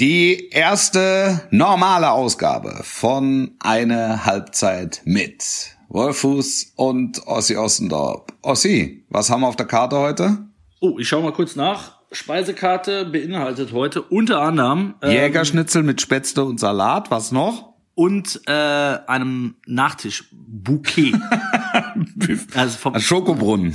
Die 0.00 0.48
erste 0.48 1.42
normale 1.50 2.10
Ausgabe 2.10 2.80
von 2.84 3.50
Eine 3.60 4.24
Halbzeit 4.24 5.02
mit 5.04 5.76
Wolfuß 5.90 6.72
und 6.76 7.26
Ossi 7.26 7.58
Ossendorp. 7.58 8.32
Ossi, 8.40 9.04
was 9.10 9.28
haben 9.28 9.42
wir 9.42 9.48
auf 9.48 9.56
der 9.56 9.66
Karte 9.66 9.98
heute? 9.98 10.38
Oh, 10.80 10.98
ich 10.98 11.06
schaue 11.06 11.22
mal 11.22 11.34
kurz 11.34 11.54
nach. 11.54 11.98
Speisekarte 12.12 13.04
beinhaltet 13.04 13.74
heute 13.74 14.00
unter 14.00 14.40
anderem 14.40 14.94
ähm, 15.02 15.10
Jägerschnitzel 15.10 15.82
mit 15.82 16.00
Spätzle 16.00 16.44
und 16.46 16.58
Salat. 16.58 17.10
Was 17.10 17.30
noch? 17.30 17.70
und 18.00 18.40
äh, 18.46 18.52
einem 18.52 19.56
Nachtisch-Bouquet. 19.66 21.12
also 22.54 22.78
vom 22.78 22.94
Ein 22.94 23.00
Schokobrunnen. 23.00 23.74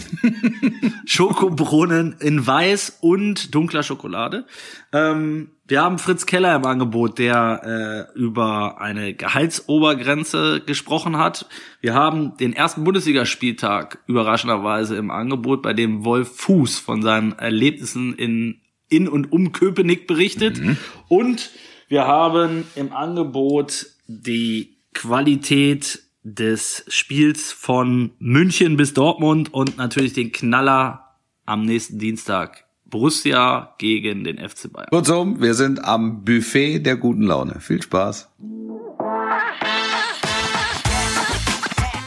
Schokobrunnen 1.06 2.16
in 2.20 2.46
weiß 2.46 2.98
und 3.02 3.54
dunkler 3.54 3.84
Schokolade. 3.84 4.46
Ähm, 4.92 5.52
wir 5.68 5.82
haben 5.82 5.98
Fritz 5.98 6.26
Keller 6.26 6.56
im 6.56 6.66
Angebot, 6.66 7.18
der 7.18 8.08
äh, 8.16 8.20
über 8.20 8.80
eine 8.80 9.14
Gehaltsobergrenze 9.14 10.62
gesprochen 10.66 11.18
hat. 11.18 11.48
Wir 11.82 11.94
haben 11.94 12.38
den 12.38 12.54
ersten 12.54 12.84
Bundesligaspieltag 12.84 14.00
überraschenderweise 14.08 14.96
im 14.96 15.12
Angebot, 15.12 15.62
bei 15.62 15.74
dem 15.74 16.06
Wolf 16.06 16.36
Fuß 16.38 16.80
von 16.80 17.02
seinen 17.02 17.34
Erlebnissen 17.34 18.14
in 18.14 18.62
in 18.88 19.08
und 19.08 19.32
um 19.32 19.52
Köpenick 19.52 20.08
berichtet. 20.08 20.62
Mhm. 20.62 20.78
Und 21.08 21.52
wir 21.88 22.06
haben 22.06 22.66
im 22.76 22.94
Angebot 22.94 23.88
die 24.08 24.78
Qualität 24.94 26.05
des 26.26 26.84
Spiels 26.88 27.52
von 27.52 28.12
München 28.18 28.78
bis 28.78 28.94
Dortmund 28.94 29.54
und 29.54 29.78
natürlich 29.78 30.14
den 30.14 30.32
Knaller 30.32 31.16
am 31.46 31.64
nächsten 31.66 32.00
Dienstag. 32.00 32.66
Borussia 32.86 33.76
gegen 33.78 34.24
den 34.24 34.38
FC 34.38 34.72
Bayern. 34.74 34.90
Kurzum, 34.90 35.40
wir 35.40 35.54
sind 35.54 35.84
am 35.86 36.24
Buffet 36.24 36.80
der 36.80 36.98
guten 36.98 37.24
Laune. 37.24 37.60
Viel 37.60 37.82
Spaß. 37.82 38.28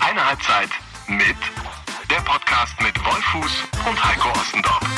Eine 0.01 0.27
Halbzeit 0.27 0.70
mit 1.09 1.37
der 2.11 2.23
Podcast 2.25 2.75
mit 2.83 2.97
Wolfuß 3.05 3.64
und 3.89 4.05
Heiko 4.05 4.31
Ostendorf. 4.31 4.89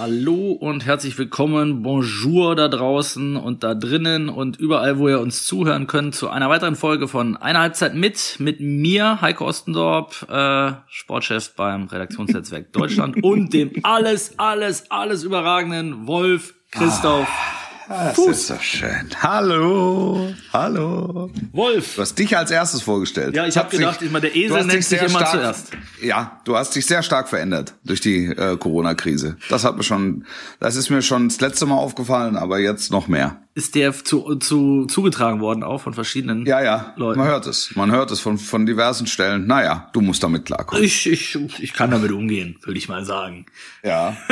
Hallo 0.00 0.52
und 0.52 0.86
herzlich 0.86 1.18
willkommen, 1.18 1.82
bonjour 1.82 2.56
da 2.56 2.68
draußen 2.68 3.36
und 3.36 3.62
da 3.62 3.74
drinnen 3.74 4.30
und 4.30 4.58
überall, 4.58 4.98
wo 4.98 5.10
ihr 5.10 5.20
uns 5.20 5.44
zuhören 5.44 5.86
könnt, 5.86 6.14
zu 6.14 6.30
einer 6.30 6.48
weiteren 6.48 6.74
Folge 6.74 7.06
von 7.06 7.36
Eine 7.36 7.58
Halbzeit 7.58 7.94
mit, 7.94 8.36
mit 8.38 8.60
mir, 8.60 9.20
Heiko 9.20 9.44
Ostendorp, 9.44 10.26
äh, 10.30 10.72
Sportchef 10.88 11.54
beim 11.54 11.84
Redaktionsnetzwerk 11.84 12.72
Deutschland 12.72 13.16
und 13.22 13.52
dem 13.52 13.72
alles, 13.82 14.38
alles, 14.38 14.90
alles 14.90 15.22
überragenden 15.22 16.06
Wolf 16.06 16.54
Christoph. 16.70 17.28
Ah. 17.28 17.59
Das 17.90 18.14
Fuß. 18.14 18.28
ist 18.28 18.46
so 18.46 18.54
schön. 18.60 19.08
Hallo, 19.20 20.32
hallo. 20.52 21.28
Wolf. 21.50 21.96
Du 21.96 22.02
hast 22.02 22.16
dich 22.16 22.36
als 22.36 22.52
erstes 22.52 22.82
vorgestellt. 22.82 23.34
Ja, 23.34 23.48
ich 23.48 23.56
habe 23.56 23.68
gedacht, 23.68 24.00
ich 24.00 24.12
mal, 24.12 24.20
der 24.20 24.36
Esel 24.36 24.64
nennt 24.64 24.84
sich 24.84 25.00
immer 25.00 25.08
stark, 25.08 25.30
zuerst. 25.32 25.70
Ja, 26.00 26.40
du 26.44 26.56
hast 26.56 26.76
dich 26.76 26.86
sehr 26.86 27.02
stark 27.02 27.28
verändert 27.28 27.74
durch 27.82 28.00
die 28.00 28.26
äh, 28.26 28.56
Corona-Krise. 28.56 29.38
Das 29.48 29.64
hat 29.64 29.76
mir 29.76 29.82
schon, 29.82 30.24
das 30.60 30.76
ist 30.76 30.90
mir 30.90 31.02
schon 31.02 31.30
das 31.30 31.40
letzte 31.40 31.66
Mal 31.66 31.74
aufgefallen, 31.78 32.36
aber 32.36 32.60
jetzt 32.60 32.92
noch 32.92 33.08
mehr. 33.08 33.42
Ist 33.56 33.74
der 33.74 33.92
zu, 33.92 34.36
zu 34.36 34.86
zugetragen 34.86 35.40
worden 35.40 35.64
auch 35.64 35.80
von 35.80 35.92
verschiedenen 35.92 36.46
ja, 36.46 36.62
ja. 36.62 36.94
Leuten? 36.94 37.18
Man 37.18 37.26
hört 37.26 37.48
es. 37.48 37.74
Man 37.74 37.90
hört 37.90 38.12
es 38.12 38.20
von, 38.20 38.38
von 38.38 38.66
diversen 38.66 39.08
Stellen. 39.08 39.48
Naja, 39.48 39.90
du 39.92 40.00
musst 40.00 40.22
damit 40.22 40.46
klarkommen. 40.46 40.84
Ich, 40.84 41.10
ich, 41.10 41.36
ich 41.58 41.72
kann 41.72 41.90
damit 41.90 42.12
umgehen, 42.12 42.56
würde 42.62 42.78
ich 42.78 42.88
mal 42.88 43.04
sagen. 43.04 43.46
Ja. 43.82 44.16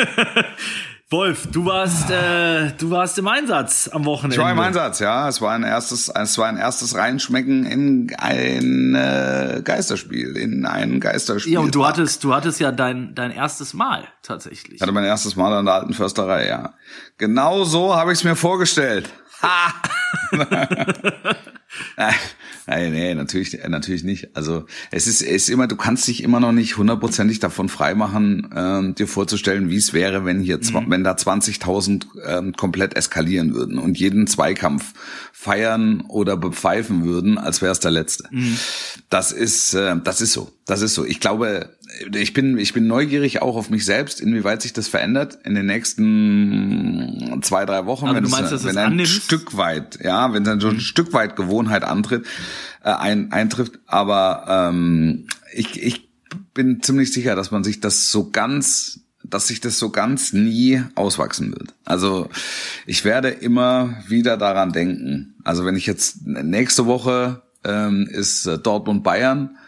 Wolf, 1.10 1.46
du 1.50 1.64
warst, 1.64 2.10
äh, 2.10 2.72
du 2.72 2.90
warst 2.90 3.16
im 3.16 3.28
Einsatz 3.28 3.88
am 3.90 4.04
Wochenende. 4.04 4.36
Ich 4.36 4.42
war 4.42 4.52
im 4.52 4.58
Einsatz, 4.58 4.98
ja. 4.98 5.26
Es 5.26 5.40
war 5.40 5.52
ein 5.52 5.62
erstes, 5.62 6.08
es 6.08 6.36
war 6.36 6.48
ein 6.48 6.58
erstes 6.58 6.96
Reinschmecken 6.96 7.64
in 7.64 8.14
ein 8.18 8.94
äh, 8.94 9.62
Geisterspiel, 9.64 10.36
in 10.36 10.66
ein 10.66 11.00
Geisterspiel. 11.00 11.54
Ja, 11.54 11.60
und 11.60 11.74
du 11.74 11.86
hattest, 11.86 12.24
du 12.24 12.34
hattest 12.34 12.60
ja 12.60 12.72
dein, 12.72 13.14
dein 13.14 13.30
erstes 13.30 13.72
Mal 13.72 14.06
tatsächlich. 14.22 14.74
Ich 14.74 14.82
hatte 14.82 14.92
mein 14.92 15.04
erstes 15.04 15.34
Mal 15.34 15.50
an 15.54 15.64
der 15.64 15.76
alten 15.76 15.94
Försterei, 15.94 16.46
ja. 16.46 16.74
Genau 17.16 17.64
so 17.64 17.96
habe 17.96 18.12
ich 18.12 18.18
es 18.18 18.24
mir 18.24 18.36
vorgestellt. 18.36 19.08
Ha! 19.40 19.72
Nein, 22.66 22.92
nee, 22.92 23.14
natürlich, 23.14 23.62
äh, 23.62 23.68
natürlich 23.68 24.04
nicht. 24.04 24.36
Also 24.36 24.64
es 24.90 25.06
ist, 25.06 25.22
es 25.22 25.42
ist 25.44 25.48
immer, 25.50 25.66
du 25.66 25.76
kannst 25.76 26.06
dich 26.08 26.22
immer 26.22 26.40
noch 26.40 26.52
nicht 26.52 26.76
hundertprozentig 26.76 27.40
davon 27.40 27.68
freimachen, 27.68 28.48
ähm, 28.54 28.94
dir 28.94 29.06
vorzustellen, 29.06 29.70
wie 29.70 29.76
es 29.76 29.92
wäre, 29.92 30.24
wenn 30.24 30.40
hier, 30.40 30.58
mhm. 30.58 30.86
wenn 30.88 31.04
da 31.04 31.12
20.000 31.12 32.06
ähm, 32.26 32.52
komplett 32.54 32.96
eskalieren 32.96 33.54
würden 33.54 33.78
und 33.78 33.98
jeden 33.98 34.26
Zweikampf 34.26 34.94
feiern 35.32 36.02
oder 36.08 36.36
bepfeifen 36.36 37.04
würden, 37.04 37.38
als 37.38 37.62
wäre 37.62 37.72
es 37.72 37.80
der 37.80 37.90
letzte. 37.90 38.24
Mhm. 38.30 38.56
Das 39.10 39.32
ist, 39.32 39.74
äh, 39.74 39.96
das 40.02 40.20
ist 40.20 40.32
so. 40.32 40.50
Das 40.66 40.82
ist 40.82 40.94
so. 40.94 41.04
Ich 41.04 41.20
glaube, 41.20 41.70
ich 42.14 42.34
bin, 42.34 42.58
ich 42.58 42.74
bin 42.74 42.86
neugierig 42.86 43.40
auch 43.40 43.56
auf 43.56 43.70
mich 43.70 43.84
selbst, 43.84 44.20
inwieweit 44.20 44.62
sich 44.62 44.72
das 44.72 44.88
verändert 44.88 45.38
in 45.44 45.54
den 45.54 45.66
nächsten 45.66 47.40
zwei, 47.42 47.64
drei 47.64 47.86
Wochen. 47.86 48.06
Also 48.06 48.16
wenn 48.16 48.24
du 48.24 48.30
meinst, 48.30 48.52
es, 48.52 48.64
wenn 48.64 48.76
ein? 48.76 49.06
Stück 49.06 49.56
weit, 49.56 49.98
ja, 50.02 50.32
wenn 50.32 50.44
dann 50.44 50.60
so 50.60 50.68
ein 50.68 50.74
mhm. 50.74 50.80
Stück 50.80 51.12
weit 51.12 51.36
Gewohnheit 51.58 51.84
antritt, 51.84 52.24
äh, 52.84 52.90
ein, 52.90 53.32
eintrifft. 53.32 53.78
Aber 53.86 54.44
ähm, 54.48 55.26
ich, 55.52 55.82
ich 55.82 56.08
bin 56.54 56.82
ziemlich 56.82 57.12
sicher, 57.12 57.34
dass 57.34 57.50
man 57.50 57.64
sich 57.64 57.80
das 57.80 58.10
so 58.10 58.30
ganz 58.30 59.00
dass 59.24 59.48
sich 59.48 59.60
das 59.60 59.78
so 59.78 59.90
ganz 59.90 60.32
nie 60.32 60.82
auswachsen 60.94 61.50
wird. 61.52 61.74
Also 61.84 62.30
ich 62.86 63.04
werde 63.04 63.28
immer 63.28 64.02
wieder 64.06 64.38
daran 64.38 64.72
denken. 64.72 65.34
Also 65.44 65.66
wenn 65.66 65.76
ich 65.76 65.84
jetzt 65.84 66.24
nächste 66.24 66.86
Woche 66.86 67.42
ähm, 67.62 68.08
ist 68.10 68.46
äh, 68.46 68.56
Dortmund 68.58 69.02
Bayern 69.02 69.58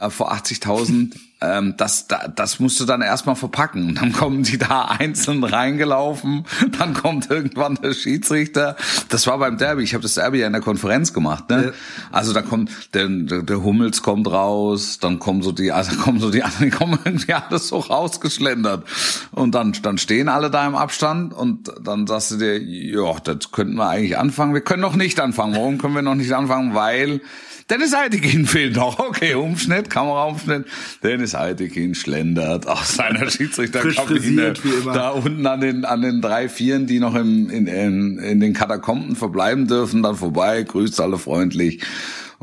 äh, 0.00 0.10
vor 0.10 0.32
80.000 0.32 1.14
ähm, 1.44 1.74
das, 1.76 2.06
das 2.34 2.60
musst 2.60 2.80
du 2.80 2.84
dann 2.84 3.02
erstmal 3.02 3.36
verpacken. 3.36 3.94
Dann 3.94 4.12
kommen 4.12 4.42
die 4.42 4.58
da 4.58 4.84
einzeln 4.84 5.44
reingelaufen, 5.44 6.44
dann 6.78 6.94
kommt 6.94 7.30
irgendwann 7.30 7.76
der 7.76 7.94
Schiedsrichter. 7.94 8.76
Das 9.08 9.26
war 9.26 9.38
beim 9.38 9.58
Derby, 9.58 9.82
ich 9.82 9.94
habe 9.94 10.02
das 10.02 10.14
Derby 10.14 10.38
ja 10.40 10.46
in 10.46 10.52
der 10.52 10.62
Konferenz 10.62 11.12
gemacht. 11.12 11.50
Ne? 11.50 11.66
Ja. 11.66 11.72
Also 12.12 12.32
da 12.32 12.42
kommt 12.42 12.70
der, 12.94 13.08
der, 13.08 13.42
der 13.42 13.62
Hummels 13.62 14.02
kommt 14.02 14.26
raus, 14.30 14.98
dann 15.00 15.18
kommen 15.18 15.42
so 15.42 15.52
die, 15.52 15.72
also 15.72 15.96
kommen 15.96 16.20
so 16.20 16.30
die 16.30 16.42
anderen, 16.42 16.64
die 16.70 16.70
kommen 16.70 16.98
irgendwie 17.04 17.34
alles 17.34 17.68
so 17.68 17.78
rausgeschlendert. 17.78 18.84
Und 19.32 19.54
dann, 19.54 19.72
dann 19.82 19.98
stehen 19.98 20.28
alle 20.28 20.50
da 20.50 20.66
im 20.66 20.74
Abstand 20.74 21.34
und 21.34 21.72
dann 21.82 22.06
sagst 22.06 22.32
du 22.32 22.36
dir, 22.36 22.58
ja, 22.60 23.16
das 23.22 23.52
könnten 23.52 23.76
wir 23.76 23.88
eigentlich 23.88 24.18
anfangen. 24.18 24.54
Wir 24.54 24.60
können 24.60 24.82
noch 24.82 24.96
nicht 24.96 25.20
anfangen. 25.20 25.54
Warum 25.54 25.78
können 25.78 25.94
wir 25.94 26.02
noch 26.02 26.14
nicht 26.14 26.32
anfangen? 26.32 26.74
Weil 26.74 27.20
Dennis 27.70 27.94
Eitekin 27.94 28.46
fehlt 28.46 28.76
noch. 28.76 28.98
Okay, 28.98 29.34
Umschnitt, 29.34 29.88
Kameraumschnitt. 29.88 30.66
Dennis 31.02 31.33
Eitekin 31.34 31.94
schlendert 31.94 32.66
aus 32.66 32.96
seiner 32.96 33.30
Schiedsrichterkabine. 33.30 34.54
Da 34.86 35.10
unten 35.10 35.46
an 35.46 35.60
den, 35.60 35.84
an 35.84 36.02
den 36.02 36.20
drei 36.20 36.48
Vieren, 36.48 36.86
die 36.86 37.00
noch 37.00 37.14
im, 37.14 37.50
in, 37.50 37.66
in, 37.66 38.18
in 38.18 38.40
den 38.40 38.52
Katakomben 38.52 39.16
verbleiben 39.16 39.66
dürfen, 39.66 40.02
dann 40.02 40.16
vorbei, 40.16 40.62
grüßt 40.62 41.00
alle 41.00 41.18
freundlich 41.18 41.80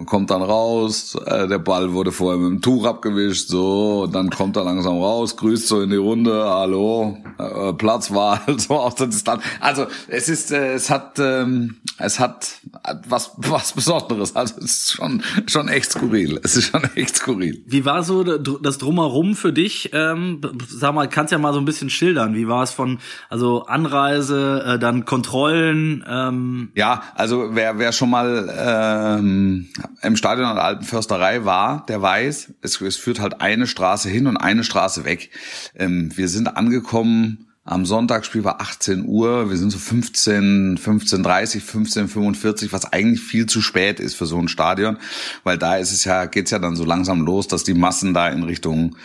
und 0.01 0.07
kommt 0.07 0.31
dann 0.31 0.41
raus. 0.41 1.15
Äh, 1.25 1.47
der 1.47 1.59
Ball 1.59 1.93
wurde 1.93 2.11
vorher 2.11 2.39
mit 2.39 2.49
dem 2.49 2.61
Tuch 2.61 2.85
abgewischt, 2.85 3.49
so, 3.49 4.03
und 4.03 4.15
dann 4.15 4.31
kommt 4.31 4.57
er 4.57 4.63
langsam 4.63 4.97
raus, 4.97 5.37
grüßt 5.37 5.67
so 5.67 5.81
in 5.81 5.91
die 5.91 5.95
Runde, 5.95 6.43
hallo, 6.43 7.17
äh, 7.37 7.73
Platzwahl, 7.73 8.41
so 8.57 8.79
aus 8.79 8.95
der 8.95 9.07
Distanz. 9.07 9.43
Also 9.59 9.85
es 10.07 10.27
ist, 10.27 10.51
äh, 10.51 10.73
es 10.73 10.89
hat, 10.89 11.19
ähm, 11.19 11.75
es 11.99 12.19
hat 12.19 12.61
was 13.07 13.31
was 13.37 13.73
Besonderes. 13.73 14.35
Also 14.35 14.55
es 14.57 14.65
ist 14.65 14.91
schon 14.93 15.21
schon 15.47 15.67
echt 15.67 15.91
skurril. 15.91 16.39
Es 16.43 16.55
ist 16.55 16.71
schon 16.71 16.83
echt 16.95 17.17
skurril. 17.17 17.63
Wie 17.67 17.85
war 17.85 18.03
so 18.03 18.23
das 18.23 18.77
drumherum 18.77 19.35
für 19.35 19.53
dich? 19.53 19.91
Ähm, 19.93 20.41
sag 20.67 20.95
mal, 20.95 21.07
kannst 21.07 21.31
ja 21.31 21.37
mal 21.37 21.53
so 21.53 21.59
ein 21.59 21.65
bisschen 21.65 21.89
schildern. 21.89 22.33
Wie 22.33 22.47
war 22.47 22.63
es 22.63 22.71
von 22.71 22.99
also 23.29 23.65
Anreise, 23.65 24.63
äh, 24.65 24.79
dann 24.79 25.05
Kontrollen? 25.05 26.03
Ähm 26.07 26.71
ja, 26.75 27.03
also 27.15 27.49
wer 27.51 27.77
wer 27.77 27.91
schon 27.91 28.09
mal 28.09 28.49
ähm, 28.57 29.69
im 30.01 30.15
Stadion 30.15 30.47
an 30.47 30.55
der 30.55 30.65
Alten 30.65 30.83
Försterei 30.83 31.45
war, 31.45 31.85
der 31.87 32.01
weiß, 32.01 32.53
es, 32.61 32.81
es 32.81 32.97
führt 32.97 33.19
halt 33.19 33.41
eine 33.41 33.67
Straße 33.67 34.09
hin 34.09 34.27
und 34.27 34.37
eine 34.37 34.63
Straße 34.63 35.05
weg. 35.05 35.29
Ähm, 35.75 36.11
wir 36.15 36.27
sind 36.27 36.47
angekommen 36.57 37.47
am 37.63 37.85
Sonntagsspiel 37.85 38.43
war 38.43 38.59
18 38.59 39.05
Uhr, 39.05 39.51
wir 39.51 39.57
sind 39.57 39.69
so 39.69 39.77
15, 39.77 40.79
15.30, 40.79 41.61
15.45, 41.61 42.71
was 42.71 42.91
eigentlich 42.91 43.21
viel 43.21 43.45
zu 43.45 43.61
spät 43.61 43.99
ist 43.99 44.15
für 44.15 44.25
so 44.25 44.39
ein 44.39 44.47
Stadion, 44.47 44.97
weil 45.43 45.59
da 45.59 45.77
ist 45.77 45.91
es 45.91 46.03
ja, 46.03 46.25
geht's 46.25 46.49
ja 46.49 46.57
dann 46.57 46.75
so 46.75 46.83
langsam 46.83 47.21
los, 47.21 47.47
dass 47.47 47.63
die 47.63 47.75
Massen 47.75 48.15
da 48.15 48.29
in 48.29 48.41
Richtung 48.41 48.95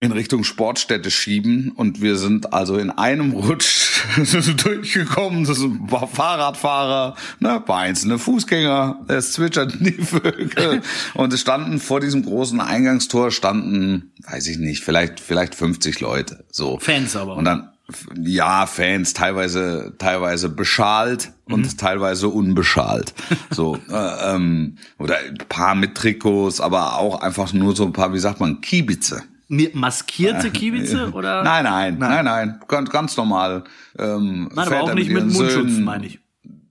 in 0.00 0.12
Richtung 0.12 0.44
Sportstätte 0.44 1.10
schieben 1.10 1.72
und 1.72 2.00
wir 2.00 2.16
sind 2.16 2.52
also 2.52 2.78
in 2.78 2.90
einem 2.90 3.32
Rutsch 3.32 4.00
durchgekommen. 4.62 5.44
Das 5.44 5.58
war 5.60 6.06
Fahrradfahrer, 6.06 7.16
ne, 7.40 7.60
paar 7.60 7.78
einzelne 7.80 8.18
Fußgänger, 8.18 9.04
es 9.08 9.32
zwitscherten 9.32 9.82
die 9.82 9.92
Vögel 10.00 10.82
und 11.14 11.32
es 11.32 11.40
standen 11.40 11.80
vor 11.80 11.98
diesem 11.98 12.24
großen 12.24 12.60
Eingangstor 12.60 13.32
standen, 13.32 14.12
weiß 14.30 14.46
ich 14.46 14.58
nicht, 14.58 14.84
vielleicht 14.84 15.18
vielleicht 15.18 15.56
50 15.56 15.98
Leute, 15.98 16.44
so 16.52 16.78
Fans 16.78 17.16
aber. 17.16 17.36
Und 17.36 17.44
dann 17.44 17.70
ja, 18.22 18.66
Fans, 18.66 19.14
teilweise, 19.14 19.94
teilweise 19.98 20.50
beschalt 20.50 21.32
und 21.46 21.62
Mhm. 21.62 21.76
teilweise 21.78 22.28
unbeschalt. 22.28 23.14
So, 23.50 23.76
äh, 23.90 24.34
ähm, 24.34 24.76
oder 24.98 25.16
ein 25.18 25.38
paar 25.48 25.74
mit 25.74 25.94
Trikots, 25.94 26.60
aber 26.60 26.98
auch 26.98 27.22
einfach 27.22 27.52
nur 27.54 27.74
so 27.74 27.86
ein 27.86 27.94
paar, 27.94 28.12
wie 28.12 28.18
sagt 28.18 28.40
man, 28.40 28.60
Kiebitze. 28.60 29.22
Maskierte 29.48 30.50
Kiebize 30.50 31.10
oder? 31.12 31.42
Nein, 31.42 31.64
nein, 31.64 31.96
nein, 31.98 32.24
nein, 32.24 32.60
ganz, 32.68 32.90
ganz 32.90 33.16
normal. 33.16 33.64
Ähm, 33.98 34.50
Nein, 34.54 34.66
aber 34.68 34.82
auch 34.82 34.94
nicht 34.94 35.08
mit 35.08 35.16
ihren 35.24 35.32
Mundschutz, 35.32 35.52
Söhnen. 35.72 35.84
meine 35.84 36.06
ich. 36.06 36.18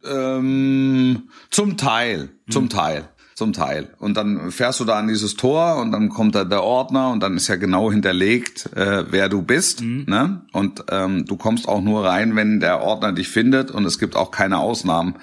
Ähm, 0.06 1.24
zum 1.50 1.77
Teil, 1.77 2.29
zum 2.50 2.65
Mhm. 2.65 2.69
Teil, 2.69 3.09
zum 3.35 3.53
Teil. 3.53 3.89
Und 4.00 4.15
dann 4.15 4.51
fährst 4.51 4.79
du 4.79 4.85
da 4.85 5.00
an 5.00 5.07
dieses 5.07 5.35
Tor 5.35 5.77
und 5.77 5.91
dann 5.91 6.09
kommt 6.09 6.35
da 6.35 6.44
der 6.44 6.63
Ordner 6.63 7.09
und 7.12 7.19
dann 7.21 7.35
ist 7.35 7.47
ja 7.47 7.56
genau 7.56 7.91
hinterlegt, 7.91 8.69
äh, 8.75 9.06
wer 9.09 9.27
du 9.30 9.41
bist. 9.41 9.81
Mhm. 9.81 10.06
Ne? 10.07 10.41
Und 10.53 10.85
ähm, 10.91 11.25
du 11.25 11.35
kommst 11.35 11.68
auch 11.68 11.81
nur 11.81 12.06
rein, 12.06 12.35
wenn 12.35 12.59
der 12.59 12.81
Ordner 12.81 13.12
dich 13.12 13.27
findet 13.27 13.71
und 13.71 13.85
es 13.85 14.00
gibt 14.00 14.15
auch 14.15 14.31
keine 14.31 14.59
Ausnahmen. 14.59 15.15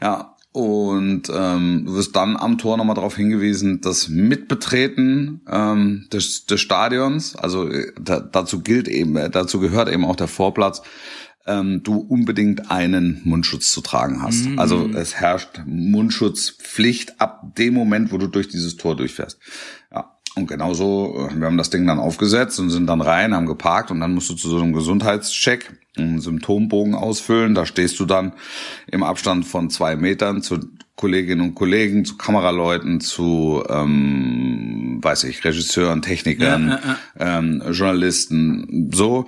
Ja. 0.00 0.33
Und 0.56 1.22
ähm, 1.34 1.82
du 1.84 1.94
wirst 1.96 2.14
dann 2.14 2.36
am 2.36 2.58
Tor 2.58 2.76
nochmal 2.76 2.94
darauf 2.94 3.16
hingewiesen, 3.16 3.80
das 3.80 4.08
Mitbetreten 4.08 5.40
ähm, 5.50 6.06
des, 6.12 6.46
des 6.46 6.60
Stadions, 6.60 7.34
also 7.34 7.68
äh, 7.68 7.90
da, 8.00 8.20
dazu 8.20 8.60
gilt 8.60 8.86
eben, 8.86 9.16
äh, 9.16 9.30
dazu 9.30 9.58
gehört 9.58 9.88
eben 9.88 10.04
auch 10.04 10.14
der 10.14 10.28
Vorplatz, 10.28 10.82
ähm, 11.44 11.82
du 11.82 11.96
unbedingt 11.96 12.70
einen 12.70 13.20
Mundschutz 13.24 13.72
zu 13.72 13.80
tragen 13.80 14.22
hast. 14.22 14.46
Also 14.56 14.88
es 14.94 15.16
herrscht 15.16 15.62
Mundschutzpflicht 15.66 17.20
ab 17.20 17.56
dem 17.56 17.74
Moment, 17.74 18.12
wo 18.12 18.18
du 18.18 18.28
durch 18.28 18.46
dieses 18.46 18.76
Tor 18.76 18.94
durchfährst. 18.94 19.40
Ja. 19.92 20.13
Und 20.36 20.48
genauso, 20.48 21.28
äh, 21.30 21.38
wir 21.38 21.46
haben 21.46 21.58
das 21.58 21.70
Ding 21.70 21.86
dann 21.86 21.98
aufgesetzt 21.98 22.58
und 22.58 22.70
sind 22.70 22.86
dann 22.86 23.00
rein, 23.00 23.34
haben 23.34 23.46
geparkt 23.46 23.90
und 23.90 24.00
dann 24.00 24.14
musst 24.14 24.30
du 24.30 24.34
zu 24.34 24.48
so 24.48 24.58
einem 24.58 24.72
Gesundheitscheck 24.72 25.78
einen 25.96 26.20
Symptombogen 26.20 26.94
ausfüllen. 26.94 27.54
Da 27.54 27.66
stehst 27.66 28.00
du 28.00 28.04
dann 28.04 28.32
im 28.90 29.02
Abstand 29.02 29.46
von 29.46 29.70
zwei 29.70 29.96
Metern 29.96 30.42
zu 30.42 30.58
Kolleginnen 30.96 31.40
und 31.40 31.54
Kollegen, 31.54 32.04
zu 32.04 32.16
Kameraleuten, 32.16 33.00
zu, 33.00 33.62
ähm, 33.68 34.98
weiß 35.02 35.24
ich, 35.24 35.44
Regisseuren, 35.44 36.02
Technikern, 36.02 36.78
Ähm, 37.18 37.62
Journalisten, 37.70 38.90
so. 38.92 39.26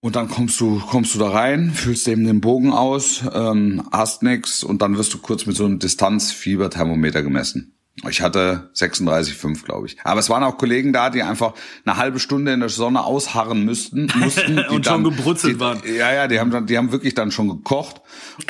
Und 0.00 0.16
dann 0.16 0.28
kommst 0.28 0.60
du, 0.60 0.80
kommst 0.80 1.14
du 1.14 1.20
da 1.20 1.30
rein, 1.30 1.70
füllst 1.70 2.08
eben 2.08 2.24
den 2.24 2.40
Bogen 2.40 2.72
aus, 2.72 3.22
ähm, 3.32 3.84
hast 3.92 4.24
nix 4.24 4.64
und 4.64 4.82
dann 4.82 4.98
wirst 4.98 5.14
du 5.14 5.18
kurz 5.18 5.46
mit 5.46 5.56
so 5.56 5.64
einem 5.64 5.78
Distanzfieberthermometer 5.78 7.22
gemessen. 7.22 7.74
Ich 8.08 8.22
hatte 8.22 8.70
36,5, 8.74 9.64
glaube 9.64 9.86
ich. 9.86 9.98
Aber 10.02 10.18
es 10.18 10.30
waren 10.30 10.42
auch 10.42 10.56
Kollegen 10.56 10.94
da, 10.94 11.10
die 11.10 11.22
einfach 11.22 11.52
eine 11.84 11.98
halbe 11.98 12.20
Stunde 12.20 12.52
in 12.52 12.60
der 12.60 12.70
Sonne 12.70 13.04
ausharren 13.04 13.64
müssten, 13.66 14.08
mussten. 14.18 14.58
Und 14.58 14.86
schon 14.86 15.04
dann- 15.04 15.04
gebrutzelt 15.04 15.56
die, 15.56 15.60
waren. 15.60 15.82
Ja, 15.84 16.12
ja, 16.12 16.26
die 16.26 16.40
haben 16.40 16.50
dann, 16.50 16.66
die 16.66 16.78
haben 16.78 16.90
wirklich 16.90 17.14
dann 17.14 17.30
schon 17.30 17.48
gekocht 17.48 18.00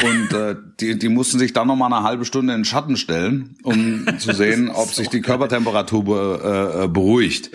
und 0.02 0.32
äh, 0.32 0.54
die, 0.80 0.96
die 0.96 1.08
mussten 1.08 1.40
sich 1.40 1.52
dann 1.52 1.66
noch 1.66 1.76
mal 1.76 1.86
eine 1.92 2.04
halbe 2.04 2.24
Stunde 2.24 2.52
in 2.54 2.60
den 2.60 2.64
Schatten 2.64 2.96
stellen, 2.96 3.56
um 3.64 4.06
zu 4.18 4.32
sehen, 4.32 4.70
ob 4.70 4.94
sich 4.94 5.08
die 5.08 5.20
Körpertemperatur 5.20 6.04
be, 6.04 6.74
äh, 6.80 6.84
äh, 6.84 6.88
beruhigt. 6.88 7.50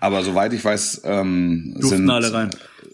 Aber 0.00 0.24
soweit 0.24 0.52
ich 0.52 0.64
weiß, 0.64 1.02
ähm, 1.04 1.74
Durften 1.78 1.98
sind 1.98 2.10
alle 2.10 2.32
rein. 2.32 2.50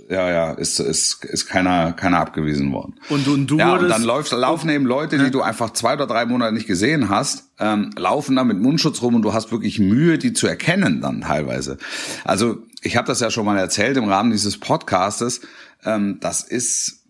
Ja, 0.08 0.30
ja, 0.30 0.52
ist, 0.52 0.80
ist, 0.80 1.24
ist 1.24 1.46
keiner, 1.46 1.92
keiner 1.92 2.18
abgewiesen 2.18 2.72
worden. 2.72 2.94
Und, 3.08 3.26
und 3.28 3.46
du 3.46 3.58
Ja, 3.58 3.74
und 3.74 3.88
dann 3.88 4.02
läuft, 4.02 4.32
laufen 4.32 4.68
eben 4.68 4.84
Leute, 4.84 5.18
die 5.18 5.30
du 5.30 5.40
einfach 5.42 5.70
zwei 5.70 5.94
oder 5.94 6.06
drei 6.06 6.26
Monate 6.26 6.52
nicht 6.52 6.66
gesehen 6.66 7.08
hast, 7.08 7.50
ähm, 7.58 7.90
laufen 7.96 8.36
da 8.36 8.44
mit 8.44 8.58
Mundschutz 8.58 9.02
rum 9.02 9.14
und 9.14 9.22
du 9.22 9.32
hast 9.32 9.50
wirklich 9.52 9.78
Mühe, 9.78 10.18
die 10.18 10.32
zu 10.32 10.46
erkennen 10.46 11.00
dann 11.00 11.22
teilweise. 11.22 11.78
Also 12.24 12.58
ich 12.82 12.96
habe 12.96 13.06
das 13.06 13.20
ja 13.20 13.30
schon 13.30 13.46
mal 13.46 13.58
erzählt 13.58 13.96
im 13.96 14.04
Rahmen 14.04 14.30
dieses 14.30 14.58
Podcastes. 14.58 15.40
Ähm, 15.84 16.18
das 16.20 16.42
ist, 16.42 17.04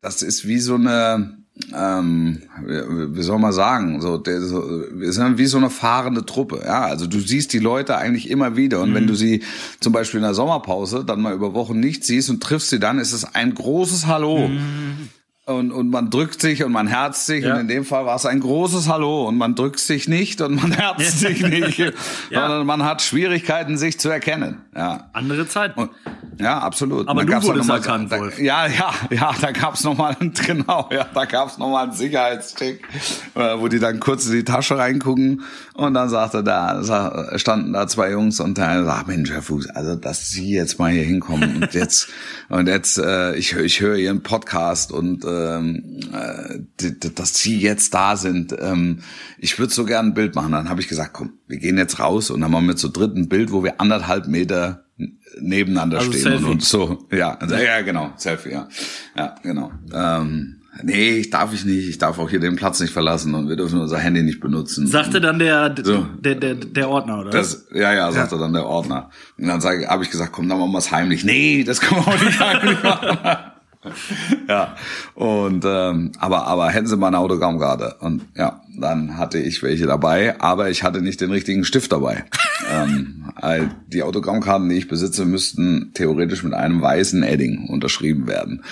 das 0.00 0.22
ist 0.22 0.46
wie 0.46 0.60
so 0.60 0.74
eine, 0.74 1.37
ähm, 1.74 2.42
wie 2.66 3.22
soll 3.22 3.38
man 3.38 3.52
sagen, 3.52 4.00
so, 4.00 4.18
der, 4.18 4.40
so, 4.40 4.84
wir 4.92 5.12
sind 5.12 5.38
wie 5.38 5.46
so 5.46 5.58
eine 5.58 5.70
fahrende 5.70 6.24
Truppe. 6.24 6.62
Ja, 6.64 6.82
also 6.82 7.06
du 7.06 7.20
siehst 7.20 7.52
die 7.52 7.58
Leute 7.58 7.96
eigentlich 7.96 8.30
immer 8.30 8.56
wieder 8.56 8.80
und 8.80 8.94
wenn 8.94 9.06
du 9.06 9.14
sie 9.14 9.42
zum 9.80 9.92
Beispiel 9.92 10.18
in 10.18 10.24
der 10.24 10.34
Sommerpause 10.34 11.04
dann 11.04 11.20
mal 11.20 11.34
über 11.34 11.54
Wochen 11.54 11.80
nicht 11.80 12.04
siehst 12.04 12.30
und 12.30 12.42
triffst 12.42 12.70
sie 12.70 12.78
dann, 12.78 12.98
ist 12.98 13.12
es 13.12 13.34
ein 13.34 13.54
großes 13.54 14.06
Hallo. 14.06 14.50
Und, 15.48 15.72
und 15.72 15.88
man 15.88 16.10
drückt 16.10 16.42
sich 16.42 16.62
und 16.62 16.72
man 16.72 16.86
herzt 16.86 17.24
sich 17.24 17.42
Ja. 17.42 17.54
und 17.54 17.60
in 17.60 17.68
dem 17.68 17.84
Fall 17.86 18.04
war 18.04 18.16
es 18.16 18.26
ein 18.26 18.40
großes 18.40 18.86
Hallo 18.86 19.26
und 19.26 19.38
man 19.38 19.54
drückt 19.54 19.80
sich 19.80 20.06
nicht 20.06 20.42
und 20.42 20.56
man 20.56 20.72
herzt 20.72 21.20
sich 21.20 21.40
nicht, 21.40 21.76
sondern 22.30 22.66
man 22.66 22.84
hat 22.84 23.00
Schwierigkeiten, 23.00 23.78
sich 23.78 23.98
zu 23.98 24.10
erkennen. 24.10 24.58
Ja. 24.76 25.08
andere 25.14 25.48
Zeit. 25.48 25.74
Und, 25.78 25.90
ja, 26.38 26.58
absolut. 26.58 27.08
Aber 27.08 27.24
du 27.24 27.42
wurdest 27.42 27.66
mal- 27.66 27.76
erkannt, 27.76 28.12
da, 28.12 28.18
Wolf. 28.20 28.38
Ja, 28.38 28.66
ja, 28.66 28.92
ja, 29.10 29.34
da 29.40 29.50
gab's 29.52 29.84
noch 29.84 29.96
mal, 29.96 30.14
genau, 30.46 30.88
ja, 30.92 31.06
da 31.14 31.24
gab's 31.24 31.56
noch 31.56 31.70
mal 31.70 31.84
einen 31.84 31.92
Sicherheitscheck, 31.92 32.82
äh, 33.34 33.40
wo 33.58 33.68
die 33.68 33.78
dann 33.78 34.00
kurz 34.00 34.26
in 34.26 34.32
die 34.32 34.44
Tasche 34.44 34.76
reingucken 34.76 35.42
und 35.78 35.94
dann 35.94 36.08
sagte 36.08 36.42
da, 36.44 36.82
sa- 36.82 37.38
standen 37.38 37.72
da 37.72 37.86
zwei 37.86 38.10
Jungs 38.10 38.40
und 38.40 38.58
der 38.58 38.68
eine 38.68 38.84
sagt, 38.84 39.08
Mensch, 39.08 39.30
Herr 39.30 39.42
Fuß, 39.42 39.70
also, 39.70 39.94
dass 39.96 40.28
Sie 40.28 40.50
jetzt 40.52 40.78
mal 40.78 40.90
hier 40.92 41.04
hinkommen 41.04 41.62
und 41.62 41.72
jetzt, 41.74 42.08
und 42.48 42.66
jetzt, 42.68 42.98
äh, 42.98 43.34
ich, 43.36 43.54
ich 43.54 43.80
höre 43.80 43.96
Ihren 43.96 44.22
Podcast 44.22 44.92
und, 44.92 45.24
ähm, 45.26 46.00
äh, 46.12 46.90
dass 47.14 47.34
Sie 47.38 47.58
jetzt 47.58 47.94
da 47.94 48.16
sind, 48.16 48.54
ähm, 48.58 48.98
ich 49.38 49.58
würde 49.58 49.72
so 49.72 49.84
gern 49.84 50.06
ein 50.08 50.14
Bild 50.14 50.34
machen. 50.34 50.52
Dann 50.52 50.68
habe 50.68 50.80
ich 50.80 50.88
gesagt, 50.88 51.12
komm, 51.14 51.34
wir 51.46 51.58
gehen 51.58 51.78
jetzt 51.78 51.98
raus 52.00 52.30
und 52.30 52.40
dann 52.40 52.50
machen 52.50 52.66
wir 52.66 52.76
zu 52.76 52.88
dritt 52.88 53.16
ein 53.16 53.28
Bild, 53.28 53.52
wo 53.52 53.62
wir 53.64 53.80
anderthalb 53.80 54.26
Meter 54.28 54.84
nebeneinander 55.40 55.98
Also 55.98 56.10
stehen 56.12 56.26
und 56.26 56.38
Selfie. 56.40 56.50
uns 56.52 56.68
so, 56.68 57.06
ja, 57.12 57.38
ja, 57.46 57.80
genau, 57.82 58.12
Selfie, 58.16 58.50
ja, 58.50 58.68
ja, 59.16 59.34
genau. 59.42 59.70
Ähm, 59.94 60.57
nee, 60.82 61.10
ich 61.10 61.30
darf 61.30 61.52
ich 61.52 61.64
nicht, 61.64 61.88
ich 61.88 61.98
darf 61.98 62.18
auch 62.18 62.30
hier 62.30 62.40
den 62.40 62.56
Platz 62.56 62.80
nicht 62.80 62.92
verlassen 62.92 63.34
und 63.34 63.48
wir 63.48 63.56
dürfen 63.56 63.80
unser 63.80 63.98
Handy 63.98 64.22
nicht 64.22 64.40
benutzen. 64.40 64.86
Sagte 64.86 65.20
dann 65.20 65.38
der, 65.38 65.74
So. 65.82 66.06
der, 66.18 66.34
der, 66.34 66.54
der 66.54 66.88
Ordner, 66.88 67.20
oder? 67.20 67.30
Das, 67.30 67.66
ja, 67.74 67.92
ja, 67.92 68.10
sagte 68.12 68.38
dann 68.38 68.52
der 68.52 68.66
Ordner. 68.66 69.10
Und 69.38 69.48
dann 69.48 69.62
habe 69.62 70.02
ich 70.02 70.10
gesagt, 70.10 70.32
komm, 70.32 70.48
dann 70.48 70.58
machen 70.58 70.72
wir 70.72 70.78
es 70.78 70.90
heimlich. 70.90 71.24
Nee, 71.24 71.64
das 71.64 71.80
können 71.80 72.04
wir 72.04 72.12
auch 72.12 72.22
nicht 72.22 72.40
heimlich 72.40 72.82
machen. 72.82 73.18
ja, 74.48 74.74
und 75.14 75.64
ähm, 75.64 76.12
aber 76.18 76.46
aber 76.46 76.68
hätten 76.70 76.86
Sie 76.88 76.96
mal 76.96 77.08
eine 77.08 77.18
Autogrammkarte 77.18 77.96
und 78.00 78.22
ja, 78.36 78.60
dann 78.76 79.16
hatte 79.16 79.38
ich 79.38 79.62
welche 79.62 79.86
dabei, 79.86 80.40
aber 80.40 80.68
ich 80.70 80.82
hatte 80.82 81.00
nicht 81.00 81.20
den 81.20 81.30
richtigen 81.30 81.64
Stift 81.64 81.92
dabei. 81.92 82.24
ähm, 82.70 83.24
die 83.86 84.02
Autogrammkarten, 84.02 84.68
die 84.68 84.76
ich 84.76 84.88
besitze, 84.88 85.24
müssten 85.24 85.92
theoretisch 85.94 86.42
mit 86.42 86.54
einem 86.54 86.82
weißen 86.82 87.22
Edding 87.22 87.68
unterschrieben 87.68 88.26
werden. 88.26 88.64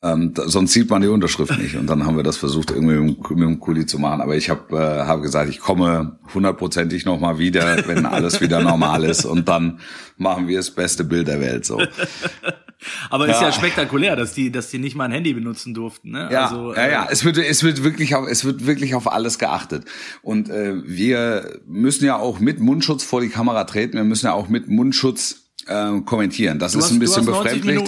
Ähm, 0.00 0.32
da, 0.32 0.48
sonst 0.48 0.72
sieht 0.74 0.88
man 0.90 1.02
die 1.02 1.08
Unterschrift 1.08 1.58
nicht. 1.58 1.74
Und 1.76 1.88
dann 1.88 2.06
haben 2.06 2.16
wir 2.16 2.22
das 2.22 2.36
versucht, 2.36 2.70
irgendwie 2.70 2.94
mit, 2.98 3.16
dem- 3.30 3.36
mit 3.38 3.48
dem 3.48 3.58
Kuli 3.58 3.84
zu 3.84 3.98
machen. 3.98 4.20
Aber 4.20 4.36
ich 4.36 4.48
habe 4.48 4.76
äh, 4.76 5.06
hab 5.06 5.22
gesagt, 5.22 5.50
ich 5.50 5.58
komme 5.58 6.18
hundertprozentig 6.32 7.04
nochmal 7.04 7.38
wieder, 7.40 7.82
wenn 7.88 8.06
alles 8.06 8.40
wieder 8.40 8.60
normal 8.62 9.02
ist. 9.04 9.24
Und 9.24 9.48
dann 9.48 9.80
machen 10.16 10.46
wir 10.46 10.56
das 10.58 10.70
beste 10.70 11.02
Bild 11.02 11.26
der 11.26 11.40
Welt. 11.40 11.64
So. 11.66 11.82
Aber 13.10 13.26
ist 13.28 13.40
Ja. 13.40 13.48
ja 13.48 13.52
spektakulär, 13.52 14.14
dass 14.14 14.34
die, 14.34 14.52
dass 14.52 14.70
die 14.70 14.78
nicht 14.78 14.94
mal 14.94 15.06
ein 15.06 15.10
Handy 15.10 15.34
benutzen 15.34 15.74
durften, 15.74 16.12
ne? 16.12 16.28
Ja, 16.30 16.44
also, 16.46 16.74
ja, 16.74 16.80
äh, 16.82 16.92
ja. 16.92 17.08
Es 17.10 17.24
wird, 17.24 17.36
es 17.38 17.64
wird 17.64 17.82
wirklich 17.82 18.14
auf, 18.14 18.28
es 18.28 18.44
wird 18.44 18.66
wirklich 18.66 18.94
auf 18.94 19.10
alles 19.10 19.40
geachtet. 19.40 19.84
Und 20.22 20.48
äh, 20.48 20.74
wir 20.86 21.58
müssen 21.66 22.04
ja 22.04 22.16
auch 22.16 22.38
mit 22.38 22.60
Mundschutz 22.60 23.02
vor 23.02 23.20
die 23.20 23.30
Kamera 23.30 23.64
treten. 23.64 23.94
Wir 23.96 24.04
müssen 24.04 24.26
ja 24.26 24.32
auch 24.32 24.48
mit 24.48 24.68
Mundschutz 24.68 25.50
äh, 25.66 26.00
kommentieren. 26.02 26.60
Das 26.60 26.72
Du 26.72 26.78
ist 26.78 26.84
hast- 26.84 26.92
ein 26.92 26.98
bisschen 27.00 27.26
hast 27.26 27.44
90 27.44 27.62
befremdlich. 27.62 27.82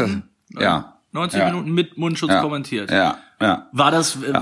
Das, 0.54 0.60
ja. 0.60 0.89
90 1.12 1.38
ja. 1.38 1.46
Minuten 1.46 1.72
mit 1.72 1.98
Mundschutz 1.98 2.30
ja. 2.30 2.40
kommentiert. 2.40 2.90
Ja, 2.90 3.18
ja. 3.40 3.68
War 3.72 3.90
das, 3.90 4.16
äh, 4.22 4.32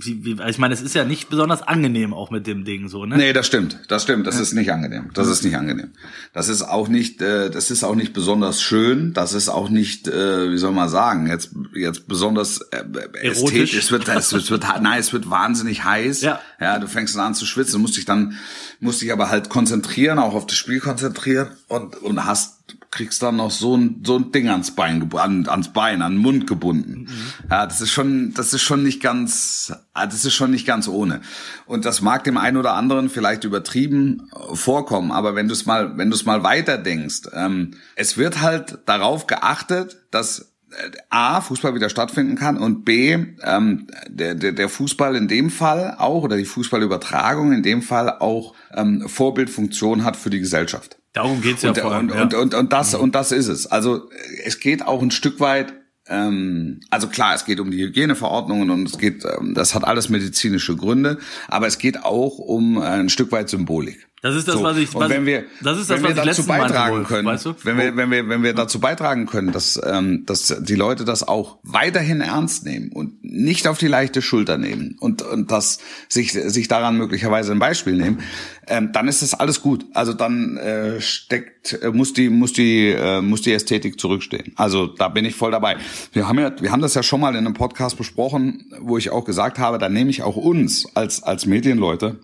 wie, 0.00 0.24
wie, 0.24 0.36
ich 0.48 0.58
meine, 0.58 0.74
es 0.74 0.80
ist 0.80 0.94
ja 0.94 1.04
nicht 1.04 1.28
besonders 1.28 1.62
angenehm 1.62 2.14
auch 2.14 2.30
mit 2.30 2.46
dem 2.46 2.64
Ding 2.64 2.88
so, 2.88 3.04
ne? 3.04 3.16
Nee, 3.16 3.32
das 3.32 3.48
stimmt. 3.48 3.80
Das 3.88 4.04
stimmt. 4.04 4.28
Das 4.28 4.38
ist 4.38 4.52
nicht 4.52 4.70
angenehm. 4.70 5.10
Das 5.12 5.26
ist 5.26 5.42
nicht 5.42 5.56
angenehm. 5.56 5.90
Das 6.32 6.48
ist 6.48 6.62
auch 6.62 6.86
nicht, 6.86 7.20
äh, 7.20 7.50
das 7.50 7.72
ist 7.72 7.82
auch 7.82 7.96
nicht 7.96 8.12
besonders 8.12 8.62
schön. 8.62 9.12
Das 9.12 9.32
ist 9.32 9.48
auch 9.48 9.70
nicht, 9.70 10.06
äh, 10.06 10.52
wie 10.52 10.58
soll 10.58 10.70
man 10.70 10.88
sagen, 10.88 11.26
jetzt, 11.26 11.50
jetzt 11.74 12.06
besonders 12.06 12.60
äh, 12.70 12.84
ästhetisch. 13.22 13.74
Es 13.74 13.90
wird, 13.90 14.08
es 14.08 14.32
wird, 14.32 14.44
es 14.44 14.50
wird, 14.50 14.64
nein, 14.80 15.00
es 15.00 15.12
wird 15.12 15.28
wahnsinnig 15.30 15.82
heiß. 15.82 16.22
Ja. 16.22 16.40
Ja, 16.60 16.78
du 16.78 16.86
fängst 16.86 17.16
dann 17.16 17.26
an 17.26 17.34
zu 17.34 17.44
schwitzen. 17.44 17.82
Musst 17.82 17.96
dich 17.96 18.04
dann, 18.04 18.34
musst 18.78 19.02
dich 19.02 19.12
aber 19.12 19.30
halt 19.30 19.48
konzentrieren, 19.48 20.20
auch 20.20 20.34
auf 20.34 20.46
das 20.46 20.56
Spiel 20.56 20.78
konzentrieren 20.78 21.48
und, 21.66 21.96
und 21.96 22.24
hast 22.24 22.57
kriegst 22.98 23.22
dann 23.22 23.36
noch 23.36 23.52
so 23.52 23.76
ein 23.76 24.02
so 24.04 24.16
ein 24.16 24.32
Ding 24.32 24.48
ans 24.48 24.72
Bein 24.72 25.08
an, 25.14 25.46
ans 25.46 25.72
Bein, 25.72 26.02
an 26.02 26.14
den 26.14 26.20
Mund 26.20 26.48
gebunden. 26.48 27.02
Mhm. 27.02 27.48
Ja, 27.48 27.64
das 27.64 27.80
ist 27.80 27.92
schon 27.92 28.34
das 28.34 28.52
ist 28.52 28.62
schon 28.62 28.82
nicht 28.82 29.00
ganz 29.00 29.72
ah, 29.92 30.06
das 30.06 30.24
ist 30.24 30.34
schon 30.34 30.50
nicht 30.50 30.66
ganz 30.66 30.88
ohne. 30.88 31.20
Und 31.66 31.84
das 31.84 32.02
mag 32.02 32.24
dem 32.24 32.36
einen 32.36 32.56
oder 32.56 32.72
anderen 32.72 33.08
vielleicht 33.08 33.44
übertrieben 33.44 34.28
äh, 34.34 34.56
vorkommen, 34.56 35.12
aber 35.12 35.36
wenn 35.36 35.46
du 35.46 35.54
es 35.54 35.64
mal 35.64 35.96
wenn 35.96 36.10
du 36.10 36.16
es 36.16 36.24
mal 36.24 36.42
weiter 36.42 36.76
denkst, 36.76 37.28
ähm, 37.32 37.74
es 37.94 38.16
wird 38.16 38.40
halt 38.40 38.78
darauf 38.86 39.28
geachtet, 39.28 39.98
dass 40.10 40.56
äh, 40.72 40.90
A, 41.08 41.40
Fußball 41.40 41.76
wieder 41.76 41.90
stattfinden 41.90 42.34
kann 42.34 42.58
und 42.58 42.84
B, 42.84 43.12
ähm, 43.44 43.86
der, 44.08 44.34
der, 44.34 44.50
der 44.50 44.68
Fußball 44.68 45.14
in 45.14 45.28
dem 45.28 45.50
Fall 45.50 45.94
auch 45.98 46.24
oder 46.24 46.36
die 46.36 46.44
Fußballübertragung 46.44 47.52
in 47.52 47.62
dem 47.62 47.80
Fall 47.80 48.10
auch 48.18 48.54
ähm, 48.74 49.08
Vorbildfunktion 49.08 50.02
hat 50.02 50.16
für 50.16 50.30
die 50.30 50.40
Gesellschaft. 50.40 50.97
Darum 51.12 51.40
geht's 51.40 51.62
ja 51.62 51.70
und, 51.70 51.78
vor 51.78 51.92
allem. 51.92 52.10
Und, 52.10 52.14
ja. 52.14 52.22
und, 52.22 52.34
und, 52.34 52.54
und, 52.54 52.72
das, 52.72 52.94
und 52.94 53.14
das 53.14 53.32
ist 53.32 53.48
es. 53.48 53.66
Also 53.66 54.10
es 54.44 54.60
geht 54.60 54.86
auch 54.86 55.02
ein 55.02 55.10
Stück 55.10 55.40
weit 55.40 55.74
ähm, 56.08 56.80
also 56.90 57.08
klar, 57.08 57.34
es 57.34 57.44
geht 57.44 57.60
um 57.60 57.70
die 57.70 57.82
Hygieneverordnungen 57.82 58.70
und 58.70 58.88
es 58.88 58.98
geht, 58.98 59.24
ähm, 59.24 59.54
das 59.54 59.74
hat 59.74 59.84
alles 59.84 60.08
medizinische 60.08 60.74
Gründe, 60.76 61.18
aber 61.48 61.66
es 61.66 61.78
geht 61.78 62.02
auch 62.02 62.38
um 62.38 62.78
äh, 62.78 62.86
ein 62.86 63.08
Stück 63.08 63.30
weit 63.30 63.48
Symbolik. 63.48 64.07
Das 64.20 64.34
ist 64.34 64.48
das, 64.48 64.56
so. 64.56 64.62
was 64.64 64.76
ich. 64.76 64.92
Was, 64.94 65.04
und 65.04 65.10
wenn 65.10 65.26
wir, 65.26 65.44
das 65.62 65.78
ist 65.78 65.90
das, 65.90 66.02
wenn 66.02 66.16
wir 66.16 66.24
dazu 66.24 66.44
beitragen 66.44 66.96
Wolf, 66.96 67.08
können, 67.08 67.28
weißt 67.28 67.46
du? 67.46 67.54
wenn 67.62 67.78
wir, 67.78 67.96
wenn 67.96 68.10
wir, 68.10 68.28
wenn 68.28 68.42
wir 68.42 68.52
dazu 68.52 68.80
beitragen 68.80 69.26
können, 69.26 69.52
dass, 69.52 69.80
ähm, 69.84 70.26
dass 70.26 70.56
die 70.60 70.74
Leute 70.74 71.04
das 71.04 71.26
auch 71.26 71.58
weiterhin 71.62 72.20
ernst 72.20 72.64
nehmen 72.64 72.90
und 72.90 73.22
nicht 73.22 73.68
auf 73.68 73.78
die 73.78 73.86
leichte 73.86 74.20
Schulter 74.20 74.58
nehmen 74.58 74.96
und 74.98 75.22
und 75.22 75.52
das 75.52 75.78
sich 76.08 76.32
sich 76.32 76.66
daran 76.66 76.96
möglicherweise 76.96 77.52
ein 77.52 77.60
Beispiel 77.60 77.96
nehmen, 77.96 78.20
ähm, 78.66 78.90
dann 78.92 79.06
ist 79.06 79.22
das 79.22 79.34
alles 79.34 79.62
gut. 79.62 79.86
Also 79.94 80.12
dann 80.14 80.56
äh, 80.56 81.00
steckt 81.00 81.80
äh, 81.80 81.90
muss 81.90 82.12
die 82.12 82.28
muss 82.28 82.52
die 82.52 82.88
äh, 82.88 83.20
muss 83.20 83.42
die 83.42 83.52
Ästhetik 83.52 84.00
zurückstehen. 84.00 84.52
Also 84.56 84.88
da 84.88 85.08
bin 85.08 85.24
ich 85.26 85.36
voll 85.36 85.52
dabei. 85.52 85.76
Wir 86.12 86.26
haben 86.26 86.40
ja 86.40 86.52
wir 86.60 86.72
haben 86.72 86.82
das 86.82 86.94
ja 86.94 87.04
schon 87.04 87.20
mal 87.20 87.36
in 87.36 87.46
einem 87.46 87.54
Podcast 87.54 87.96
besprochen, 87.96 88.72
wo 88.80 88.98
ich 88.98 89.10
auch 89.10 89.24
gesagt 89.24 89.60
habe, 89.60 89.78
da 89.78 89.88
nehme 89.88 90.10
ich 90.10 90.22
auch 90.22 90.36
uns 90.36 90.88
als 90.96 91.22
als 91.22 91.46
Medienleute 91.46 92.18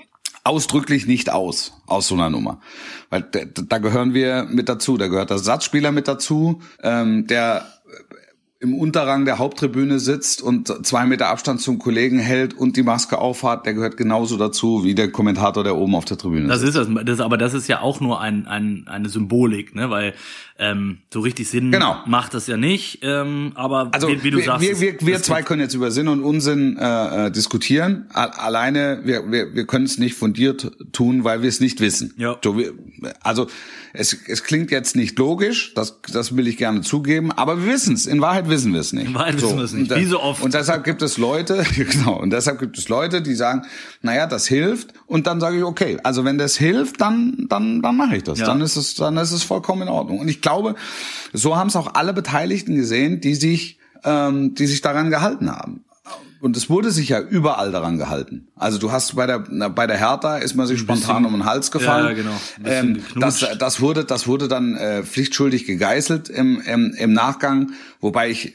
ausdrücklich 0.45 1.07
nicht 1.07 1.31
aus, 1.31 1.73
aus 1.87 2.07
so 2.07 2.15
einer 2.15 2.31
Nummer. 2.31 2.61
Weil 3.11 3.23
da, 3.23 3.41
da 3.45 3.79
gehören 3.79 4.15
wir 4.15 4.45
mit 4.45 4.69
dazu. 4.69 4.97
Da 4.97 5.09
gehört 5.09 5.31
der 5.31 5.39
Satzspieler 5.39 5.91
mit 5.91 6.07
dazu, 6.07 6.61
ähm, 6.83 7.27
der 7.27 7.67
im 8.65 8.75
Unterrang 8.75 9.27
der 9.27 9.39
Haupttribüne 9.39 9.99
sitzt 9.99 10.41
und 10.41 10.87
zwei 10.87 11.05
Meter 11.05 11.29
Abstand 11.29 11.61
zum 11.61 11.79
Kollegen 11.79 12.19
hält 12.19 12.55
und 12.55 12.79
die 12.79 12.83
Maske 12.83 13.19
aufhat, 13.19 13.67
der 13.67 13.75
gehört 13.75 13.99
genauso 13.99 14.39
dazu 14.39 14.85
wie 14.85 14.95
der 14.95 15.13
Kommentator, 15.13 15.63
der 15.65 15.77
oben 15.77 15.95
auf 15.95 16.07
der 16.07 16.17
Tribüne 16.17 16.49
das 16.49 16.61
sitzt. 16.61 16.77
Das 16.77 16.89
ist 16.89 16.97
das, 16.97 17.05
das, 17.05 17.21
aber 17.21 17.37
das 17.37 17.53
ist 17.53 17.69
ja 17.69 17.83
auch 17.83 18.01
nur 18.01 18.23
ein, 18.23 18.47
ein, 18.47 18.87
eine 18.89 19.11
Symbolik, 19.11 19.75
ne? 19.75 19.91
Weil 19.91 20.15
ähm, 20.57 20.99
so 21.13 21.21
richtig 21.21 21.49
Sinn 21.49 21.73
genau. 21.73 21.97
macht 22.07 22.33
das 22.33 22.47
ja 22.47 22.57
nicht. 22.57 23.01
Ähm, 23.03 23.53
aber 23.57 23.89
also 23.93 24.07
wie, 24.09 24.23
wie 24.23 24.31
du 24.31 24.39
wir, 24.39 24.45
sagst, 24.45 24.63
wir, 24.63 24.81
wir, 24.81 24.97
wir 25.01 25.23
zwei 25.23 25.43
können 25.43 25.61
jetzt 25.61 25.75
über 25.75 25.91
Sinn 25.91 26.07
und 26.07 26.23
Unsinn 26.23 26.77
äh, 26.79 27.27
äh, 27.27 27.31
diskutieren. 27.31 28.07
Alleine 28.13 29.01
wir, 29.05 29.31
wir, 29.33 29.55
wir 29.55 29.67
können 29.67 29.85
es 29.85 29.99
nicht 29.99 30.15
fundiert 30.15 30.71
tun, 30.93 31.25
weil 31.25 31.43
wir 31.43 31.49
es 31.49 31.59
nicht 31.59 31.81
wissen. 31.81 32.15
Ja. 32.19 32.39
So, 32.43 32.57
wir, 32.57 32.73
also 33.21 33.49
es, 33.97 34.17
es 34.27 34.43
klingt 34.43 34.71
jetzt 34.73 34.97
nicht 34.97 35.19
logisch, 35.19 35.73
das, 35.75 36.01
das 36.13 36.37
will 36.37 36.49
ich 36.49 36.57
gerne 36.57 36.81
zugeben, 36.81 37.31
aber 37.31 37.65
wir 37.65 37.73
wissen 37.73 37.95
es. 37.95 38.07
In 38.07 38.21
Wahrheit 38.21 38.49
wissen 38.49 38.73
wir 38.73 38.81
es 38.81 38.93
nicht. 38.93 39.07
In 39.07 39.15
Wahrheit 39.15 39.39
so, 39.39 39.47
wissen 39.47 39.59
wir 39.59 39.65
es 39.65 39.73
nicht. 39.73 39.95
Wie 39.95 40.05
so 40.05 40.21
oft. 40.21 40.43
Und 40.43 40.53
deshalb 40.53 40.85
gibt 40.85 41.01
es 41.03 41.17
Leute, 41.17 41.65
genau, 41.77 42.21
und 42.21 42.31
deshalb 42.31 42.59
gibt 42.59 42.77
es 42.77 42.89
Leute, 42.89 43.23
die 43.23 43.35
sagen, 43.35 43.63
naja, 44.03 44.27
das 44.27 44.47
hilft. 44.49 44.93
Und 45.07 45.29
dann 45.29 45.41
sage 45.41 45.59
ich, 45.59 45.65
okay, 45.65 45.99
also 46.03 46.25
wenn 46.25 46.39
das 46.39 46.57
hilft, 46.57 47.01
dann, 47.01 47.47
dann, 47.49 47.83
dann 47.83 47.97
mache 47.97 48.17
ich 48.17 48.25
das. 48.25 48.41
Ja. 48.41 48.47
Dann 48.47 48.61
ist 48.61 48.77
es, 48.77 48.95
dann 48.97 49.17
ist 49.17 49.31
es 49.31 49.45
vollkommen 49.45 49.83
in 49.83 49.89
Ordnung. 49.89 50.19
Und 50.19 50.29
ich 50.29 50.41
glaube, 50.45 50.77
so 51.33 51.57
haben 51.57 51.67
es 51.67 51.75
auch 51.75 51.95
alle 51.95 52.13
Beteiligten 52.13 52.77
gesehen, 52.77 53.21
die 53.21 53.35
sich, 53.35 53.79
ähm, 54.05 54.55
die 54.55 54.67
sich 54.67 54.81
daran 54.81 55.11
gehalten 55.11 55.51
haben. 55.51 55.85
Und 56.41 56.59
es 56.59 56.69
wurde 56.69 56.91
sich 56.91 57.09
ja 57.09 57.21
überall 57.21 57.73
daran 57.73 57.97
gehalten. 57.97 58.49
Also 58.55 58.77
du 58.77 58.93
hast 58.93 59.17
bei 59.17 59.27
der 59.27 59.39
bei 59.71 59.87
der 59.87 59.97
Hertha 59.97 60.37
ist 60.37 60.55
man 60.55 60.67
sich 60.67 60.79
spontan 60.79 61.25
um 61.25 61.33
den 61.33 61.47
Hals 61.47 61.71
gefallen. 61.71 62.05
Ja, 62.09 62.13
genau. 62.13 62.39
Ähm, 62.63 63.01
das, 63.17 63.47
das 63.59 63.81
wurde 63.81 64.05
das 64.05 64.27
wurde 64.27 64.47
dann 64.47 64.77
äh, 64.77 65.03
pflichtschuldig 65.05 65.65
gegeißelt 65.65 66.29
im, 66.29 66.61
im 66.61 66.93
im 66.93 67.15
Nachgang, 67.15 67.73
wobei 68.01 68.29
ich 68.29 68.53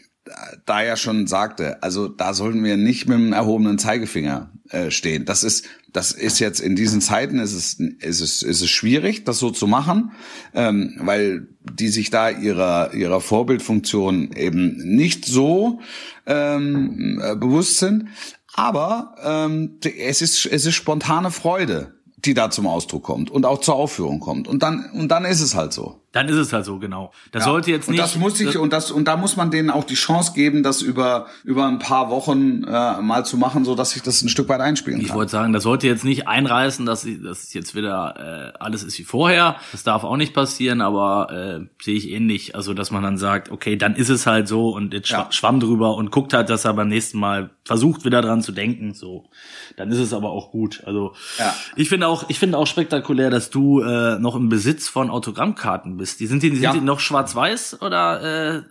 da 0.66 0.84
ja 0.84 0.96
schon 0.96 1.28
sagte, 1.28 1.82
also 1.84 2.08
da 2.08 2.34
sollten 2.34 2.64
wir 2.64 2.78
nicht 2.78 3.08
mit 3.08 3.18
dem 3.18 3.34
erhobenen 3.34 3.78
Zeigefinger 3.78 4.52
äh, 4.70 4.92
stehen. 4.92 5.26
Das 5.26 5.44
ist, 5.44 5.66
das 5.92 6.12
ist 6.12 6.40
jetzt 6.40 6.60
in 6.60 6.76
diesen 6.76 7.02
Zeiten 7.02 7.40
ist 7.40 7.54
es, 7.54 7.74
ist 7.74 8.22
es, 8.22 8.44
ist 8.44 8.62
es 8.62 8.70
schwierig, 8.70 9.24
das 9.24 9.40
so 9.40 9.50
zu 9.50 9.68
machen, 9.68 10.12
ähm, 10.54 10.96
weil 11.00 11.48
die 11.62 11.88
sich 11.88 12.10
da 12.10 12.30
ihrer 12.30 12.94
ihrer 12.94 13.22
Vorbildfunktion 13.22 14.32
eben 14.34 14.78
nicht 14.78 15.26
so 15.26 15.80
ähm, 16.26 17.22
äh, 17.24 17.36
bewusst 17.36 17.78
sind. 17.78 18.06
Aber 18.54 19.16
ähm, 19.24 19.80
es 19.84 20.22
ist 20.22 20.46
es 20.46 20.66
ist 20.66 20.76
spontane 20.76 21.32
Freude, 21.32 21.96
die 22.18 22.34
da 22.34 22.52
zum 22.52 22.68
Ausdruck 22.68 23.04
kommt 23.04 23.32
und 23.32 23.46
auch 23.46 23.62
zur 23.62 23.76
Aufführung 23.76 24.20
kommt. 24.20 24.48
Und 24.48 24.62
dann 24.62 24.90
und 24.94 25.10
dann 25.10 25.26
ist 25.26 25.42
es 25.42 25.56
halt 25.56 25.74
so. 25.74 26.02
Dann 26.12 26.28
ist 26.28 26.38
es 26.38 26.52
halt 26.54 26.66
so, 26.66 26.80
genau. 26.80 27.12
Das 27.32 27.46
ja. 27.46 27.52
sollte 27.52 27.70
jetzt 27.70 27.88
nicht. 27.88 28.00
Und 28.00 28.04
das 28.04 28.16
muss 28.16 28.40
ich, 28.40 28.58
und 28.58 28.74
das, 28.74 28.90
und 28.90 29.06
da 29.06 29.16
muss 29.16 29.38
man 29.38 29.52
denen 29.52 29.70
auch 29.70 29.84
die 29.84 29.94
Chance 29.94 30.34
geben, 30.34 30.64
das 30.64 30.82
über, 30.82 31.28
über 31.44 31.68
ein 31.68 31.78
paar 31.78 32.10
Wochen 32.10 32.64
äh, 32.64 33.00
mal 33.02 33.26
zu 33.26 33.38
machen, 33.38 33.64
so 33.64 33.76
dass 33.76 33.92
sich 33.92 34.02
das 34.02 34.24
ein 34.24 34.30
Stück 34.30 34.50
weit 34.50 34.60
einspielen 34.60 35.00
ich 35.00 35.08
kann. 35.08 35.14
Ich 35.14 35.18
wollte 35.18 35.32
sagen, 35.32 35.54
das 35.54 35.62
sollte 35.62 35.86
jetzt 35.86 36.04
nicht 36.04 36.28
einreißen, 36.28 36.88
dass, 36.88 37.06
dass 37.24 37.54
jetzt 37.54 37.76
wieder 37.76 38.54
äh, 38.56 38.58
alles 38.60 38.84
ist 38.84 38.98
wie 38.98 39.04
vorher. 39.04 39.58
Das 39.72 39.84
darf 39.84 40.04
auch 40.04 40.18
nicht 40.18 40.34
passieren, 40.34 40.82
aber 40.82 41.28
äh, 41.62 41.84
sehe 41.84 41.96
ich 41.96 42.10
ähnlich. 42.10 42.56
Also, 42.56 42.74
dass 42.74 42.90
man 42.90 43.04
dann 43.04 43.20
sagt, 43.20 43.52
okay, 43.52 43.76
dann 43.76 43.96
ist 43.96 44.10
es 44.10 44.26
halt 44.26 44.48
so 44.48 44.70
und 44.70 44.94
jetzt 44.96 45.10
ja. 45.10 45.28
schwamm 45.30 45.60
drüber 45.60 45.94
und 45.94 46.10
guckt 46.10 46.34
halt, 46.34 46.50
dass 46.50 46.66
er 46.66 46.74
beim 46.74 46.88
nächsten 46.88 47.20
Mal 47.20 47.52
versucht, 47.66 48.04
wieder 48.04 48.24
dran 48.24 48.42
zu 48.42 48.52
denken. 48.52 48.96
So, 48.96 49.30
dann 49.78 49.92
ist 49.92 50.00
es 50.00 50.12
aber 50.12 50.32
auch 50.32 50.50
gut. 50.50 50.82
Also, 50.88 51.14
ja. 51.38 51.54
ich 51.76 51.88
finde 51.88 52.08
auch, 52.08 52.26
ich 52.30 52.40
finde 52.40 52.58
auch 52.58 52.66
spektakulär, 52.66 53.30
dass 53.30 53.52
du 53.52 53.82
äh, 53.82 54.18
noch 54.18 54.36
im 54.36 54.50
Besitz 54.50 54.88
von 54.88 55.12
Autogrammkarten 55.12 55.99
bist. 56.00 56.20
Die 56.20 56.26
sind 56.28 56.42
die, 56.42 56.50
sind 56.50 56.62
Ja. 56.64 56.74
die 56.74 56.82
noch 56.82 57.00
schwarz-weiß 57.00 57.82
oder 57.82 58.56
äh, 58.58 58.62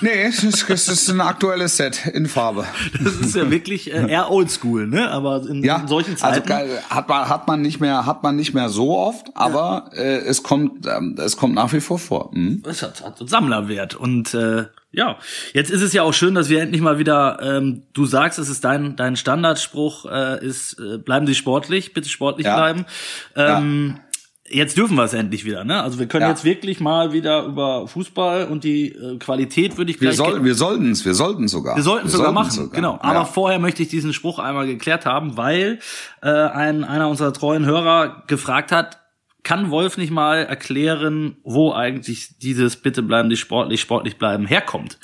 Nee, 0.00 0.24
es 0.24 0.42
ist, 0.42 0.68
es 0.68 0.88
ist 0.88 1.08
ein 1.10 1.20
aktuelles 1.20 1.76
Set 1.76 2.06
in 2.12 2.26
Farbe. 2.26 2.66
das 3.04 3.14
ist 3.14 3.36
ja 3.36 3.48
wirklich 3.52 3.92
äh, 3.94 4.10
eher 4.10 4.28
oldschool, 4.32 4.88
ne? 4.88 5.08
Aber 5.12 5.46
in, 5.48 5.62
Ja, 5.62 5.76
in 5.78 5.86
solchen 5.86 6.10
also 6.14 6.24
Zeiten. 6.40 6.48
geil, 6.48 6.82
hat 6.90 7.08
man 7.08 7.28
hat 7.28 7.46
man 7.46 7.62
nicht 7.62 7.78
mehr 7.80 8.04
hat 8.04 8.24
man 8.24 8.34
nicht 8.34 8.52
mehr 8.52 8.68
so 8.68 8.98
oft, 8.98 9.28
aber 9.36 9.90
äh, 9.94 10.16
es 10.26 10.42
kommt 10.42 10.86
ähm, 10.88 11.16
es 11.24 11.36
kommt 11.36 11.54
nach 11.54 11.72
wie 11.72 11.78
vor 11.80 12.00
vor. 12.00 12.30
Mhm. 12.34 12.62
Das 12.64 12.82
hat, 12.82 13.04
hat 13.04 13.16
so 13.16 13.28
Sammlerwert. 13.28 13.94
Und 13.94 14.34
äh, 14.34 14.64
ja, 14.90 15.18
jetzt 15.52 15.70
ist 15.70 15.82
es 15.82 15.92
ja 15.92 16.02
auch 16.02 16.12
schön, 16.14 16.34
dass 16.34 16.48
wir 16.48 16.60
endlich 16.60 16.82
mal 16.82 16.98
wieder, 16.98 17.38
ähm, 17.40 17.84
du 17.92 18.06
sagst, 18.06 18.40
es 18.40 18.48
ist 18.48 18.64
dein, 18.64 18.96
dein 18.96 19.14
Standardspruch, 19.16 20.06
äh, 20.06 20.44
ist, 20.44 20.78
äh, 20.80 20.98
bleiben 20.98 21.26
Sie 21.28 21.34
sportlich, 21.36 21.94
bitte 21.94 22.08
sportlich 22.08 22.46
Ja. 22.46 22.56
bleiben. 22.56 22.86
Ähm, 23.36 24.00
Jetzt 24.46 24.76
dürfen 24.76 24.96
wir 24.96 25.04
es 25.04 25.14
endlich 25.14 25.46
wieder, 25.46 25.64
ne? 25.64 25.82
Also 25.82 25.98
wir 25.98 26.06
können 26.06 26.24
Ja. 26.24 26.28
jetzt 26.28 26.44
wirklich 26.44 26.78
mal 26.78 27.14
wieder 27.14 27.44
über 27.44 27.88
Fußball 27.88 28.44
und 28.46 28.62
die 28.62 28.88
äh, 28.88 29.16
Qualität 29.18 29.78
würde 29.78 29.90
ich 29.90 30.00
Wir 30.00 30.08
gleich 30.08 30.16
soll, 30.18 30.44
wir 30.44 30.54
sollten 30.54 30.90
es, 30.90 31.04
wir 31.06 31.14
sollten 31.14 31.48
sogar. 31.48 31.76
Wir 31.76 31.82
sollten 31.82 32.08
es 32.08 32.12
sogar 32.12 32.32
machen, 32.32 32.50
sogar. 32.50 32.70
genau. 32.74 32.98
Aber 33.00 33.20
ja. 33.20 33.24
vorher 33.24 33.58
möchte 33.58 33.82
ich 33.82 33.88
diesen 33.88 34.12
Spruch 34.12 34.38
einmal 34.38 34.66
geklärt 34.66 35.06
haben, 35.06 35.38
weil 35.38 35.78
äh, 36.22 36.28
ein, 36.28 36.84
einer 36.84 37.08
unserer 37.08 37.32
treuen 37.32 37.64
Hörer 37.64 38.24
gefragt 38.26 38.70
hat, 38.70 38.98
kann 39.44 39.70
Wolf 39.70 39.96
nicht 39.96 40.10
mal 40.10 40.38
erklären, 40.38 41.36
wo 41.42 41.72
eigentlich 41.72 42.38
dieses 42.38 42.76
Bitte 42.76 43.02
bleiben 43.02 43.30
die 43.30 43.36
sportlich, 43.36 43.80
sportlich 43.80 44.18
bleiben 44.18 44.46
herkommt? 44.46 44.98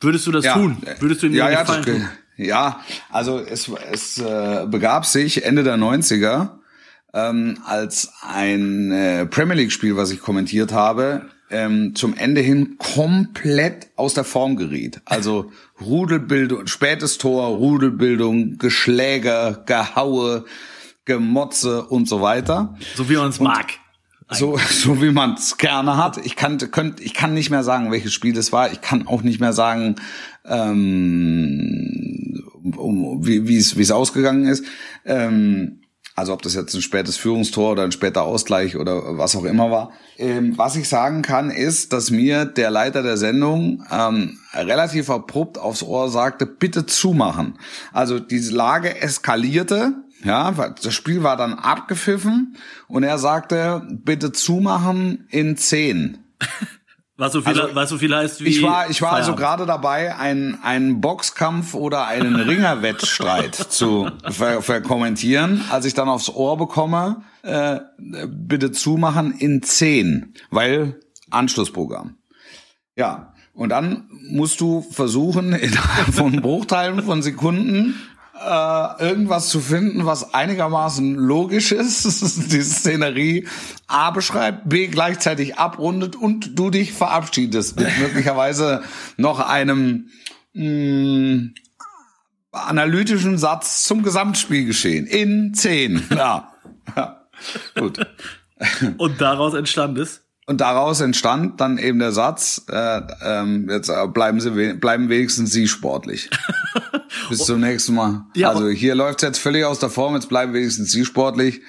Würdest 0.00 0.26
du 0.26 0.32
das 0.32 0.44
ja. 0.44 0.54
tun? 0.54 0.78
Würdest 0.98 1.22
du 1.22 1.26
ihm 1.26 1.34
ja, 1.34 1.50
ja, 1.50 1.60
Gefallen 1.62 1.84
das, 1.84 1.94
tun? 1.94 2.08
ja, 2.36 2.80
also 3.10 3.38
es, 3.38 3.70
es 3.92 4.18
äh, 4.18 4.66
begab 4.68 5.04
sich 5.06 5.44
Ende 5.44 5.62
der 5.62 5.76
90er, 5.76 6.59
ähm, 7.12 7.58
als 7.64 8.12
ein 8.22 8.92
äh, 8.92 9.26
Premier 9.26 9.56
League 9.56 9.72
Spiel, 9.72 9.96
was 9.96 10.10
ich 10.10 10.20
kommentiert 10.20 10.72
habe, 10.72 11.26
ähm, 11.50 11.94
zum 11.94 12.16
Ende 12.16 12.40
hin 12.40 12.76
komplett 12.78 13.88
aus 13.96 14.14
der 14.14 14.24
Form 14.24 14.56
geriet. 14.56 15.02
Also 15.04 15.50
Rudelbildung, 15.80 16.66
spätes 16.66 17.18
Tor, 17.18 17.56
Rudelbildung, 17.56 18.58
Geschläger, 18.58 19.62
Gehaue, 19.66 20.44
Gemotze 21.04 21.84
und 21.86 22.08
so 22.08 22.22
weiter. 22.22 22.76
So 22.94 23.08
wie 23.08 23.14
er 23.14 23.22
uns 23.22 23.40
mag. 23.40 23.66
So, 24.30 24.58
so 24.70 25.02
wie 25.02 25.10
man 25.10 25.34
es 25.34 25.58
gerne 25.58 25.96
hat. 25.96 26.24
Ich 26.24 26.36
kann, 26.36 26.58
könnt, 26.58 27.00
ich 27.00 27.14
kann 27.14 27.34
nicht 27.34 27.50
mehr 27.50 27.64
sagen, 27.64 27.90
welches 27.90 28.12
Spiel 28.12 28.36
es 28.36 28.52
war. 28.52 28.70
Ich 28.72 28.80
kann 28.80 29.08
auch 29.08 29.22
nicht 29.22 29.40
mehr 29.40 29.52
sagen, 29.52 29.96
ähm, 30.44 32.44
um, 32.76 33.26
wie 33.26 33.48
wie 33.48 33.56
es 33.56 33.76
wie 33.76 33.82
es 33.82 33.90
ausgegangen 33.90 34.46
ist. 34.46 34.64
Ähm, 35.04 35.80
also 36.20 36.34
ob 36.34 36.42
das 36.42 36.54
jetzt 36.54 36.74
ein 36.74 36.82
spätes 36.82 37.16
Führungstor 37.16 37.72
oder 37.72 37.82
ein 37.82 37.92
später 37.92 38.22
Ausgleich 38.22 38.76
oder 38.76 39.16
was 39.16 39.34
auch 39.34 39.44
immer 39.44 39.70
war. 39.70 39.92
Ähm, 40.18 40.58
was 40.58 40.76
ich 40.76 40.86
sagen 40.86 41.22
kann, 41.22 41.50
ist, 41.50 41.94
dass 41.94 42.10
mir 42.10 42.44
der 42.44 42.70
Leiter 42.70 43.02
der 43.02 43.16
Sendung 43.16 43.82
ähm, 43.90 44.38
relativ 44.52 45.08
abrupt 45.08 45.56
aufs 45.56 45.82
Ohr 45.82 46.10
sagte, 46.10 46.44
bitte 46.44 46.84
zumachen. 46.84 47.58
Also 47.92 48.18
diese 48.20 48.54
Lage 48.54 49.00
eskalierte. 49.00 49.94
Ja, 50.22 50.52
das 50.52 50.92
Spiel 50.92 51.22
war 51.22 51.38
dann 51.38 51.54
abgepfiffen 51.54 52.56
und 52.86 53.02
er 53.02 53.16
sagte, 53.16 53.82
bitte 53.90 54.32
zumachen 54.32 55.26
in 55.30 55.56
zehn. 55.56 56.18
Was 57.20 57.34
so 57.34 57.42
viel, 57.42 57.48
Also, 57.60 57.74
was 57.74 57.90
so 57.90 57.98
viel 57.98 58.16
heißt 58.16 58.42
wie. 58.42 58.48
Ich 58.48 58.62
war, 58.62 58.88
ich 58.88 59.02
war 59.02 59.12
also 59.12 59.34
gerade 59.34 59.66
dabei, 59.66 60.16
einen, 60.16 60.58
einen 60.62 61.02
Boxkampf 61.02 61.74
oder 61.74 62.06
einen 62.06 62.34
Ringerwettstreit 62.48 63.54
zu 63.54 64.10
ver 64.26 64.62
verkommentieren, 64.62 65.62
als 65.70 65.84
ich 65.84 65.92
dann 65.92 66.08
aufs 66.08 66.30
Ohr 66.30 66.56
bekomme, 66.56 67.22
äh, 67.42 67.80
bitte 67.98 68.72
zumachen 68.72 69.32
in 69.32 69.62
10, 69.62 70.32
weil 70.50 70.98
Anschlussprogramm. 71.28 72.16
Ja, 72.96 73.34
und 73.52 73.68
dann 73.68 74.08
musst 74.30 74.62
du 74.62 74.80
versuchen, 74.80 75.52
innerhalb 75.52 76.14
von 76.14 76.40
Bruchteilen 76.40 77.02
von 77.02 77.20
Sekunden 77.20 78.00
äh, 78.40 79.04
irgendwas 79.04 79.48
zu 79.48 79.60
finden, 79.60 80.06
was 80.06 80.32
einigermaßen 80.32 81.14
logisch 81.14 81.72
ist, 81.72 82.04
die 82.52 82.62
Szenerie 82.62 83.46
A 83.86 84.10
beschreibt, 84.10 84.68
B 84.68 84.86
gleichzeitig 84.86 85.58
abrundet 85.58 86.16
und 86.16 86.58
du 86.58 86.70
dich 86.70 86.92
verabschiedest 86.92 87.78
mit 87.78 87.98
möglicherweise 87.98 88.82
noch 89.16 89.40
einem 89.40 90.08
mh, 90.54 91.50
analytischen 92.52 93.36
Satz 93.38 93.84
zum 93.84 94.02
Gesamtspielgeschehen 94.02 95.06
in 95.06 95.54
10. 95.54 96.08
Ja. 96.16 96.52
Gut. 97.74 98.04
Und 98.98 99.20
daraus 99.20 99.54
entstand 99.54 99.98
es. 99.98 100.22
Und 100.46 100.60
daraus 100.60 101.00
entstand 101.00 101.60
dann 101.60 101.78
eben 101.78 101.98
der 102.00 102.10
Satz, 102.12 102.66
äh, 102.68 103.00
ähm, 103.22 103.68
jetzt 103.70 103.88
äh, 103.88 104.06
bleiben 104.08 104.40
Sie 104.40 104.74
bleiben 104.74 105.08
wenigstens 105.08 105.52
Sie 105.52 105.68
sportlich. 105.68 106.28
Bis 107.28 107.44
zum 107.44 107.60
nächsten 107.60 107.94
Mal. 107.94 108.24
Ja, 108.34 108.50
also 108.50 108.68
hier 108.68 108.94
läuft 108.94 109.22
jetzt 109.22 109.38
völlig 109.38 109.64
aus 109.64 109.78
der 109.78 109.90
Form, 109.90 110.14
jetzt 110.14 110.28
bleiben 110.28 110.52
wenigstens 110.52 110.92
Sie 110.92 111.04
sportlich. 111.04 111.60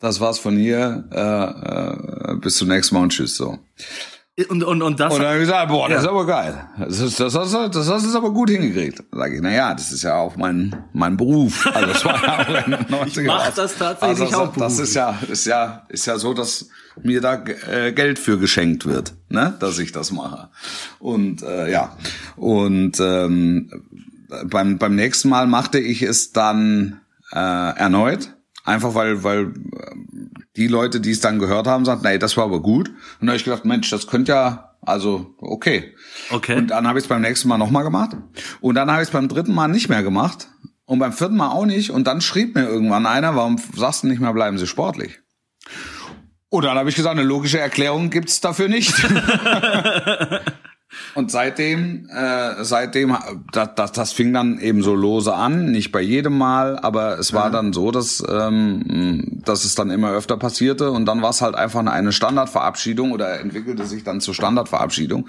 Das 0.00 0.20
war's 0.20 0.38
von 0.38 0.56
hier. 0.56 1.04
Äh, 1.12 2.32
äh, 2.32 2.36
bis 2.36 2.56
zum 2.56 2.68
nächsten 2.68 2.94
Mal 2.94 3.02
und 3.02 3.10
tschüss. 3.10 3.36
So. 3.36 3.58
Und, 4.48 4.64
und, 4.64 4.82
und 4.82 4.98
das. 4.98 5.12
Und 5.14 5.20
dann 5.20 5.28
habe 5.28 5.36
ich 5.38 5.44
gesagt, 5.44 5.68
boah, 5.68 5.88
das 5.88 5.96
Ja. 5.98 6.02
ist 6.02 6.08
aber 6.08 6.26
geil. 6.26 6.68
Das, 6.78 6.98
ist, 6.98 7.20
das, 7.20 7.34
hast 7.36 7.54
du- 7.54 7.68
das 7.68 7.88
hast 7.88 8.04
du 8.12 8.18
aber 8.18 8.32
gut 8.32 8.50
hingekriegt. 8.50 9.02
Sag 9.12 9.32
ich, 9.32 9.40
na 9.40 9.52
ja, 9.52 9.72
das 9.74 9.92
ist 9.92 10.02
ja 10.02 10.16
auch 10.16 10.36
mein 10.36 10.74
mein 10.92 11.16
Beruf. 11.16 11.64
Also 11.72 11.86
das 11.86 12.04
war 12.04 12.20
ja 12.22 12.38
auch 12.40 12.66
in 12.66 12.72
den 12.72 12.80
90er. 12.86 13.26
mach 13.28 13.54
das 13.54 13.76
tatsächlich 13.78 14.20
also, 14.22 14.40
auch 14.42 14.56
Das 14.56 14.78
ist 14.80 14.94
ja 14.94 15.16
ist 15.30 15.46
ja 15.46 15.86
ist 15.88 16.06
ja 16.06 16.18
so, 16.18 16.34
dass 16.34 16.68
mir 17.00 17.20
da 17.20 17.44
äh, 17.70 17.92
Geld 17.92 18.18
für 18.18 18.36
geschenkt 18.38 18.86
wird, 18.86 19.14
ne, 19.28 19.54
dass 19.60 19.78
ich 19.78 19.92
das 19.92 20.10
mache. 20.10 20.48
Und 20.98 21.42
äh, 21.44 21.70
ja 21.70 21.96
und 22.34 22.98
ähm, 23.00 23.70
beim 24.44 24.78
beim 24.78 24.94
nächsten 24.94 25.28
Mal 25.28 25.46
machte 25.46 25.78
ich 25.78 26.02
es 26.02 26.32
dann 26.32 27.00
äh, 27.32 27.38
erneut, 27.38 28.34
einfach 28.64 28.94
weil 28.94 29.22
weil 29.24 29.46
äh, 29.46 29.94
die 30.56 30.68
Leute, 30.68 31.00
die 31.00 31.10
es 31.10 31.20
dann 31.20 31.38
gehört 31.38 31.66
haben, 31.66 31.84
sagten, 31.84 32.06
nee, 32.06 32.18
das 32.18 32.36
war 32.36 32.44
aber 32.44 32.60
gut. 32.60 32.88
Und 32.88 32.96
dann 33.20 33.30
habe 33.30 33.36
ich 33.36 33.44
gedacht, 33.44 33.64
Mensch, 33.64 33.90
das 33.90 34.06
könnte 34.06 34.32
ja, 34.32 34.76
also 34.82 35.34
okay. 35.38 35.94
Okay. 36.30 36.56
Und 36.56 36.68
dann 36.68 36.86
habe 36.86 36.98
ich 36.98 37.04
es 37.04 37.08
beim 37.08 37.22
nächsten 37.22 37.48
Mal 37.48 37.58
nochmal 37.58 37.82
gemacht. 37.82 38.16
Und 38.60 38.76
dann 38.76 38.90
habe 38.90 39.02
ich 39.02 39.08
es 39.08 39.12
beim 39.12 39.28
dritten 39.28 39.52
Mal 39.52 39.68
nicht 39.68 39.88
mehr 39.88 40.02
gemacht. 40.02 40.48
Und 40.86 40.98
beim 40.98 41.12
vierten 41.12 41.36
Mal 41.36 41.50
auch 41.50 41.66
nicht. 41.66 41.90
Und 41.90 42.06
dann 42.06 42.20
schrieb 42.20 42.54
mir 42.54 42.66
irgendwann 42.66 43.06
einer, 43.06 43.34
warum 43.34 43.58
sagst 43.74 44.02
du 44.02 44.06
nicht 44.06 44.20
mehr, 44.20 44.32
bleiben 44.32 44.58
Sie 44.58 44.66
sportlich? 44.66 45.20
Und 46.50 46.64
dann 46.64 46.76
habe 46.78 46.88
ich 46.88 46.94
gesagt, 46.94 47.18
eine 47.18 47.26
logische 47.26 47.58
Erklärung 47.58 48.10
gibt's 48.10 48.40
dafür 48.40 48.68
nicht. 48.68 48.94
Und 51.14 51.30
seitdem, 51.30 52.08
äh, 52.10 52.64
seitdem, 52.64 53.16
das, 53.52 53.70
das, 53.76 53.92
das 53.92 54.12
fing 54.12 54.32
dann 54.32 54.58
eben 54.58 54.82
so 54.82 54.94
lose 54.94 55.32
an, 55.32 55.70
nicht 55.70 55.92
bei 55.92 56.00
jedem 56.00 56.36
Mal, 56.36 56.78
aber 56.78 57.18
es 57.18 57.32
war 57.32 57.50
dann 57.50 57.72
so, 57.72 57.92
dass, 57.92 58.22
ähm, 58.28 59.40
dass 59.44 59.64
es 59.64 59.76
dann 59.76 59.90
immer 59.90 60.10
öfter 60.10 60.36
passierte 60.36 60.90
und 60.90 61.06
dann 61.06 61.22
war 61.22 61.30
es 61.30 61.40
halt 61.40 61.54
einfach 61.54 61.86
eine 61.86 62.12
Standardverabschiedung 62.12 63.12
oder 63.12 63.40
entwickelte 63.40 63.86
sich 63.86 64.02
dann 64.02 64.20
zur 64.20 64.34
Standardverabschiedung. 64.34 65.28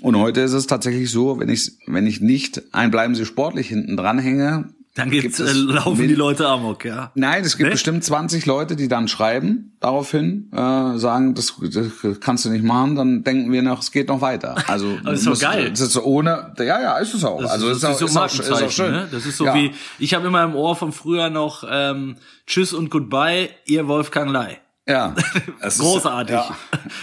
Und 0.00 0.16
heute 0.16 0.42
ist 0.42 0.52
es 0.52 0.68
tatsächlich 0.68 1.10
so, 1.10 1.40
wenn 1.40 1.48
ich, 1.48 1.72
wenn 1.86 2.06
ich 2.06 2.20
nicht 2.20 2.62
ein 2.72 2.92
bleiben 2.92 3.16
Sie 3.16 3.26
sportlich 3.26 3.68
hinten 3.68 3.96
dran 3.96 4.20
hänge, 4.20 4.68
dann 4.98 5.10
gibt's, 5.10 5.38
gibt 5.38 5.48
äh, 5.48 5.52
laufen 5.52 5.96
die 6.08 6.14
Leute 6.14 6.46
amok, 6.48 6.84
ja. 6.84 7.10
Nein, 7.14 7.42
es 7.44 7.56
gibt 7.56 7.68
Ne? 7.68 7.72
bestimmt 7.72 8.04
20 8.04 8.44
Leute, 8.46 8.76
die 8.76 8.88
dann 8.88 9.08
schreiben 9.08 9.76
daraufhin, 9.80 10.50
äh, 10.52 10.98
sagen, 10.98 11.34
das, 11.34 11.54
das 11.72 12.20
kannst 12.20 12.44
du 12.44 12.50
nicht 12.50 12.64
machen, 12.64 12.96
dann 12.96 13.24
denken 13.24 13.50
wir 13.52 13.62
noch, 13.62 13.80
es 13.80 13.90
geht 13.92 14.08
noch 14.08 14.20
weiter. 14.20 14.56
Also 14.68 14.98
Aber 15.02 15.12
ist 15.12 15.26
doch 15.26 15.38
geil. 15.38 15.70
Das 15.70 15.80
ist 15.80 15.92
so 15.92 16.02
ohne, 16.02 16.52
ja, 16.58 16.64
ja, 16.82 16.98
ist 16.98 17.14
es 17.14 17.24
auch. 17.24 17.40
Das 17.40 17.50
also 17.52 17.68
ist, 17.68 17.76
ist, 17.76 17.84
das 17.84 17.90
auch, 17.90 17.92
ist 17.94 17.98
so 18.00 18.06
ist, 18.06 18.16
auch, 18.16 18.56
ist 18.58 18.62
auch 18.64 18.70
schön. 18.70 18.90
ne? 18.92 19.08
Das 19.10 19.24
ist 19.24 19.36
so 19.38 19.46
ja. 19.46 19.54
wie, 19.54 19.72
ich 19.98 20.12
habe 20.14 20.26
immer 20.26 20.42
im 20.44 20.54
Ohr 20.54 20.76
von 20.76 20.92
früher 20.92 21.30
noch 21.30 21.64
ähm, 21.70 22.16
Tschüss 22.46 22.72
und 22.72 22.90
Goodbye, 22.90 23.48
ihr 23.66 23.88
Wolfgang 23.88 24.30
Lei. 24.30 24.58
Ja, 24.88 25.14
es 25.60 25.74
ist- 25.74 25.80
Großartig. 25.80 26.34
Ja, 26.34 26.56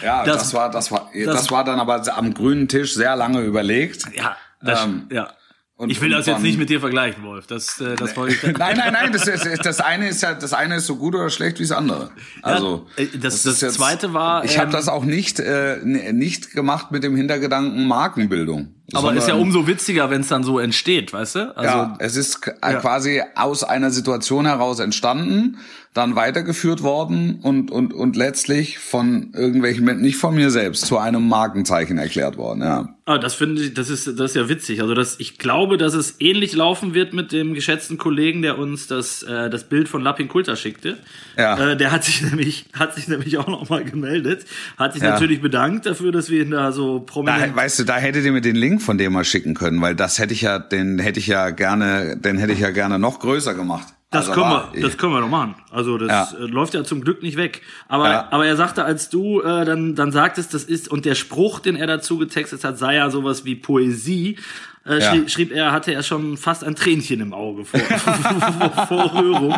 ja 0.03 0.23
Das- 0.25 0.37
das, 0.39 0.53
war, 0.53 0.69
das 0.71 0.91
war, 0.91 1.09
das, 1.13 1.35
das- 1.35 1.51
war 1.51 1.63
dann 1.63 1.79
aber 1.79 2.01
am 2.17 2.33
grünen 2.33 2.67
Tisch 2.67 2.93
sehr 2.93 3.15
lange 3.15 3.41
überlegt. 3.41 4.03
Ja, 4.15 4.35
das, 4.61 4.83
Ähm, 4.85 5.07
ja. 5.11 5.29
Und- 5.77 5.89
ich 5.89 5.99
will 6.01 6.09
das 6.09 6.25
jetzt 6.25 6.41
nicht 6.41 6.57
mit 6.57 6.69
dir 6.69 6.79
vergleichen, 6.79 7.23
Wolf. 7.23 7.47
Das, 7.47 7.79
äh, 7.81 7.95
das 7.95 8.15
wollte 8.15 8.35
ich. 8.35 8.43
Nein, 8.57 8.77
nein, 8.77 8.93
nein, 8.93 9.11
das, 9.11 9.27
ist, 9.27 9.45
das 9.65 9.81
eine 9.81 10.07
ist 10.09 10.21
ja, 10.21 10.33
das 10.33 10.53
eine 10.53 10.77
ist 10.77 10.85
so 10.85 10.95
gut 10.95 11.15
oder 11.15 11.29
schlecht 11.29 11.59
wie 11.59 11.63
das 11.63 11.71
andere. 11.71 12.11
Also 12.41 12.87
äh, 12.95 13.07
das- 13.17 13.45
ist 13.45 13.61
das 13.61 13.73
zweite 13.75 14.13
war, 14.13 14.43
Ich 14.45 14.57
habe 14.57 14.67
ähm, 14.67 14.71
das 14.73 14.87
auch 14.87 15.03
nicht 15.03 15.39
äh, 15.39 15.77
nicht 15.83 16.51
gemacht 16.51 16.91
mit 16.91 17.03
dem 17.03 17.15
Hintergedanken 17.15 17.87
Markenbildung. 17.87 18.73
Aber 18.95 19.13
ist 19.13 19.27
ja 19.27 19.35
umso 19.35 19.67
witziger, 19.67 20.09
wenn 20.09 20.21
es 20.21 20.27
dann 20.27 20.43
so 20.43 20.59
entsteht, 20.59 21.13
weißt 21.13 21.35
du? 21.35 21.57
Also, 21.57 21.69
ja, 21.77 21.95
es 21.99 22.15
ist 22.15 22.41
quasi 22.41 23.21
aus 23.35 23.63
einer 23.63 23.91
Situation 23.91 24.45
heraus 24.45 24.79
entstanden, 24.79 25.57
dann 25.93 26.15
weitergeführt 26.17 26.83
worden 26.83 27.39
und 27.41 27.71
und 27.71 27.93
und 27.93 28.17
letztlich 28.17 28.79
von 28.79 29.31
irgendwelchen 29.33 29.85
nicht 30.01 30.17
von 30.17 30.35
mir 30.35 30.51
selbst, 30.51 30.85
zu 30.85 30.97
einem 30.97 31.27
Markenzeichen 31.29 31.97
erklärt 31.97 32.35
worden. 32.35 32.61
Ja. 32.63 32.89
Ah, 33.07 33.17
das 33.19 33.35
finde 33.35 33.61
ich, 33.61 33.73
das 33.75 33.89
ist, 33.91 34.07
das 34.07 34.31
ist 34.31 34.35
ja 34.35 34.49
witzig. 34.49 34.81
Also 34.81 34.95
das, 34.95 35.19
ich 35.19 35.37
glaube, 35.37 35.77
dass 35.77 35.93
es 35.93 36.15
ähnlich 36.19 36.53
laufen 36.53 36.95
wird 36.95 37.13
mit 37.13 37.31
dem 37.31 37.53
geschätzten 37.53 37.97
Kollegen, 37.99 38.41
der 38.41 38.57
uns 38.57 38.87
das, 38.87 39.21
äh, 39.21 39.47
das 39.49 39.65
Bild 39.65 39.87
von 39.87 40.01
Lappin 40.01 40.27
Kulter 40.27 40.55
schickte. 40.55 40.97
Ja. 41.37 41.71
Äh, 41.73 41.77
der 41.77 41.91
hat 41.91 42.03
sich 42.03 42.21
nämlich, 42.29 42.65
hat 42.73 42.95
sich 42.95 43.07
nämlich 43.07 43.37
auch 43.37 43.47
nochmal 43.47 43.85
gemeldet, 43.85 44.45
hat 44.77 44.93
sich 44.93 45.03
Ja. 45.03 45.11
natürlich 45.11 45.39
bedankt 45.39 45.85
dafür, 45.85 46.11
dass 46.11 46.29
wir 46.31 46.41
ihn 46.41 46.49
da 46.51 46.71
so 46.71 46.97
Da, 46.99 47.05
prominent. 47.05 47.55
weißt 47.55 47.79
du, 47.79 47.83
da 47.83 47.97
hättet 47.97 48.25
ihr 48.25 48.31
mir 48.31 48.41
den 48.41 48.55
Link 48.55 48.81
von 48.85 48.97
dem 48.97 49.13
mal 49.13 49.25
schicken 49.25 49.53
können, 49.55 49.81
weil 49.81 49.95
das 49.95 50.19
hätte 50.19 50.33
ich 50.33 50.41
ja, 50.41 50.59
den 50.59 50.99
hätte 50.99 51.19
ich 51.19 51.27
ja 51.27 51.49
gerne, 51.49 52.15
den 52.17 52.37
hätte 52.37 52.53
ich 52.53 52.59
ja 52.59 52.69
gerne 52.71 52.99
noch 52.99 53.19
größer 53.19 53.53
gemacht. 53.53 53.87
Das 54.11 54.29
Also 54.29 54.39
können 54.41 54.53
wir, 54.73 54.81
das 54.81 54.97
können 54.97 55.11
wir 55.13 55.19
doch 55.19 55.27
machen. 55.29 55.55
Also 55.71 55.97
das 55.97 56.09
Ja. 56.33 56.37
äh, 56.39 56.45
läuft 56.45 56.73
ja 56.73 56.83
zum 56.85 57.01
Glück 57.01 57.21
nicht 57.21 57.35
weg. 57.37 57.61
Aber, 57.89 58.09
Ja. 58.09 58.27
aber 58.31 58.45
er 58.45 58.55
sagte, 58.55 58.85
als 58.85 59.09
du 59.09 59.41
äh, 59.41 59.65
dann, 59.65 59.95
dann 59.95 60.11
sagtest, 60.13 60.53
das 60.53 60.63
ist 60.63 60.87
und 60.87 61.03
der 61.05 61.15
Spruch, 61.15 61.59
den 61.59 61.75
er 61.75 61.87
dazu 61.87 62.17
getextet 62.17 62.63
hat, 62.63 62.77
sei 62.77 62.95
ja 62.95 63.09
sowas 63.09 63.43
wie 63.43 63.55
Poesie. 63.55 64.37
Äh, 64.85 64.99
Ja. 64.99 65.11
schrieb, 65.11 65.29
schrieb 65.31 65.51
er, 65.51 65.71
hatte 65.71 65.93
er 65.93 66.03
schon 66.03 66.37
fast 66.37 66.63
ein 66.63 66.75
Tränchen 66.75 67.19
im 67.21 67.33
Auge 67.33 67.65
vor, 67.65 67.79
vor 68.87 69.13
Rührung. 69.15 69.55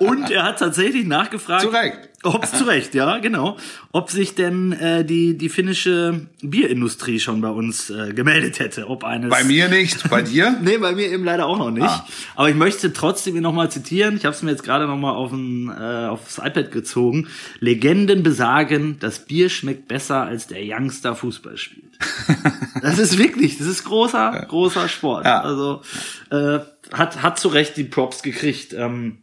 Und 0.00 0.30
er 0.30 0.44
hat 0.44 0.58
tatsächlich 0.58 1.06
nachgefragt. 1.06 1.62
Zu 1.62 1.68
Recht. 1.68 1.98
Ob 2.24 2.44
zu 2.44 2.64
Recht, 2.64 2.94
ja, 2.96 3.18
genau. 3.18 3.56
Ob 3.92 4.10
sich 4.10 4.34
denn 4.34 4.72
äh, 4.72 5.04
die, 5.04 5.38
die 5.38 5.48
finnische 5.48 6.26
Bierindustrie 6.42 7.20
schon 7.20 7.40
bei 7.40 7.50
uns 7.50 7.88
äh, 7.90 8.12
gemeldet 8.14 8.58
hätte. 8.58 8.88
Ob 8.90 9.04
eines 9.04 9.30
Bei 9.30 9.44
mir 9.44 9.68
nicht, 9.68 10.08
bei 10.10 10.22
dir? 10.22 10.56
Nee, 10.62 10.78
bei 10.78 10.92
mir 10.92 11.08
eben 11.12 11.22
leider 11.24 11.46
auch 11.46 11.58
noch 11.58 11.70
nicht. 11.70 11.84
Ah. 11.86 12.04
Aber 12.34 12.48
ich 12.48 12.56
möchte 12.56 12.92
trotzdem 12.92 13.36
ihn 13.36 13.42
nochmal 13.42 13.70
zitieren. 13.70 14.16
Ich 14.16 14.24
habe 14.24 14.34
es 14.34 14.42
mir 14.42 14.50
jetzt 14.50 14.64
gerade 14.64 14.86
nochmal 14.88 15.14
auf 15.14 15.30
ein, 15.30 15.68
äh, 15.68 16.06
aufs 16.08 16.38
iPad 16.38 16.72
gezogen. 16.72 17.28
Legenden 17.60 18.24
besagen, 18.24 18.96
das 18.98 19.20
Bier 19.20 19.48
schmeckt 19.48 19.86
besser, 19.86 20.22
als 20.22 20.48
der 20.48 20.58
Youngster 20.62 21.14
Fußball 21.14 21.56
spielt. 21.56 21.84
das 22.82 22.98
ist 22.98 23.18
wirklich, 23.18 23.58
das 23.58 23.66
ist 23.66 23.84
großer, 23.84 24.46
großer 24.48 24.88
Sport. 24.88 25.24
Ja. 25.24 25.40
Also 25.42 25.82
äh, 26.30 26.58
hat, 26.92 27.22
hat 27.22 27.38
zu 27.38 27.48
Recht 27.48 27.76
die 27.76 27.84
Props 27.84 28.22
gekriegt. 28.22 28.72
Ähm, 28.72 29.22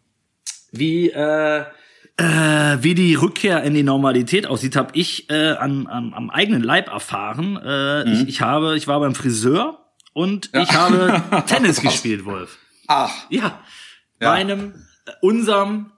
wie 0.71 1.09
äh, 1.11 1.63
äh, 2.17 2.77
wie 2.81 2.93
die 2.95 3.15
Rückkehr 3.15 3.63
in 3.63 3.73
die 3.73 3.81
Normalität 3.83 4.45
aussieht, 4.45 4.75
habe 4.75 4.91
ich 4.93 5.29
äh, 5.31 5.51
an, 5.53 5.87
an, 5.87 6.13
am 6.13 6.29
eigenen 6.29 6.61
Leib 6.61 6.87
erfahren. 6.89 7.57
Äh, 7.57 8.05
Mhm. 8.05 8.13
ich, 8.13 8.27
ich 8.27 8.41
habe, 8.41 8.75
ich 8.77 8.87
war 8.87 8.99
beim 8.99 9.15
Friseur 9.15 9.79
und 10.13 10.49
ich 10.53 10.73
habe 10.73 11.21
Tennis 11.47 11.81
gespielt, 11.81 12.25
Wolf. 12.25 12.57
Ach, 12.87 13.11
Ja, 13.29 13.59
Ja. 14.21 14.29
meinem, 14.31 14.75
äh, 15.07 15.11
unserem, 15.21 15.91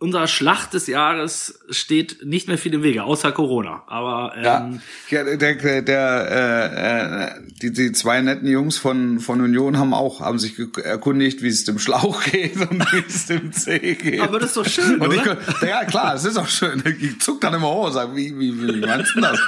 unserer 0.00 0.28
Schlacht 0.28 0.74
des 0.74 0.86
Jahres 0.86 1.58
steht 1.70 2.24
nicht 2.24 2.46
mehr 2.46 2.56
viel 2.56 2.72
im 2.72 2.84
Wege, 2.84 3.02
außer 3.02 3.32
Corona. 3.32 3.82
Aber 3.88 4.32
ähm, 4.36 4.80
ja. 5.10 5.24
der, 5.36 5.82
der, 5.82 6.30
äh, 6.30 7.24
äh, 7.24 7.30
die, 7.60 7.72
die 7.72 7.90
zwei 7.90 8.20
netten 8.20 8.48
Jungs 8.48 8.78
von 8.78 9.18
von 9.18 9.40
Union 9.40 9.76
haben 9.76 9.92
auch 9.92 10.20
haben 10.20 10.38
sich 10.38 10.54
erkundigt, 10.84 11.42
wie 11.42 11.48
es 11.48 11.64
dem 11.64 11.80
Schlauch 11.80 12.22
geht 12.30 12.56
und 12.56 12.80
wie 12.92 13.04
es 13.08 13.26
dem 13.26 13.52
Zeh 13.52 13.96
geht. 13.96 14.20
Aber 14.20 14.38
das 14.38 14.50
ist 14.50 14.56
doch 14.56 14.66
schön, 14.66 15.00
und 15.00 15.12
ich, 15.12 15.20
oder? 15.20 15.36
Ja 15.66 15.84
klar, 15.84 16.14
es 16.14 16.24
ist 16.24 16.36
auch 16.36 16.48
schön. 16.48 16.82
Ich 17.00 17.20
zuck 17.20 17.40
dann 17.40 17.54
immer 17.54 17.68
hoch 17.68 17.86
und 17.86 17.92
sag, 17.92 18.14
wie 18.14 18.38
wie 18.38 18.56
wie 18.56 18.86
meinst 18.86 19.16
du 19.16 19.20
das? 19.20 19.38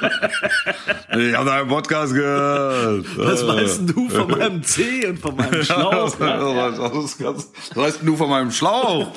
ich 1.16 1.34
habe 1.36 1.48
deinen 1.48 1.68
Podcast 1.68 2.12
gehört. 2.12 3.06
was 3.16 3.46
weißt 3.46 3.78
denn 3.78 3.86
du 3.86 4.08
von 4.08 4.28
meinem 4.28 4.64
Zeh 4.64 5.06
und 5.06 5.20
von 5.20 5.36
meinem 5.36 5.62
Schlauch? 5.62 6.18
Ja? 6.18 6.40
Was, 6.40 6.78
was, 6.78 6.92
was, 6.92 7.20
was 7.20 7.76
weißt 7.76 8.00
denn 8.00 8.06
du 8.06 8.16
von 8.16 8.28
meinem 8.28 8.50
Schlauch? 8.50 9.12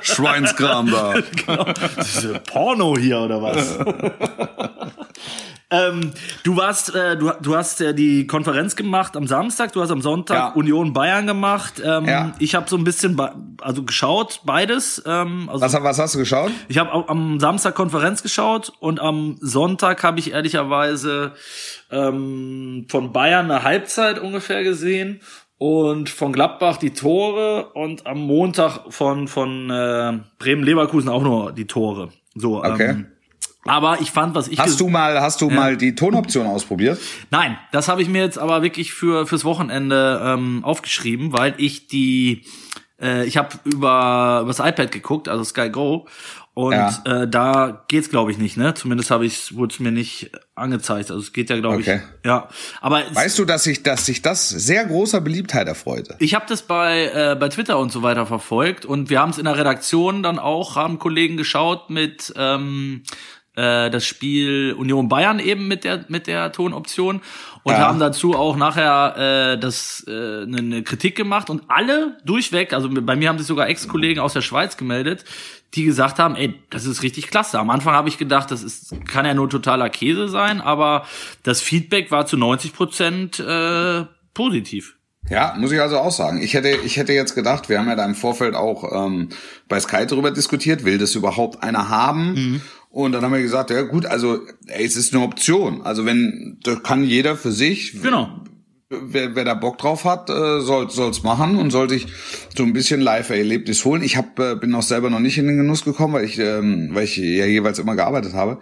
Schweinskram 0.00 0.77
da. 0.77 0.77
Genau. 0.77 0.77
Das 1.96 2.16
ist 2.16 2.24
ja 2.24 2.38
Porno 2.38 2.96
hier 2.96 3.20
oder 3.20 3.42
was? 3.42 3.78
Ähm, 5.70 6.12
du 6.44 6.56
warst, 6.56 6.94
äh, 6.94 7.18
du, 7.18 7.30
du 7.42 7.54
hast 7.54 7.80
ja 7.80 7.92
die 7.92 8.26
Konferenz 8.26 8.74
gemacht 8.74 9.18
am 9.18 9.26
Samstag, 9.26 9.70
du 9.72 9.82
hast 9.82 9.90
am 9.90 10.00
Sonntag 10.00 10.36
Ja. 10.36 10.48
Union 10.54 10.94
Bayern 10.94 11.26
gemacht. 11.26 11.74
Ähm, 11.84 12.06
Ja. 12.06 12.32
Ich 12.38 12.54
habe 12.54 12.66
so 12.70 12.76
ein 12.78 12.84
bisschen, 12.84 13.20
also 13.60 13.82
geschaut, 13.82 14.40
beides. 14.44 15.02
Ähm, 15.04 15.50
also 15.50 15.60
Was, 15.60 15.74
was 15.74 15.98
hast 15.98 16.14
du 16.14 16.18
geschaut? 16.20 16.52
ich 16.68 16.78
habe 16.78 17.06
am 17.10 17.38
Samstag 17.38 17.74
Konferenz 17.74 18.22
geschaut 18.22 18.72
und 18.80 18.98
am 18.98 19.36
Sonntag 19.42 20.02
habe 20.04 20.18
ich 20.20 20.32
ehrlicherweise 20.32 21.32
ähm, 21.90 22.86
von 22.88 23.12
Bayern 23.12 23.50
eine 23.50 23.62
Halbzeit 23.62 24.18
ungefähr 24.20 24.62
gesehen 24.64 25.20
und 25.58 26.08
von 26.08 26.32
Gladbach 26.32 26.76
die 26.76 26.90
Tore 26.90 27.70
und 27.74 28.06
am 28.06 28.20
Montag 28.20 28.92
von 28.92 29.28
von 29.28 29.70
äh, 29.70 30.18
Bremen 30.38 30.62
Leverkusen 30.62 31.08
auch 31.08 31.22
nur 31.22 31.52
die 31.52 31.66
Tore. 31.66 32.10
So. 32.34 32.62
Okay. 32.64 32.90
Ähm, 32.90 33.06
aber 33.64 34.00
ich 34.00 34.12
fand, 34.12 34.34
was 34.34 34.48
ich 34.48 34.58
Hast 34.58 34.80
du 34.80 34.88
mal, 34.88 35.20
hast 35.20 35.42
du 35.42 35.50
mal 35.50 35.76
die 35.76 35.94
Tonoption 35.94 36.46
ausprobiert? 36.46 36.98
Nein, 37.30 37.58
das 37.70 37.88
habe 37.88 38.00
ich 38.00 38.08
mir 38.08 38.22
jetzt 38.22 38.38
aber 38.38 38.62
wirklich 38.62 38.94
für 38.94 39.26
fürs 39.26 39.44
Wochenende 39.44 40.22
ähm, 40.24 40.64
aufgeschrieben, 40.64 41.32
weil 41.32 41.54
ich 41.58 41.86
die 41.86 42.44
äh, 43.00 43.26
ich 43.26 43.36
habe 43.36 43.58
über 43.64 44.40
übers 44.42 44.60
iPad 44.60 44.90
geguckt, 44.90 45.28
also 45.28 45.44
Sky 45.44 45.68
Go 45.70 46.06
und 46.58 46.72
Ja. 46.72 46.92
äh, 47.04 47.28
da 47.28 47.84
geht's 47.86 48.10
glaube 48.10 48.32
ich 48.32 48.38
nicht, 48.38 48.56
ne? 48.56 48.74
Zumindest 48.74 49.12
habe 49.12 49.24
ich 49.24 49.54
wurde 49.54 49.72
es 49.74 49.78
mir 49.78 49.92
nicht 49.92 50.32
angezeigt. 50.56 51.08
Also 51.12 51.22
es 51.22 51.32
geht 51.32 51.50
ja 51.50 51.60
glaube 51.60 51.76
Okay. 51.76 52.00
ich. 52.02 52.26
Ja, 52.26 52.48
aber 52.80 53.04
Weißt 53.12 53.38
du, 53.38 53.44
dass 53.44 53.62
sich, 53.62 53.84
dass 53.84 54.06
sich 54.06 54.22
das 54.22 54.48
sehr 54.48 54.84
großer 54.84 55.20
Beliebtheit 55.20 55.68
erfreute? 55.68 56.16
ich 56.18 56.34
habe 56.34 56.46
das 56.48 56.62
bei 56.62 57.12
äh, 57.14 57.36
bei 57.38 57.48
Twitter 57.48 57.78
und 57.78 57.92
so 57.92 58.02
weiter 58.02 58.26
verfolgt 58.26 58.84
und 58.84 59.08
wir 59.08 59.20
haben 59.20 59.30
es 59.30 59.38
in 59.38 59.44
der 59.44 59.56
Redaktion 59.56 60.24
dann 60.24 60.40
auch 60.40 60.74
haben 60.74 60.98
Kollegen 60.98 61.36
geschaut 61.36 61.90
mit 61.90 62.32
ähm, 62.36 63.04
äh, 63.58 63.90
das 63.90 64.04
Spiel 64.06 64.74
Union 64.78 65.08
Bayern 65.08 65.40
eben 65.40 65.66
mit 65.68 65.84
der 65.84 66.04
mit 66.08 66.26
der 66.26 66.52
Tonoption 66.52 67.20
und 67.64 67.72
Ja. 67.72 67.80
haben 67.80 67.98
dazu 67.98 68.34
auch 68.34 68.56
nachher 68.56 69.54
äh, 69.54 69.58
das 69.58 70.04
äh, 70.06 70.10
eine, 70.42 70.58
eine 70.58 70.82
Kritik 70.82 71.16
gemacht 71.16 71.50
und 71.50 71.62
alle 71.68 72.16
durchweg, 72.24 72.72
also 72.72 72.88
bei 72.90 73.16
mir 73.16 73.28
haben 73.28 73.38
sich 73.38 73.46
sogar 73.46 73.68
Ex-Kollegen 73.68 74.20
aus 74.20 74.32
der 74.32 74.42
Schweiz 74.42 74.76
gemeldet, 74.76 75.24
die 75.74 75.84
gesagt 75.84 76.18
haben, 76.18 76.36
ey, 76.36 76.54
das 76.70 76.86
ist 76.86 77.02
richtig 77.02 77.28
klasse. 77.28 77.58
Am 77.58 77.68
Anfang 77.70 77.94
habe 77.94 78.08
ich 78.08 78.16
gedacht, 78.16 78.50
das 78.50 78.62
ist 78.62 78.94
kann 79.06 79.26
ja 79.26 79.34
nur 79.34 79.50
totaler 79.50 79.90
Käse 79.90 80.28
sein, 80.28 80.60
aber 80.60 81.04
das 81.42 81.60
Feedback 81.60 82.10
war 82.10 82.24
zu 82.26 82.36
90 82.36 82.72
Prozent 82.72 83.38
äh, 83.40 84.04
positiv. 84.34 84.94
Ja, 85.30 85.54
muss 85.58 85.72
ich 85.72 85.80
also 85.80 85.98
auch 85.98 86.10
sagen. 86.12 86.40
Ich 86.40 86.54
hätte, 86.54 86.70
ich 86.70 86.96
hätte 86.96 87.12
jetzt 87.12 87.34
gedacht, 87.34 87.68
wir 87.68 87.78
haben 87.78 87.88
ja 87.88 87.96
da 87.96 88.04
im 88.06 88.14
Vorfeld 88.14 88.54
auch 88.54 88.90
ähm, 88.90 89.28
bei 89.68 89.78
Sky 89.78 90.06
darüber 90.06 90.30
diskutiert, 90.30 90.84
will 90.86 90.96
das 90.96 91.14
überhaupt 91.14 91.62
einer 91.62 91.90
haben? 91.90 92.32
Mhm. 92.32 92.60
Und 92.90 93.12
dann 93.12 93.22
haben 93.22 93.32
wir 93.34 93.42
gesagt, 93.42 93.70
ja 93.70 93.82
gut, 93.82 94.06
also 94.06 94.40
ey, 94.66 94.84
es 94.84 94.96
ist 94.96 95.14
eine 95.14 95.22
Option. 95.22 95.82
Also 95.82 96.04
wenn, 96.06 96.58
da 96.62 96.74
kann 96.76 97.04
jeder 97.04 97.36
für 97.36 97.52
sich, 97.52 98.00
Genau. 98.02 98.40
wer, 98.88 99.34
wer 99.36 99.44
da 99.44 99.52
Bock 99.54 99.76
drauf 99.76 100.04
hat, 100.06 100.30
äh, 100.30 100.60
soll 100.60 100.88
soll's 100.90 101.22
machen 101.22 101.56
und 101.56 101.70
soll 101.70 101.90
sich 101.90 102.06
so 102.56 102.62
ein 102.62 102.72
bisschen 102.72 103.02
Live-Erlebnis 103.02 103.84
holen. 103.84 104.02
Ich 104.02 104.16
hab, 104.16 104.38
äh, 104.40 104.54
bin 104.56 104.74
auch 104.74 104.82
selber 104.82 105.10
noch 105.10 105.20
nicht 105.20 105.36
in 105.36 105.46
den 105.46 105.58
Genuss 105.58 105.84
gekommen, 105.84 106.14
weil 106.14 106.24
ich, 106.24 106.38
ähm, 106.38 106.88
weil 106.92 107.04
ich 107.04 107.18
ja 107.18 107.44
jeweils 107.44 107.78
immer 107.78 107.94
gearbeitet 107.94 108.32
habe. 108.32 108.58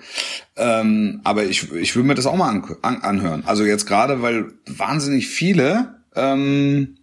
Ähm, 0.57 1.21
aber 1.23 1.45
ich, 1.45 1.73
ich 1.73 1.95
will 1.95 2.03
mir 2.03 2.15
das 2.17 2.27
auch 2.27 2.37
mal 2.37 2.49
an, 2.51 2.65
an, 2.83 3.03
anhören. 3.03 3.45
Also 3.47 3.65
jetzt 3.65 3.87
gerade, 3.87 4.23
weil 4.23 4.47
wahnsinnig 4.67 5.29
viele 5.29 6.01
ähm, 6.17 6.96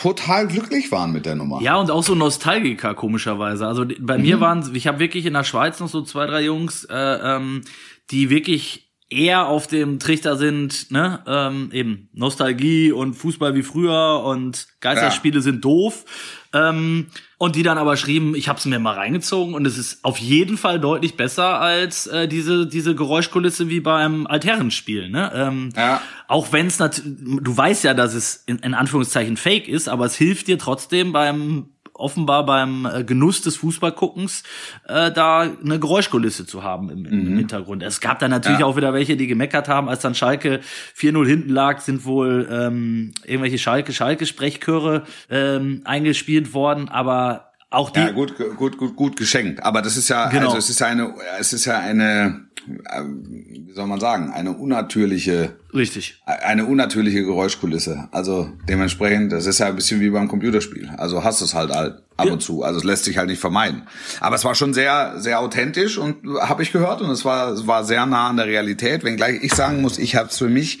total 0.00 0.46
glücklich 0.46 0.90
waren 0.90 1.12
mit 1.12 1.26
der 1.26 1.34
Nummer. 1.34 1.60
Ja, 1.60 1.76
und 1.76 1.90
auch 1.90 2.02
so 2.02 2.14
Nostalgiker, 2.14 2.94
komischerweise. 2.94 3.66
Also 3.66 3.84
bei 4.00 4.16
mir 4.16 4.40
waren, 4.40 4.74
ich 4.74 4.86
habe 4.86 4.98
wirklich 4.98 5.26
in 5.26 5.34
der 5.34 5.44
Schweiz 5.44 5.78
noch 5.78 5.88
so 5.88 6.02
zwei, 6.02 6.26
drei 6.26 6.42
Jungs, 6.42 6.84
äh, 6.84 6.94
ähm, 6.96 7.62
die 8.10 8.30
wirklich 8.30 8.90
eher 9.10 9.46
auf 9.46 9.66
dem 9.66 9.98
Trichter 9.98 10.36
sind, 10.36 10.90
ne, 10.90 11.22
ähm, 11.26 11.70
eben 11.72 12.08
Nostalgie 12.12 12.92
und 12.92 13.14
Fußball 13.14 13.54
wie 13.54 13.62
früher 13.62 14.22
und 14.24 14.68
Geisterspiele 14.80 15.42
sind 15.42 15.64
doof. 15.64 16.04
Ähm, 16.52 17.06
und 17.38 17.54
die 17.56 17.62
dann 17.62 17.78
aber 17.78 17.96
schrieben, 17.96 18.34
ich 18.34 18.48
habe 18.48 18.58
es 18.58 18.66
mir 18.66 18.78
mal 18.78 18.94
reingezogen 18.94 19.54
und 19.54 19.66
es 19.66 19.78
ist 19.78 20.04
auf 20.04 20.18
jeden 20.18 20.58
Fall 20.58 20.80
deutlich 20.80 21.16
besser 21.16 21.60
als 21.60 22.06
äh, 22.08 22.26
diese 22.26 22.66
diese 22.66 22.94
Geräuschkulisse 22.94 23.68
wie 23.68 23.80
beim 23.80 24.26
Altherrenspiel, 24.26 25.08
ne? 25.10 25.30
Ähm, 25.34 25.70
Ja. 25.76 26.02
auch 26.28 26.52
wenn 26.52 26.66
es 26.66 26.78
natürlich, 26.78 27.16
du 27.40 27.56
weißt 27.56 27.84
ja, 27.84 27.94
dass 27.94 28.14
es 28.14 28.42
in, 28.46 28.58
in 28.58 28.74
Anführungszeichen 28.74 29.36
Fake 29.36 29.68
ist, 29.68 29.88
aber 29.88 30.06
es 30.06 30.16
hilft 30.16 30.48
dir 30.48 30.58
trotzdem 30.58 31.12
beim 31.12 31.68
offenbar 32.00 32.44
beim 32.46 32.86
äh, 32.86 33.04
Genuss 33.04 33.42
des 33.42 33.56
Fußballguckens 33.56 34.42
äh, 34.88 35.10
da 35.12 35.40
eine 35.40 35.78
Geräuschkulisse 35.78 36.46
zu 36.46 36.62
haben 36.62 36.90
im, 36.90 37.04
im 37.06 37.36
Hintergrund. 37.36 37.82
Es 37.82 38.00
gab 38.00 38.18
dann 38.18 38.30
natürlich 38.30 38.60
Ja. 38.60 38.66
auch 38.66 38.76
wieder 38.76 38.92
welche, 38.92 39.16
die 39.16 39.26
gemeckert 39.26 39.68
haben, 39.68 39.88
als 39.88 40.00
dann 40.00 40.14
Schalke 40.14 40.60
4-0 40.96 41.26
hinten 41.26 41.50
lag, 41.50 41.80
sind 41.80 42.04
wohl 42.04 42.48
ähm, 42.50 43.12
irgendwelche 43.24 43.58
Schalke-Schalke-Sprechchöre 43.58 45.02
ähm, 45.30 45.82
eingespielt 45.84 46.54
worden, 46.54 46.88
aber 46.88 47.49
auch 47.70 47.90
die 47.90 48.00
Ja, 48.00 48.10
gut, 48.10 48.34
gut, 48.56 48.76
gut, 48.78 48.96
gut 48.96 49.16
geschenkt. 49.16 49.62
Aber 49.64 49.80
das 49.82 49.96
ist 49.96 50.08
ja, 50.08 50.28
Genau. 50.28 50.46
also 50.46 50.58
es 50.58 50.68
ist 50.70 50.80
ja 50.80 50.88
eine, 50.88 51.14
es 51.38 51.52
ist 51.52 51.64
ja 51.64 51.78
eine, 51.78 52.46
äh, 52.66 53.00
wie 53.02 53.72
soll 53.74 53.86
man 53.86 54.00
sagen, 54.00 54.30
eine 54.32 54.52
unnatürliche, 54.52 55.54
richtig. 55.72 56.20
eine 56.26 56.66
unnatürliche 56.66 57.22
Geräuschkulisse. 57.24 58.08
Also 58.10 58.50
dementsprechend, 58.68 59.30
das 59.32 59.46
ist 59.46 59.60
ja 59.60 59.66
ein 59.66 59.76
bisschen 59.76 60.00
wie 60.00 60.10
beim 60.10 60.26
Computerspiel. 60.28 60.90
Also 60.96 61.22
hast 61.22 61.40
du 61.40 61.44
es 61.44 61.54
halt 61.54 61.70
halt 61.70 62.02
ab 62.16 62.26
Ja. 62.26 62.32
und 62.32 62.42
zu. 62.42 62.64
Also 62.64 62.78
es 62.78 62.84
lässt 62.84 63.04
sich 63.04 63.16
halt 63.18 63.28
nicht 63.28 63.40
vermeiden. 63.40 63.82
Aber 64.20 64.34
es 64.34 64.44
war 64.44 64.54
schon 64.56 64.74
sehr, 64.74 65.14
sehr 65.20 65.38
authentisch 65.40 65.96
und 65.96 66.16
habe 66.40 66.62
ich 66.64 66.72
gehört 66.72 67.00
und 67.02 67.10
es 67.10 67.24
war, 67.24 67.52
es 67.52 67.66
war 67.68 67.84
sehr 67.84 68.04
nah 68.06 68.28
an 68.28 68.36
der 68.36 68.46
Realität. 68.46 69.04
Wenngleich 69.04 69.38
ich 69.42 69.54
sagen 69.54 69.80
muss, 69.80 69.96
ich 69.98 70.16
habe 70.16 70.28
es 70.28 70.36
für 70.38 70.48
mich 70.48 70.80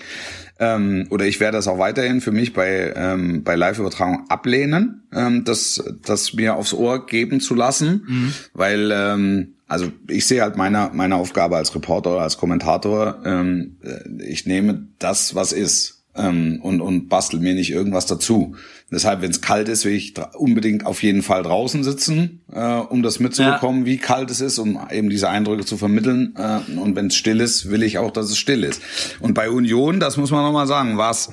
ähm, 0.60 1.06
oder 1.10 1.26
ich 1.26 1.40
werde 1.40 1.56
das 1.56 1.66
auch 1.66 1.78
weiterhin 1.78 2.20
für 2.20 2.32
mich 2.32 2.52
bei 2.52 2.92
ähm, 2.94 3.42
bei 3.42 3.56
Live-Übertragung 3.56 4.26
ablehnen, 4.28 5.02
ähm, 5.12 5.44
das 5.44 5.82
das 6.04 6.34
mir 6.34 6.54
aufs 6.54 6.74
Ohr 6.74 7.06
geben 7.06 7.40
zu 7.40 7.54
lassen, 7.54 8.34
weil 8.52 8.92
ähm, 8.92 9.54
also 9.66 9.90
ich 10.06 10.26
sehe 10.26 10.42
halt 10.42 10.56
meine 10.56 10.90
meine 10.92 11.16
Aufgabe 11.16 11.56
als 11.56 11.74
Reporter 11.74 12.12
oder 12.12 12.22
als 12.22 12.36
Kommentator, 12.36 13.22
ähm, 13.24 13.78
äh, 13.82 14.22
ich 14.24 14.46
nehme 14.46 14.86
das, 14.98 15.34
was 15.34 15.52
ist 15.52 15.99
ähm, 16.20 16.60
und 16.62 16.80
und 16.80 17.08
bastel 17.08 17.40
mir 17.40 17.54
nicht 17.54 17.70
irgendwas 17.70 18.06
dazu. 18.06 18.54
Deshalb, 18.90 19.22
wenn 19.22 19.30
es 19.30 19.40
kalt 19.40 19.68
ist, 19.68 19.84
will 19.84 19.94
ich 19.94 20.14
unbedingt 20.34 20.84
auf 20.84 21.02
jeden 21.02 21.22
Fall 21.22 21.42
draußen 21.42 21.84
sitzen, 21.84 22.42
äh, 22.52 22.60
um 22.60 23.02
das 23.02 23.20
mitzubekommen, 23.20 23.86
wie 23.86 23.98
kalt 23.98 24.30
es 24.30 24.40
ist, 24.40 24.58
um 24.58 24.78
eben 24.90 25.10
diese 25.10 25.28
Eindrücke 25.28 25.64
zu 25.64 25.76
vermitteln. 25.76 26.34
Äh, 26.36 26.78
und 26.78 26.96
wenn 26.96 27.06
es 27.06 27.14
still 27.14 27.40
ist, 27.40 27.70
will 27.70 27.82
ich 27.82 27.98
auch, 27.98 28.10
dass 28.10 28.26
es 28.26 28.38
still 28.38 28.64
ist. 28.64 28.82
Und 29.20 29.34
bei 29.34 29.48
Union, 29.50 30.00
das 30.00 30.16
muss 30.16 30.30
man 30.30 30.42
nochmal 30.42 30.66
sagen, 30.66 30.98
war 30.98 31.12
es 31.12 31.30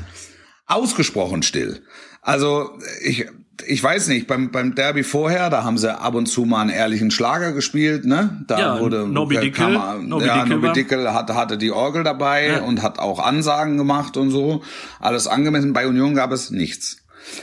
ausgesprochen 0.67 1.43
still. 1.43 1.81
Also 2.21 2.71
ich 3.03 3.25
ich 3.65 3.83
weiß 3.83 4.07
nicht, 4.09 4.27
beim, 4.27 4.51
beim 4.51 4.75
Derby 4.75 5.03
vorher, 5.03 5.49
da 5.49 5.63
haben 5.63 5.77
sie 5.77 5.97
ab 5.99 6.13
und 6.15 6.27
zu 6.27 6.45
mal 6.45 6.61
einen 6.61 6.69
ehrlichen 6.69 7.09
Schlager 7.11 7.53
gespielt, 7.53 8.05
ne? 8.05 8.43
Da 8.47 8.59
Ja, 8.59 8.79
wurde 8.79 9.07
Nobby 9.07 9.37
Dickel, 9.39 9.79
Nobby 10.01 10.25
ja, 10.25 10.43
Dickel 10.45 10.73
Dickel 10.73 11.13
hatte, 11.13 11.35
hatte 11.35 11.57
die 11.57 11.71
Orgel 11.71 12.03
dabei 12.03 12.47
Ja. 12.47 12.59
und 12.61 12.83
hat 12.83 12.99
auch 12.99 13.19
Ansagen 13.19 13.77
gemacht 13.77 14.15
und 14.17 14.29
so. 14.31 14.61
Alles 14.99 15.27
angemessen. 15.27 15.73
Bei 15.73 15.87
Union 15.87 16.13
gab 16.13 16.31
es 16.31 16.51
nichts. 16.51 16.97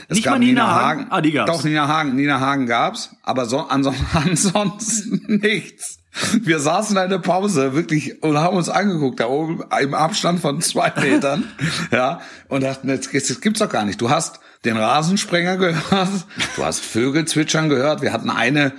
Es 0.07 0.15
Nicht 0.17 0.25
mal 0.25 0.39
Nina 0.39 0.65
Hagen? 0.73 1.07
Ah, 1.09 1.21
die 1.21 1.31
gab's. 1.31 1.51
Doch, 1.51 1.63
Nina 1.63 1.87
Hagen, 1.87 2.15
Nina 2.15 2.39
Hagen 2.39 2.65
gab's, 2.65 3.11
aber 3.21 3.45
so, 3.45 3.59
anso 3.59 3.93
ansonsten 4.13 5.39
nichts. 5.41 5.99
Wir 6.41 6.59
saßen 6.59 6.95
in 6.97 7.09
der 7.09 7.19
Pause 7.19 7.73
wirklich 7.75 8.23
und 8.23 8.37
haben 8.37 8.55
uns 8.55 8.69
angeguckt, 8.69 9.19
da 9.19 9.27
oben 9.27 9.63
im 9.81 9.93
Abstand 9.93 10.39
von 10.39 10.61
zwei 10.61 10.91
Metern, 11.01 11.43
ja, 11.91 12.21
und 12.47 12.63
dachten, 12.63 12.87
das, 12.87 13.01
das 13.11 13.41
gibt's 13.41 13.59
doch 13.59 13.69
gar 13.69 13.83
nicht. 13.85 13.99
Du 14.01 14.09
hast 14.09 14.39
den 14.65 14.77
Rasensprenger 14.77 15.57
gehört, 15.57 16.09
du 16.55 16.65
hast 16.65 16.83
Vögel 16.83 17.25
zwitschern 17.25 17.69
gehört, 17.69 18.01
wir 18.01 18.11
hatten 18.11 18.29
eine, 18.29 18.73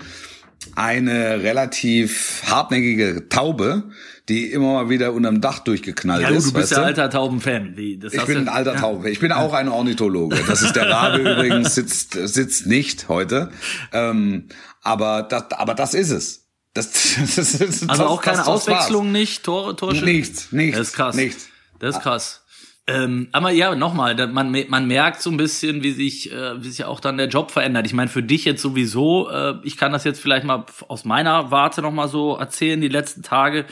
eine 0.74 1.42
relativ 1.42 2.42
hartnäckige 2.46 3.28
Taube, 3.28 3.84
die 4.28 4.50
immer 4.50 4.72
mal 4.74 4.90
wieder 4.90 5.12
unterm 5.12 5.40
Dach 5.40 5.60
durchgeknallt 5.60 6.22
Ja, 6.22 6.30
ist. 6.30 6.48
du 6.48 6.52
bist 6.52 6.72
ja 6.72 6.78
alter 6.78 7.08
Taubenfan. 7.10 7.76
Ich 7.78 8.24
bin 8.24 8.38
ein 8.38 8.48
alter 8.48 8.74
ja. 8.74 8.80
Taube. 8.80 9.08
Ich 9.10 9.20
bin 9.20 9.30
auch 9.30 9.52
ein 9.52 9.68
Ornithologe. 9.68 10.42
Das 10.48 10.62
ist 10.62 10.74
der 10.74 10.90
Rabe 10.90 11.18
übrigens, 11.18 11.76
sitzt, 11.76 12.12
sitzt 12.12 12.66
nicht 12.66 13.08
heute. 13.08 13.50
Ähm, 13.92 14.48
aber, 14.82 15.22
das, 15.22 15.52
aber 15.52 15.74
das 15.74 15.94
ist 15.94 16.10
es. 16.10 16.46
Das, 16.74 16.90
das, 17.36 17.58
das, 17.58 17.60
Also 17.60 17.86
das, 17.86 18.00
auch 18.00 18.20
keine 18.20 18.46
Auswechslung 18.46 19.12
nicht, 19.12 19.44
Tore, 19.44 19.76
Torschüsse? 19.76 20.04
Nichts, 20.04 20.52
nichts. 20.52 20.76
Das 20.78 20.88
ist 20.88 20.94
krass. 20.94 21.14
Nichts. 21.14 21.48
Das 21.78 21.96
ist 21.96 22.02
krass. 22.02 22.42
Ähm, 22.88 23.28
aber 23.32 23.50
ja, 23.50 23.74
nochmal, 23.74 24.14
man, 24.28 24.54
man 24.68 24.86
merkt 24.86 25.20
so 25.20 25.30
ein 25.30 25.36
bisschen, 25.36 25.82
wie 25.82 25.90
sich, 25.90 26.32
äh, 26.32 26.62
wie 26.62 26.68
sich 26.68 26.84
auch 26.84 27.00
dann 27.00 27.16
der 27.16 27.28
Job 27.28 27.50
verändert. 27.50 27.84
Ich 27.86 27.94
meine, 27.94 28.08
für 28.08 28.22
dich 28.22 28.44
jetzt 28.44 28.62
sowieso, 28.62 29.28
äh, 29.28 29.54
ich 29.64 29.76
kann 29.76 29.92
das 29.92 30.04
jetzt 30.04 30.20
vielleicht 30.20 30.44
mal 30.44 30.64
aus 30.86 31.04
meiner 31.04 31.50
Warte 31.50 31.82
nochmal 31.82 32.08
so 32.08 32.36
erzählen, 32.36 32.80
die 32.80 32.88
letzten 32.88 33.22
Tage, 33.22 33.64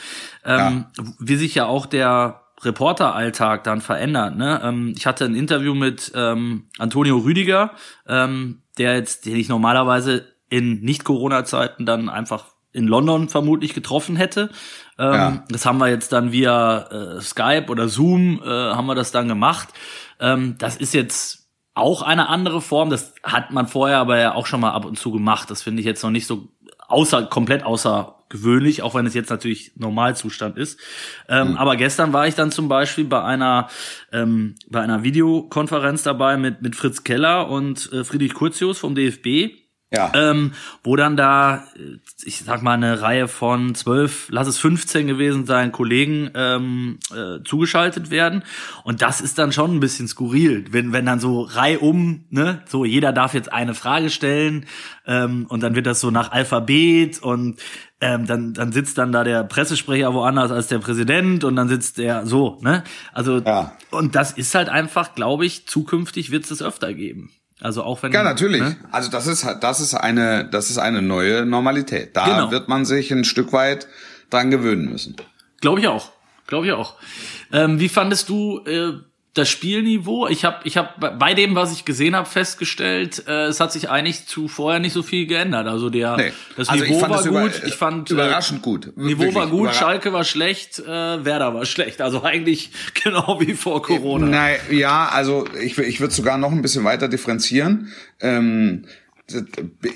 ähm, 0.44 0.86
wie 1.20 1.36
sich 1.36 1.54
ja 1.54 1.66
auch 1.66 1.86
der 1.86 2.40
Reporteralltag 2.62 3.62
dann 3.62 3.80
verändert. 3.80 4.36
Ne? 4.36 4.60
Ähm, 4.64 4.94
ich 4.96 5.06
hatte 5.06 5.26
ein 5.26 5.36
Interview 5.36 5.74
mit 5.74 6.10
ähm, 6.14 6.64
Antonio 6.78 7.18
Rüdiger, 7.18 7.72
ähm, 8.08 8.62
der 8.78 8.96
jetzt, 8.96 9.26
den 9.26 9.36
ich 9.36 9.48
normalerweise 9.48 10.26
in 10.50 10.80
Nicht-Corona-Zeiten 10.80 11.86
dann 11.86 12.08
einfach 12.08 12.46
in 12.74 12.86
London 12.86 13.28
vermutlich 13.28 13.72
getroffen 13.72 14.16
hätte. 14.16 14.50
Ähm, 14.98 15.12
Ja. 15.12 15.44
Das 15.48 15.64
haben 15.64 15.78
wir 15.78 15.88
jetzt 15.88 16.12
dann 16.12 16.32
via 16.32 17.16
äh, 17.16 17.20
Skype 17.20 17.66
oder 17.68 17.88
Zoom 17.88 18.42
äh, 18.44 18.48
haben 18.48 18.86
wir 18.86 18.94
das 18.94 19.12
dann 19.12 19.28
gemacht. 19.28 19.68
Ähm, 20.20 20.56
das 20.58 20.76
ist 20.76 20.92
jetzt 20.92 21.48
auch 21.74 22.02
eine 22.02 22.28
andere 22.28 22.60
Form. 22.60 22.90
Das 22.90 23.14
hat 23.22 23.50
man 23.50 23.66
vorher 23.66 23.98
aber 23.98 24.18
ja 24.18 24.34
auch 24.34 24.46
schon 24.46 24.60
mal 24.60 24.72
ab 24.72 24.84
und 24.84 24.98
zu 24.98 25.10
gemacht. 25.12 25.50
Das 25.50 25.62
finde 25.62 25.80
ich 25.80 25.86
jetzt 25.86 26.02
noch 26.02 26.10
nicht 26.10 26.26
so 26.26 26.48
außer 26.86 27.22
komplett 27.24 27.64
außergewöhnlich, 27.64 28.82
auch 28.82 28.94
wenn 28.94 29.06
es 29.06 29.14
jetzt 29.14 29.30
natürlich 29.30 29.72
Normalzustand 29.76 30.56
ist. 30.58 30.78
Ähm, 31.28 31.56
Aber 31.56 31.76
gestern 31.76 32.12
war 32.12 32.28
ich 32.28 32.34
dann 32.34 32.52
zum 32.52 32.68
Beispiel 32.68 33.04
bei 33.04 33.22
einer 33.22 33.68
ähm, 34.12 34.54
bei 34.68 34.80
einer 34.82 35.02
Videokonferenz 35.02 36.02
dabei 36.02 36.36
mit 36.36 36.62
mit 36.62 36.76
Fritz 36.76 37.02
Keller 37.02 37.48
und 37.48 37.90
äh, 37.92 38.04
Friedrich 38.04 38.34
Kurzius 38.34 38.78
vom 38.78 38.94
DFB 38.94 39.63
Ja. 39.94 40.12
ähm, 40.14 40.52
wo 40.82 40.96
dann 40.96 41.16
da, 41.16 41.64
äh, 41.76 41.98
ich 42.24 42.38
sag 42.40 42.62
mal, 42.62 42.72
eine 42.72 43.00
Reihe 43.00 43.28
von 43.28 43.74
zwölf, 43.74 44.26
lass 44.30 44.46
es 44.48 44.58
15 44.58 45.06
gewesen 45.06 45.46
sein, 45.46 45.72
Kollegen 45.72 46.30
ähm, 46.34 46.98
äh, 47.14 47.42
zugeschaltet 47.44 48.10
werden. 48.10 48.42
Und 48.84 49.02
das 49.02 49.20
ist 49.20 49.38
dann 49.38 49.52
schon 49.52 49.76
ein 49.76 49.80
bisschen 49.80 50.08
skurril, 50.08 50.66
wenn, 50.70 50.92
wenn 50.92 51.06
dann 51.06 51.20
so 51.20 51.42
reihum, 51.42 52.24
ne, 52.30 52.62
so 52.66 52.84
jeder 52.84 53.12
darf 53.12 53.34
jetzt 53.34 53.52
eine 53.52 53.74
Frage 53.74 54.10
stellen 54.10 54.66
ähm, 55.06 55.46
und 55.48 55.62
dann 55.62 55.74
wird 55.74 55.86
das 55.86 56.00
so 56.00 56.10
nach 56.10 56.32
Alphabet 56.32 57.22
und 57.22 57.60
ähm, 58.00 58.26
dann, 58.26 58.52
dann 58.52 58.72
sitzt 58.72 58.98
dann 58.98 59.12
da 59.12 59.24
der 59.24 59.44
Pressesprecher 59.44 60.12
woanders 60.12 60.50
als 60.50 60.66
der 60.66 60.78
Präsident 60.78 61.44
und 61.44 61.56
dann 61.56 61.68
sitzt 61.68 61.96
der 61.98 62.26
so, 62.26 62.58
ne? 62.60 62.84
Also 63.12 63.38
Ja. 63.38 63.72
und 63.90 64.14
das 64.14 64.32
ist 64.32 64.54
halt 64.54 64.68
einfach, 64.68 65.14
glaube 65.14 65.46
ich, 65.46 65.66
zukünftig 65.66 66.30
wird 66.30 66.42
es 66.42 66.50
das 66.50 66.62
öfter 66.62 66.92
geben. 66.92 67.30
Also 67.64 67.82
auch 67.82 68.02
wenn 68.02 68.12
Ja, 68.12 68.22
natürlich. 68.22 68.60
Ne? 68.60 68.76
Also 68.92 69.10
das 69.10 69.26
ist 69.26 69.42
halt, 69.44 69.62
das 69.64 69.80
ist 69.80 69.94
eine, 69.94 70.44
das 70.44 70.68
ist 70.68 70.76
eine 70.76 71.00
neue 71.00 71.46
Normalität. 71.46 72.14
Da 72.14 72.26
Genau. 72.26 72.50
wird 72.50 72.68
man 72.68 72.84
sich 72.84 73.10
ein 73.10 73.24
Stück 73.24 73.54
weit 73.54 73.88
dran 74.28 74.50
gewöhnen 74.50 74.90
müssen. 74.90 75.16
Glaube 75.62 75.80
ich 75.80 75.88
auch. 75.88 76.12
Glaube 76.46 76.66
ich 76.66 76.72
auch. 76.72 76.96
Ähm, 77.52 77.80
wie 77.80 77.88
fandest 77.88 78.28
du 78.28 78.58
äh, 78.66 78.92
das 79.34 79.48
Spielniveau? 79.48 80.28
Ich 80.28 80.44
habe 80.44 80.58
ich 80.64 80.76
hab 80.76 81.18
bei- 81.18 81.34
dem, 81.34 81.54
was 81.56 81.72
ich 81.72 81.84
gesehen 81.84 82.14
habe, 82.14 82.28
festgestellt, 82.28 83.24
äh, 83.26 83.46
es 83.46 83.58
hat 83.60 83.72
sich 83.72 83.90
eigentlich 83.90 84.26
zu 84.26 84.46
vorher 84.48 84.78
nicht 84.80 84.92
so 84.92 85.02
viel 85.02 85.26
geändert. 85.26 85.66
Also 85.66 85.90
der 85.90 86.16
Nee. 86.16 86.32
das 86.56 86.68
Also 86.68 86.84
Niveau 86.84 86.94
ich 86.94 87.00
fand 87.00 87.12
war 87.12 87.20
es 87.20 87.26
über- 87.26 87.40
gut. 87.42 87.62
Ich 87.66 87.74
fand 87.74 88.10
äh, 88.10 88.14
überraschend 88.14 88.62
gut. 88.62 88.96
Niveau 88.96 89.18
Wirklich 89.22 89.34
war 89.34 89.46
gut. 89.48 89.74
Schalke 89.74 90.12
war 90.12 90.24
schlecht. 90.24 90.78
Äh, 90.78 90.86
Werder 91.24 91.52
war 91.52 91.66
schlecht. 91.66 92.00
Also 92.00 92.22
eigentlich 92.22 92.70
genau 93.04 93.40
wie 93.40 93.54
vor 93.54 93.82
Corona. 93.82 94.26
Nein, 94.26 94.56
ja, 94.70 95.08
also 95.08 95.44
ich, 95.60 95.76
ich 95.78 96.00
würde 96.00 96.14
sogar 96.14 96.38
noch 96.38 96.52
ein 96.52 96.62
bisschen 96.62 96.84
weiter 96.84 97.08
differenzieren. 97.08 97.88
Ähm, 98.20 98.86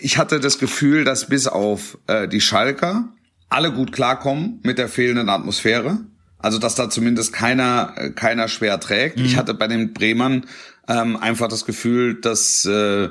ich 0.01 0.19
hatte 0.19 0.41
das 0.41 0.59
Gefühl, 0.59 1.05
dass 1.05 1.29
bis 1.29 1.47
auf 1.47 1.99
äh, 2.07 2.27
die 2.29 2.41
Schalker 2.41 3.09
alle 3.51 3.73
gut 3.73 3.93
klarkommen 3.93 4.61
mit 4.63 4.79
der 4.79 4.89
fehlenden 4.89 5.29
Atmosphäre. 5.29 5.99
Also 6.39 6.59
dass 6.59 6.75
da 6.75 6.89
zumindest 6.89 7.33
keiner 7.33 7.95
äh, 7.97 8.11
keiner 8.11 8.49
schwer 8.49 8.79
trägt. 8.81 9.19
Ich 9.19 9.37
hatte 9.37 9.55
bei 9.55 9.67
den 9.67 9.93
Bremern 9.93 10.47
ähm, 10.89 11.17
einfach 11.17 11.49
das 11.49 11.65
Gefühl, 11.65 12.21
dass 12.21 12.65
äh, 12.65 13.09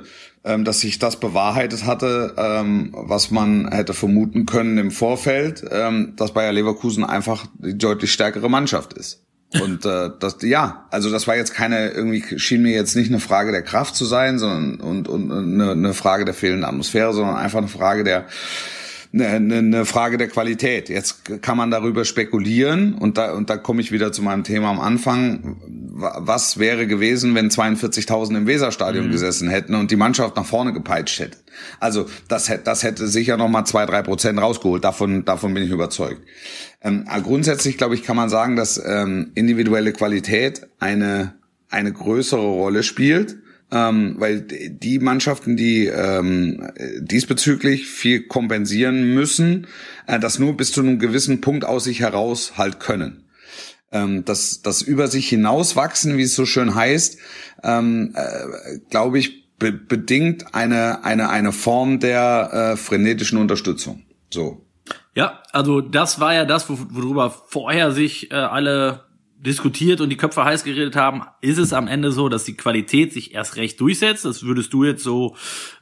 ähm, 0.47 0.63
dass 0.63 0.79
sich 0.79 0.97
das 0.97 1.19
bewahrheitet 1.19 1.85
hatte, 1.85 2.33
ähm, 2.37 2.91
was 2.93 3.31
man 3.31 3.69
hätte 3.69 3.93
vermuten 3.93 4.45
können 4.45 4.77
im 4.77 4.91
Vorfeld, 4.91 5.65
ähm, 5.69 6.13
dass 6.15 6.33
Bayer 6.33 6.53
Leverkusen 6.53 7.03
einfach 7.03 7.47
die 7.59 7.77
deutlich 7.77 8.13
stärkere 8.13 8.49
Mannschaft 8.49 8.93
ist. 8.93 9.23
Und 9.61 9.85
äh, 9.85 10.09
das 10.19 10.37
ja, 10.41 10.87
also 10.89 11.11
das 11.11 11.27
war 11.27 11.35
jetzt 11.35 11.53
keine 11.53 11.89
irgendwie 11.89 12.39
schien 12.39 12.61
mir 12.61 12.73
jetzt 12.73 12.95
nicht 12.95 13.09
eine 13.09 13.19
Frage 13.19 13.51
der 13.51 13.61
Kraft 13.61 13.95
zu 13.95 14.05
sein, 14.05 14.39
sondern 14.39 14.79
und 14.79 15.07
und 15.07 15.31
eine, 15.31 15.71
eine 15.71 15.93
Frage 15.93 16.25
der 16.25 16.33
fehlenden 16.33 16.65
Atmosphäre, 16.65 17.13
sondern 17.13 17.35
einfach 17.35 17.59
eine 17.59 17.69
Frage 17.69 18.03
der 18.03 18.25
eine, 19.13 19.57
eine 19.57 19.85
Frage 19.85 20.17
der 20.17 20.27
Qualität. 20.27 20.89
Jetzt 20.89 21.41
kann 21.41 21.57
man 21.57 21.71
darüber 21.71 22.05
spekulieren 22.05 22.93
und 22.93 23.17
da 23.17 23.33
und 23.33 23.49
da 23.49 23.57
komme 23.57 23.81
ich 23.81 23.91
wieder 23.91 24.11
zu 24.11 24.21
meinem 24.21 24.43
Thema 24.43 24.69
am 24.69 24.79
Anfang. 24.79 25.57
Wa- 25.67 26.17
Was 26.21 26.59
wäre 26.59 26.87
gewesen, 26.87 27.33
wenn 27.35 27.49
42.000 27.49 28.37
im 28.37 28.47
Weserstadion 28.47 29.09
gesessen 29.11 29.49
hätten 29.49 29.75
und 29.75 29.91
die 29.91 29.95
Mannschaft 29.95 30.35
nach 30.35 30.45
vorne 30.45 30.73
gepeitscht 30.73 31.19
hätte? 31.19 31.37
Also 31.79 32.05
das 32.27 32.49
hätte 32.49 32.63
das 32.65 32.83
hätte 32.83 33.07
sicher 33.07 33.37
noch 33.37 33.49
mal 33.49 33.65
zwei 33.65 33.85
drei 33.85 34.01
Prozent 34.03 34.39
rausgeholt. 34.39 34.83
Davon 34.83 35.25
davon 35.25 35.53
bin 35.53 35.63
ich 35.63 35.71
überzeugt. 35.71 36.21
Ähm, 36.81 37.05
aber 37.07 37.21
grundsätzlich 37.23 37.77
glaube 37.77 37.95
ich 37.95 38.03
kann 38.03 38.15
man 38.15 38.29
sagen, 38.29 38.55
dass 38.55 38.81
ähm, 38.85 39.31
individuelle 39.35 39.93
Qualität 39.93 40.67
eine 40.79 41.33
eine 41.69 41.91
größere 41.91 42.45
Rolle 42.45 42.83
spielt 42.83 43.37
ähm, 43.71 44.15
weil 44.17 44.41
die 44.41 44.99
Mannschaften, 44.99 45.57
die 45.57 45.87
ähm, 45.87 46.71
diesbezüglich 46.99 47.87
viel 47.87 48.27
kompensieren 48.27 49.13
müssen, 49.13 49.67
äh, 50.05 50.19
das 50.19 50.39
nur 50.39 50.55
bis 50.55 50.71
zu 50.71 50.81
einem 50.81 50.99
gewissen 50.99 51.41
Punkt 51.41 51.65
aus 51.65 51.83
sich 51.83 51.99
heraus 51.99 52.53
halt 52.57 52.79
können. 52.79 53.25
Ähm, 53.91 54.25
das, 54.25 54.61
das 54.61 54.81
über 54.81 55.07
sich 55.07 55.29
hinauswachsen, 55.29 56.17
wie 56.17 56.23
es 56.23 56.35
so 56.35 56.45
schön 56.45 56.75
heißt, 56.75 57.17
ähm, 57.63 58.13
äh, 58.15 58.79
glaube 58.89 59.19
ich, 59.19 59.47
be 59.57 59.71
bedingt 59.71 60.53
eine, 60.53 61.03
eine, 61.03 61.29
eine 61.29 61.51
Form 61.51 61.99
der 61.99 62.73
äh, 62.73 62.77
frenetischen 62.77 63.37
Unterstützung. 63.39 64.03
So. 64.29 64.65
Ja, 65.15 65.41
also 65.51 65.81
das 65.81 66.19
war 66.19 66.33
ja 66.33 66.45
das, 66.45 66.69
wo- 66.69 66.77
worüber 66.91 67.31
vorher 67.31 67.91
sich 67.91 68.31
äh, 68.31 68.35
alle 68.35 69.06
diskutiert 69.39 70.01
und 70.01 70.09
die 70.09 70.17
Köpfe 70.17 70.43
heiß 70.43 70.63
geredet 70.63 70.95
haben. 70.95 71.21
Ist 71.41 71.59
es 71.59 71.71
am 71.71 71.87
Ende 71.87 72.11
so, 72.11 72.27
dass 72.27 72.43
die 72.43 72.57
Qualität 72.57 73.13
sich 73.13 73.35
erst 73.35 73.55
recht 73.55 73.79
durchsetzt? 73.79 74.25
Das 74.25 74.41
würdest 74.43 74.73
du 74.73 74.83
jetzt 74.83 75.03
so 75.03 75.35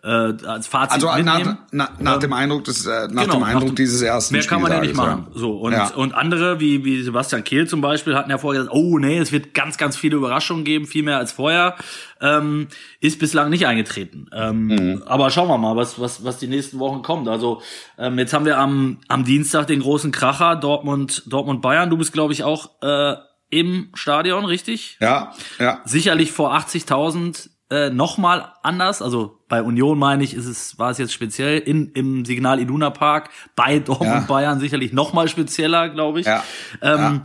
äh, 0.03 0.07
als 0.07 0.67
Fazit 0.67 0.93
Also 1.03 1.07
mitnehmen? 1.15 1.57
nach, 1.71 1.91
nach, 1.91 1.99
nach 1.99 2.19
dem 2.19 2.33
Eindruck 2.33 2.65
des, 2.65 2.85
äh, 2.85 3.07
nach 3.09 3.23
Genau, 3.23 3.35
dem 3.35 3.43
Eindruck 3.43 3.69
nach 3.69 3.75
dieses 3.75 4.01
ersten 4.01 4.35
Mehr 4.35 4.43
kann 4.43 4.61
man 4.61 4.71
ja 4.73 4.81
nicht 4.81 4.95
machen. 4.95 5.27
So 5.33 5.53
und 5.57 5.71
Ja. 5.71 5.87
und 5.95 6.13
andere 6.13 6.59
wie 6.59 6.83
wie 6.83 7.01
Sebastian 7.01 7.45
Kehl 7.45 7.65
zum 7.67 7.79
Beispiel 7.79 8.15
hatten 8.15 8.29
ja 8.29 8.37
vorher 8.37 8.63
gesagt, 8.63 8.75
oh 8.77 8.99
nee, 8.99 9.17
es 9.19 9.31
wird 9.31 9.53
ganz 9.53 9.77
ganz 9.77 9.95
viele 9.95 10.17
Überraschungen 10.17 10.65
geben, 10.65 10.85
viel 10.85 11.03
mehr 11.03 11.17
als 11.17 11.31
vorher. 11.31 11.75
Ähm, 12.21 12.67
ist 12.99 13.19
bislang 13.19 13.49
nicht 13.49 13.67
eingetreten. 13.67 14.27
Ähm, 14.33 14.65
Mhm. 14.67 15.03
Aber 15.05 15.29
schauen 15.29 15.47
wir 15.47 15.57
mal, 15.57 15.75
was 15.77 15.99
was 15.99 16.23
was 16.25 16.37
die 16.39 16.47
nächsten 16.47 16.79
Wochen 16.79 17.01
kommt. 17.03 17.27
Also 17.29 17.61
ähm, 17.97 18.17
jetzt 18.19 18.33
haben 18.33 18.45
wir 18.45 18.57
am 18.57 18.97
am 19.07 19.23
Dienstag 19.23 19.67
den 19.67 19.79
großen 19.79 20.11
Kracher 20.11 20.55
Dortmund 20.57 21.23
Dortmund 21.27 21.61
Bayern. 21.61 21.89
Du 21.89 21.97
bist 21.97 22.11
glaube 22.13 22.33
ich 22.33 22.43
auch 22.43 22.71
äh, 22.81 23.15
im 23.55 23.89
Stadion, 23.93 24.45
richtig? 24.45 24.97
Ja, 24.99 25.33
ja. 25.59 25.81
sicherlich 25.85 26.31
vor 26.31 26.53
80.000 26.55 27.49
äh, 27.69 27.89
nochmal 27.89 28.53
anders. 28.61 29.01
Also 29.01 29.39
bei 29.47 29.61
Union 29.63 29.97
meine 29.97 30.23
ich, 30.23 30.33
ist 30.33 30.45
es 30.45 30.77
war 30.77 30.91
es 30.91 30.97
jetzt 30.97 31.13
speziell 31.13 31.59
in 31.59 31.89
im 31.93 32.25
Signal 32.25 32.59
Iduna 32.59 32.89
Park 32.91 33.29
bei 33.55 33.79
Dortmund 33.79 34.11
Ja. 34.11 34.19
Bayern 34.21 34.59
sicherlich 34.59 34.93
nochmal 34.93 35.27
spezieller, 35.29 35.89
glaube 35.89 36.19
ich. 36.19 36.25
Ja. 36.25 36.43
Ähm, 36.81 36.97
Ja. 36.97 37.23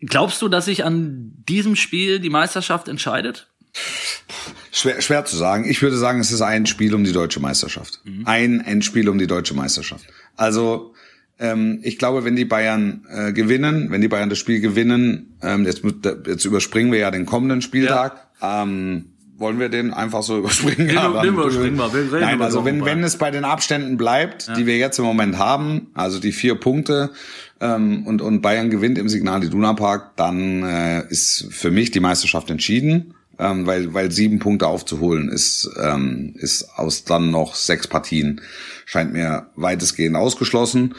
Glaubst 0.00 0.42
du, 0.42 0.48
dass 0.48 0.66
sich 0.66 0.84
an 0.84 1.32
diesem 1.48 1.76
Spiel 1.76 2.18
die 2.20 2.28
Meisterschaft 2.28 2.88
entscheidet? 2.88 3.48
Schwer, 4.70 5.00
schwer 5.00 5.24
zu 5.24 5.36
sagen. 5.36 5.64
Ich 5.68 5.80
würde 5.82 5.96
sagen, 5.96 6.20
es 6.20 6.30
ist 6.30 6.42
ein 6.42 6.66
Spiel 6.66 6.94
um 6.94 7.04
die 7.04 7.12
deutsche 7.12 7.40
Meisterschaft. 7.40 8.00
Ein 8.24 8.60
Endspiel 8.60 9.08
um 9.08 9.18
die 9.18 9.26
deutsche 9.26 9.54
Meisterschaft. 9.54 10.04
Also 10.36 10.94
ähm, 11.44 11.80
ich 11.82 11.98
glaube, 11.98 12.24
wenn 12.24 12.36
die 12.36 12.44
Bayern 12.44 13.04
äh, 13.10 13.32
gewinnen, 13.32 13.90
wenn 13.90 14.00
die 14.00 14.08
Bayern 14.08 14.30
das 14.30 14.38
Spiel 14.38 14.60
gewinnen, 14.60 15.36
ähm, 15.42 15.64
jetzt, 15.64 15.82
jetzt 16.26 16.44
überspringen 16.44 16.90
wir 16.92 16.98
ja 17.00 17.10
den 17.10 17.26
kommenden 17.26 17.60
Spieltag. 17.62 18.28
Ähm, 18.42 19.06
wollen 19.36 19.58
wir 19.58 19.68
den 19.68 19.92
einfach 19.92 20.22
so 20.22 20.38
überspringen? 20.42 20.86
Den- 20.88 20.94
Ja, 20.96 21.22
den 21.22 21.34
überspringen 21.34 21.76
wir. 21.76 21.92
Wir 21.92 22.20
Nein, 22.20 22.40
also 22.40 22.64
wenn, 22.64 22.84
wenn 22.84 23.02
es 23.02 23.16
bei 23.16 23.30
den 23.30 23.44
Abständen 23.44 23.96
bleibt, 23.96 24.50
die 24.56 24.66
wir 24.66 24.76
jetzt 24.78 24.98
im 24.98 25.04
Moment 25.04 25.38
haben, 25.38 25.88
also 25.94 26.20
die 26.20 26.32
vier 26.32 26.54
Punkte 26.54 27.10
ähm, 27.60 28.06
und, 28.06 28.22
und 28.22 28.40
Bayern 28.42 28.70
gewinnt 28.70 28.96
im 28.98 29.08
Signal 29.08 29.42
Iduna 29.44 29.72
Park, 29.74 30.16
dann 30.16 30.62
äh, 30.62 31.06
ist 31.08 31.46
für 31.50 31.70
mich 31.72 31.90
die 31.90 32.00
Meisterschaft 32.00 32.48
entschieden, 32.50 33.14
ähm, 33.40 33.66
weil, 33.66 33.92
weil 33.92 34.12
sieben 34.12 34.38
Punkte 34.38 34.68
aufzuholen 34.68 35.28
ist, 35.28 35.68
ähm, 35.82 36.34
ist 36.38 36.68
aus 36.76 37.02
dann 37.04 37.32
noch 37.32 37.56
sechs 37.56 37.88
Partien, 37.88 38.40
scheint 38.86 39.12
mir 39.12 39.48
weitestgehend 39.56 40.14
ausgeschlossen. 40.16 40.94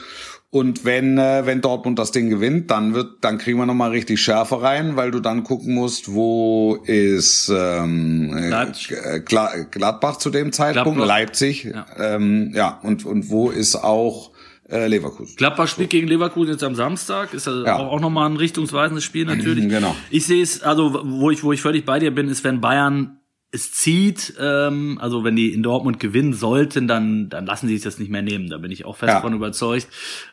Und 0.55 0.85
wenn, 0.85 1.17
äh, 1.17 1.45
wenn 1.45 1.59
Dortmund 1.59 1.99
das 1.99 2.13
Ding 2.13 2.29
gewinnt, 2.29 2.71
dann 2.71 2.93
wird, 2.93 3.17
dann 3.25 3.37
kriegen 3.39 3.57
wir 3.57 3.65
nochmal 3.65 3.89
richtig 3.91 4.21
Schärfe 4.21 4.61
rein, 4.61 4.95
weil 4.95 5.11
du 5.11 5.19
dann 5.19 5.43
gucken 5.43 5.73
musst, 5.75 6.13
wo 6.13 6.75
ist 6.85 7.51
ähm, 7.53 8.31
äh, 8.37 8.47
äh, 8.51 9.19
Gla- 9.19 9.65
Gladbach 9.69 10.15
zu 10.15 10.29
dem 10.29 10.53
Zeitpunkt, 10.53 10.95
Gladbach. 10.95 11.07
Leipzig, 11.07 11.65
ja, 11.65 11.85
ähm, 11.97 12.53
ja 12.55 12.79
und, 12.83 13.05
und 13.05 13.29
wo 13.29 13.49
ist 13.49 13.75
auch 13.75 14.31
äh, 14.69 14.87
Leverkusen. 14.87 15.35
Gladbach 15.35 15.67
spielt 15.67 15.89
gegen 15.89 16.07
Leverkusen 16.07 16.53
jetzt 16.53 16.63
am 16.63 16.75
Samstag, 16.75 17.33
ist 17.33 17.49
also 17.49 17.65
Ja. 17.65 17.75
auch, 17.75 17.91
auch 17.91 17.99
nochmal 17.99 18.29
ein 18.29 18.37
richtungsweisendes 18.37 19.03
Spiel 19.03 19.25
natürlich. 19.25 19.67
Genau. 19.67 19.93
Ich 20.09 20.25
sehe 20.25 20.41
es, 20.41 20.63
also 20.63 21.01
wo 21.03 21.31
ich, 21.31 21.43
wo 21.43 21.51
ich 21.51 21.61
völlig 21.61 21.83
bei 21.83 21.99
dir 21.99 22.11
bin, 22.15 22.29
ist, 22.29 22.45
wenn 22.45 22.61
Bayern 22.61 23.19
es 23.55 23.71
zieht, 23.73 24.33
ähm, 24.39 24.99
also 25.01 25.23
wenn 25.23 25.35
die 25.35 25.51
in 25.53 25.63
Dortmund 25.63 25.99
gewinnen 25.99 26.33
sollten, 26.33 26.87
dann, 26.87 27.29
dann 27.29 27.45
lassen 27.45 27.67
sie 27.67 27.75
sich 27.75 27.83
das 27.83 27.97
nicht 27.97 28.11
mehr 28.11 28.21
nehmen. 28.21 28.49
Da 28.49 28.57
bin 28.59 28.69
ich 28.71 28.85
auch 28.85 28.97
fest 28.97 29.13
Ja. 29.13 29.21
von 29.21 29.33
überzeugt. 29.33 29.87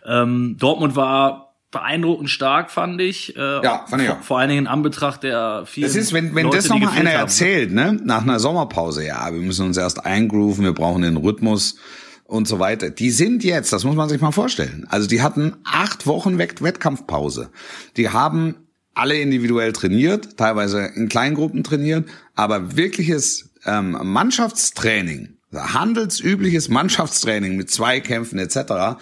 Ähm, 0.06 0.56
Dortmund 0.58 0.96
war 0.96 1.54
beeindruckend 1.70 2.28
stark, 2.28 2.70
fand 2.70 3.00
ich. 3.00 3.34
Äh, 3.34 3.40
Ja, 3.64 3.86
fand 3.88 4.02
ich 4.02 4.08
vor, 4.08 4.18
auch. 4.18 4.22
vor 4.22 4.38
allen 4.38 4.50
Dingen 4.50 4.62
in 4.62 4.66
Anbetracht 4.66 5.22
der 5.22 5.62
vielen 5.64 5.86
Es 5.86 5.96
ist, 5.96 6.12
wenn, 6.12 6.34
wenn 6.34 6.44
Leute, 6.44 6.58
das 6.58 6.68
nochmal 6.68 6.90
einer 6.98 7.12
haben. 7.12 7.20
erzählt, 7.20 7.72
ne, 7.72 7.98
nach 8.04 8.22
einer 8.22 8.38
Sommerpause, 8.38 9.06
ja, 9.06 9.32
wir 9.32 9.40
müssen 9.40 9.64
uns 9.64 9.78
erst 9.78 10.04
eingrooven, 10.04 10.64
wir 10.64 10.74
brauchen 10.74 11.00
den 11.02 11.16
Rhythmus. 11.16 11.76
und 12.24 12.48
so 12.48 12.58
weiter, 12.58 12.88
die 12.88 13.10
sind 13.10 13.44
jetzt, 13.44 13.74
das 13.74 13.84
muss 13.84 13.94
man 13.94 14.08
sich 14.08 14.20
mal 14.22 14.32
vorstellen. 14.32 14.86
Also 14.88 15.06
die 15.06 15.20
hatten 15.20 15.56
acht 15.64 16.06
Wochen 16.06 16.38
Wettkampfpause. 16.38 17.50
Die 17.98 18.08
haben 18.08 18.61
alle 18.94 19.18
individuell 19.20 19.72
trainiert, 19.72 20.36
teilweise 20.36 20.86
in 20.94 21.08
Kleingruppen 21.08 21.64
trainiert, 21.64 22.08
aber 22.34 22.76
wirkliches 22.76 23.50
ähm, 23.64 23.96
Mannschaftstraining, 24.02 25.36
handelsübliches 25.52 26.68
Mannschaftstraining 26.68 27.56
mit 27.56 27.70
Zweikämpfen 27.70 28.38
etc. 28.38 29.00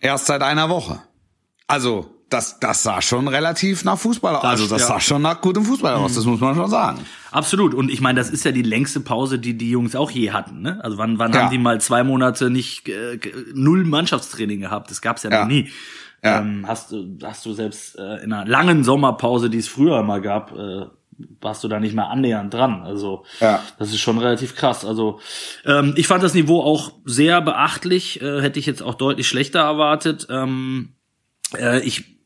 erst 0.00 0.26
seit 0.26 0.42
einer 0.42 0.68
Woche. 0.68 1.02
Also 1.66 2.18
das, 2.30 2.60
das 2.60 2.82
sah 2.82 3.00
schon 3.00 3.26
relativ 3.26 3.84
nach 3.84 3.98
Fußball 3.98 4.36
aus. 4.36 4.44
Also 4.44 4.66
das 4.66 4.82
ja. 4.82 4.88
sah 4.88 5.00
schon 5.00 5.22
nach 5.22 5.40
gutem 5.40 5.64
Fußball 5.64 5.94
aus, 5.94 6.14
das 6.14 6.26
muss 6.26 6.40
man 6.40 6.54
schon 6.54 6.68
sagen. 6.68 7.00
Absolut. 7.30 7.74
Und 7.74 7.90
ich 7.90 8.00
meine, 8.00 8.18
das 8.18 8.28
ist 8.28 8.44
ja 8.44 8.52
die 8.52 8.62
längste 8.62 9.00
Pause, 9.00 9.38
die 9.38 9.56
die 9.56 9.70
Jungs 9.70 9.96
auch 9.96 10.10
je 10.10 10.30
hatten. 10.32 10.60
Ne? 10.60 10.78
Also 10.82 10.98
wann, 10.98 11.18
wann 11.18 11.32
ja. 11.32 11.42
haben 11.42 11.50
die 11.50 11.58
mal 11.58 11.80
zwei 11.80 12.04
Monate 12.04 12.50
nicht 12.50 12.88
äh, 12.88 13.18
null 13.54 13.84
Mannschaftstraining 13.84 14.60
gehabt? 14.60 14.90
Das 14.90 15.00
gab's 15.00 15.22
ja, 15.22 15.30
ja. 15.30 15.40
noch 15.40 15.48
nie. 15.48 15.70
Ja. 16.22 16.40
Ähm, 16.40 16.64
hast 16.66 16.90
du 16.90 17.16
hast 17.22 17.46
du 17.46 17.52
selbst 17.52 17.98
äh, 17.98 18.16
in 18.24 18.32
einer 18.32 18.44
langen 18.46 18.82
Sommerpause, 18.84 19.50
die 19.50 19.58
es 19.58 19.68
früher 19.68 20.02
mal 20.02 20.20
gab, 20.20 20.52
äh, 20.52 20.86
warst 21.40 21.64
du 21.64 21.68
da 21.68 21.80
nicht 21.80 21.94
mehr 21.94 22.08
annähernd 22.08 22.52
dran. 22.52 22.82
Also 22.82 23.24
ja. 23.40 23.62
das 23.78 23.90
ist 23.90 24.00
schon 24.00 24.18
relativ 24.18 24.54
krass. 24.54 24.84
Also 24.84 25.20
ähm, 25.64 25.94
ich 25.96 26.06
fand 26.06 26.22
das 26.22 26.34
Niveau 26.34 26.62
auch 26.62 26.92
sehr 27.04 27.40
beachtlich. 27.40 28.20
Äh, 28.20 28.40
hätte 28.40 28.58
ich 28.58 28.66
jetzt 28.66 28.82
auch 28.82 28.94
deutlich 28.94 29.28
schlechter 29.28 29.60
erwartet. 29.60 30.26
Ähm, 30.30 30.94
äh, 31.56 31.80
ich 31.80 32.18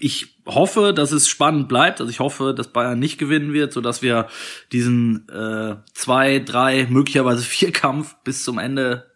ich 0.00 0.36
hoffe, 0.46 0.94
dass 0.94 1.12
es 1.12 1.28
spannend 1.28 1.68
bleibt. 1.68 2.00
Also 2.00 2.10
ich 2.10 2.20
hoffe, 2.20 2.54
dass 2.54 2.68
Bayern 2.68 2.98
nicht 2.98 3.18
gewinnen 3.18 3.52
wird, 3.52 3.72
so 3.72 3.80
dass 3.80 4.02
wir 4.02 4.28
diesen 4.72 5.28
äh, 5.28 5.76
zwei, 5.92 6.38
drei, 6.38 6.86
möglicherweise 6.88 7.42
vier 7.42 7.72
Kampf 7.72 8.16
bis 8.24 8.44
zum 8.44 8.58
Ende 8.58 9.07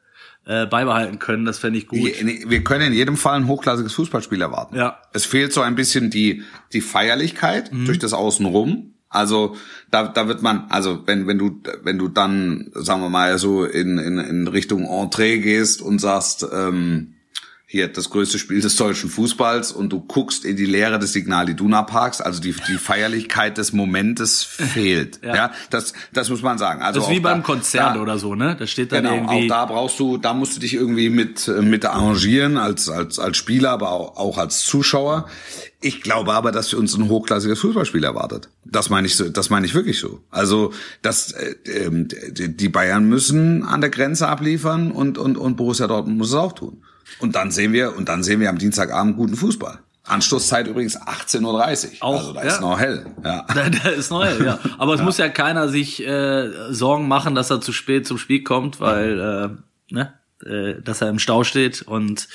äh, 0.44 0.66
beibehalten 0.66 1.18
können. 1.18 1.44
Das 1.44 1.58
fände 1.58 1.78
ich 1.78 1.86
gut. 1.86 2.00
Wir 2.00 2.64
können 2.64 2.88
in 2.88 2.92
jedem 2.92 3.16
Fall 3.16 3.36
ein 3.36 3.46
hochklassiges 3.46 3.92
Fußballspiel 3.92 4.40
erwarten. 4.40 4.76
Ja. 4.76 4.98
Es 5.12 5.24
fehlt 5.24 5.52
so 5.52 5.60
ein 5.60 5.74
bisschen 5.74 6.10
die 6.10 6.42
die 6.72 6.80
Feierlichkeit 6.80 7.72
mhm. 7.72 7.86
durch 7.86 7.98
das 7.98 8.12
Außenrum. 8.12 8.94
Also 9.08 9.56
da, 9.90 10.08
da 10.08 10.26
wird 10.26 10.42
man, 10.42 10.66
also 10.70 11.02
wenn 11.06 11.26
wenn 11.26 11.38
du 11.38 11.60
wenn 11.82 11.98
du 11.98 12.08
dann 12.08 12.70
sagen 12.74 13.02
wir 13.02 13.10
mal 13.10 13.38
so 13.38 13.64
in 13.64 13.98
in, 13.98 14.18
in 14.18 14.48
Richtung 14.48 14.86
Entree 14.86 15.38
gehst 15.38 15.82
und 15.82 16.00
sagst 16.00 16.46
ähm, 16.52 17.14
hier 17.72 17.88
das 17.88 18.10
größte 18.10 18.38
Spiel 18.38 18.60
des 18.60 18.76
deutschen 18.76 19.08
Fußballs 19.08 19.72
und 19.72 19.94
du 19.94 20.00
guckst 20.00 20.44
in 20.44 20.58
die 20.58 20.66
Leere 20.66 20.98
des 20.98 21.14
Signal 21.14 21.48
Iduna 21.48 21.80
Parks, 21.80 22.20
also 22.20 22.38
die, 22.38 22.54
die 22.68 22.74
Feierlichkeit 22.74 23.56
des 23.56 23.72
Momentes 23.72 24.44
fehlt. 24.44 25.20
ja. 25.22 25.34
ja. 25.34 25.52
das, 25.70 25.94
das 26.12 26.28
muss 26.28 26.42
man 26.42 26.58
sagen. 26.58 26.82
Also 26.82 27.00
das 27.00 27.08
ist 27.08 27.14
wie 27.14 27.20
beim 27.20 27.38
da, 27.38 27.46
Konzert 27.46 27.96
da, 27.96 28.00
oder 28.02 28.18
so, 28.18 28.34
ne? 28.34 28.56
Da 28.58 28.66
steht 28.66 28.92
dann 28.92 29.04
genau, 29.04 29.14
irgendwie. 29.14 29.50
Auch 29.50 29.56
da 29.56 29.64
brauchst 29.64 29.98
du, 29.98 30.18
da 30.18 30.34
musst 30.34 30.54
du 30.54 30.60
dich 30.60 30.74
irgendwie 30.74 31.08
mit, 31.08 31.48
mit 31.48 31.86
arrangieren 31.86 32.58
als, 32.58 32.90
als, 32.90 33.18
als 33.18 33.38
Spieler, 33.38 33.70
aber 33.70 33.90
auch, 33.90 34.18
auch 34.18 34.36
als 34.36 34.66
Zuschauer. 34.66 35.26
Ich 35.80 36.02
glaube 36.02 36.34
aber, 36.34 36.52
dass 36.52 36.68
für 36.68 36.76
uns 36.76 36.94
ein 36.94 37.08
hochklassiges 37.08 37.58
Fußballspiel 37.60 38.04
erwartet. 38.04 38.50
Das 38.66 38.90
meine 38.90 39.06
ich 39.06 39.16
so, 39.16 39.30
das 39.30 39.48
meine 39.48 39.64
ich 39.64 39.72
wirklich 39.72 39.98
so. 39.98 40.20
Also, 40.30 40.74
dass 41.00 41.32
äh, 41.32 41.54
ähm, 41.64 42.08
die 42.28 42.68
Bayern 42.68 43.08
müssen 43.08 43.64
an 43.64 43.80
der 43.80 43.88
Grenze 43.88 44.28
abliefern 44.28 44.90
und 44.92 45.16
und 45.16 45.38
und 45.38 45.56
Borussia 45.56 45.86
Dortmund 45.86 46.18
muss 46.18 46.28
es 46.28 46.34
auch 46.34 46.52
tun. 46.52 46.82
Und 47.18 47.34
dann 47.34 47.50
sehen 47.50 47.72
wir, 47.72 47.96
und 47.96 48.08
dann 48.08 48.22
sehen 48.22 48.40
wir 48.40 48.50
am 48.50 48.58
Dienstagabend 48.58 49.16
guten 49.16 49.36
Fußball. 49.36 49.78
Anstoßzeit 50.04 50.66
übrigens 50.66 50.98
18.30 51.00 51.42
Uhr. 51.44 51.96
Auch, 52.00 52.18
also 52.18 52.32
da 52.32 52.42
ja. 52.42 52.48
ist 52.48 52.60
noch 52.60 52.78
hell. 52.78 53.06
Ja. 53.24 53.46
Da, 53.54 53.68
da 53.68 53.88
ist 53.90 54.10
noch 54.10 54.24
hell, 54.24 54.44
ja. 54.44 54.58
Aber 54.78 54.94
es 54.94 54.98
ja. 55.00 55.04
muss 55.04 55.18
ja 55.18 55.28
keiner 55.28 55.68
sich 55.68 56.04
äh, 56.04 56.72
Sorgen 56.72 57.06
machen, 57.06 57.34
dass 57.34 57.50
er 57.50 57.60
zu 57.60 57.72
spät 57.72 58.06
zum 58.06 58.18
Spiel 58.18 58.42
kommt, 58.42 58.80
weil 58.80 59.20
äh, 59.90 59.94
ne? 59.94 60.14
Äh, 60.46 60.80
dass 60.82 61.00
er 61.00 61.08
im 61.08 61.18
Stau 61.18 61.44
steht 61.44 61.82
und 61.82 62.28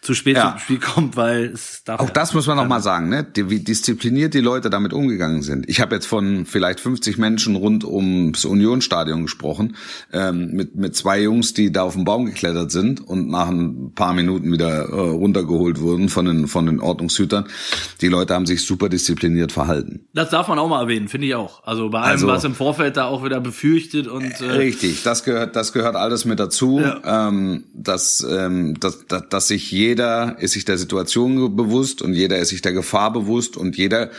zu 0.00 0.14
spät 0.14 0.36
ja. 0.36 0.50
zum 0.50 0.58
Spiel 0.58 0.78
kommt, 0.78 1.16
weil 1.16 1.46
es 1.46 1.82
darf 1.84 2.00
Auch 2.00 2.10
das 2.10 2.34
muss 2.34 2.46
man 2.46 2.56
noch 2.56 2.66
mal 2.66 2.80
sagen, 2.80 3.08
ne? 3.08 3.24
Die, 3.24 3.50
wie 3.50 3.60
diszipliniert 3.60 4.34
die 4.34 4.40
Leute 4.40 4.70
damit 4.70 4.92
umgegangen 4.92 5.42
sind. 5.42 5.68
Ich 5.68 5.80
habe 5.80 5.94
jetzt 5.94 6.06
von 6.06 6.46
vielleicht 6.46 6.80
50 6.80 7.18
Menschen 7.18 7.56
rund 7.56 7.84
ums 7.84 8.44
Unionsstadion 8.44 9.22
gesprochen, 9.22 9.76
ähm, 10.12 10.52
mit, 10.52 10.74
mit 10.74 10.96
zwei 10.96 11.20
Jungs, 11.20 11.54
die 11.54 11.72
da 11.72 11.82
auf 11.82 11.94
den 11.94 12.04
Baum 12.04 12.26
geklettert 12.26 12.70
sind 12.70 13.00
und 13.00 13.28
nach 13.28 13.48
ein 13.48 13.92
paar 13.94 14.12
Minuten 14.12 14.52
wieder 14.52 14.88
äh, 14.88 14.92
runtergeholt 14.92 15.80
wurden 15.80 16.08
von 16.08 16.24
den, 16.26 16.48
von 16.48 16.66
den 16.66 16.80
Ordnungshütern. 16.80 17.46
Die 18.00 18.08
Leute 18.08 18.34
haben 18.34 18.46
sich 18.46 18.64
super 18.64 18.88
diszipliniert 18.88 19.52
verhalten. 19.52 20.06
Das 20.12 20.30
darf 20.30 20.48
man 20.48 20.58
auch 20.58 20.68
mal 20.68 20.82
erwähnen, 20.82 21.08
finde 21.08 21.26
ich 21.26 21.34
auch. 21.34 21.62
Also 21.64 21.90
bei 21.90 22.00
allem, 22.00 22.10
also, 22.12 22.26
was 22.26 22.44
im 22.44 22.54
Vorfeld 22.54 22.96
da 22.96 23.06
auch 23.06 23.24
wieder 23.24 23.40
befürchtet 23.40 24.06
und 24.06 24.40
äh, 24.40 24.50
Richtig, 24.50 25.02
das 25.02 25.24
gehört, 25.24 25.56
das 25.56 25.72
gehört 25.72 25.96
alles 25.96 26.24
mit 26.24 26.38
dazu. 26.38 26.80
Ja. 26.80 27.28
Ähm, 27.28 27.53
dass, 27.72 28.26
ähm, 28.28 28.78
dass, 28.80 29.06
dass, 29.06 29.28
dass 29.28 29.48
sich 29.48 29.70
jeder 29.70 30.36
ist 30.38 30.52
sich 30.52 30.64
der 30.64 30.78
Situation 30.78 31.56
bewusst 31.56 32.02
und 32.02 32.14
jeder 32.14 32.38
ist 32.38 32.48
sich 32.48 32.62
der 32.62 32.72
Gefahr 32.72 33.12
bewusst 33.12 33.56
und 33.56 33.76
jeder 33.76 34.10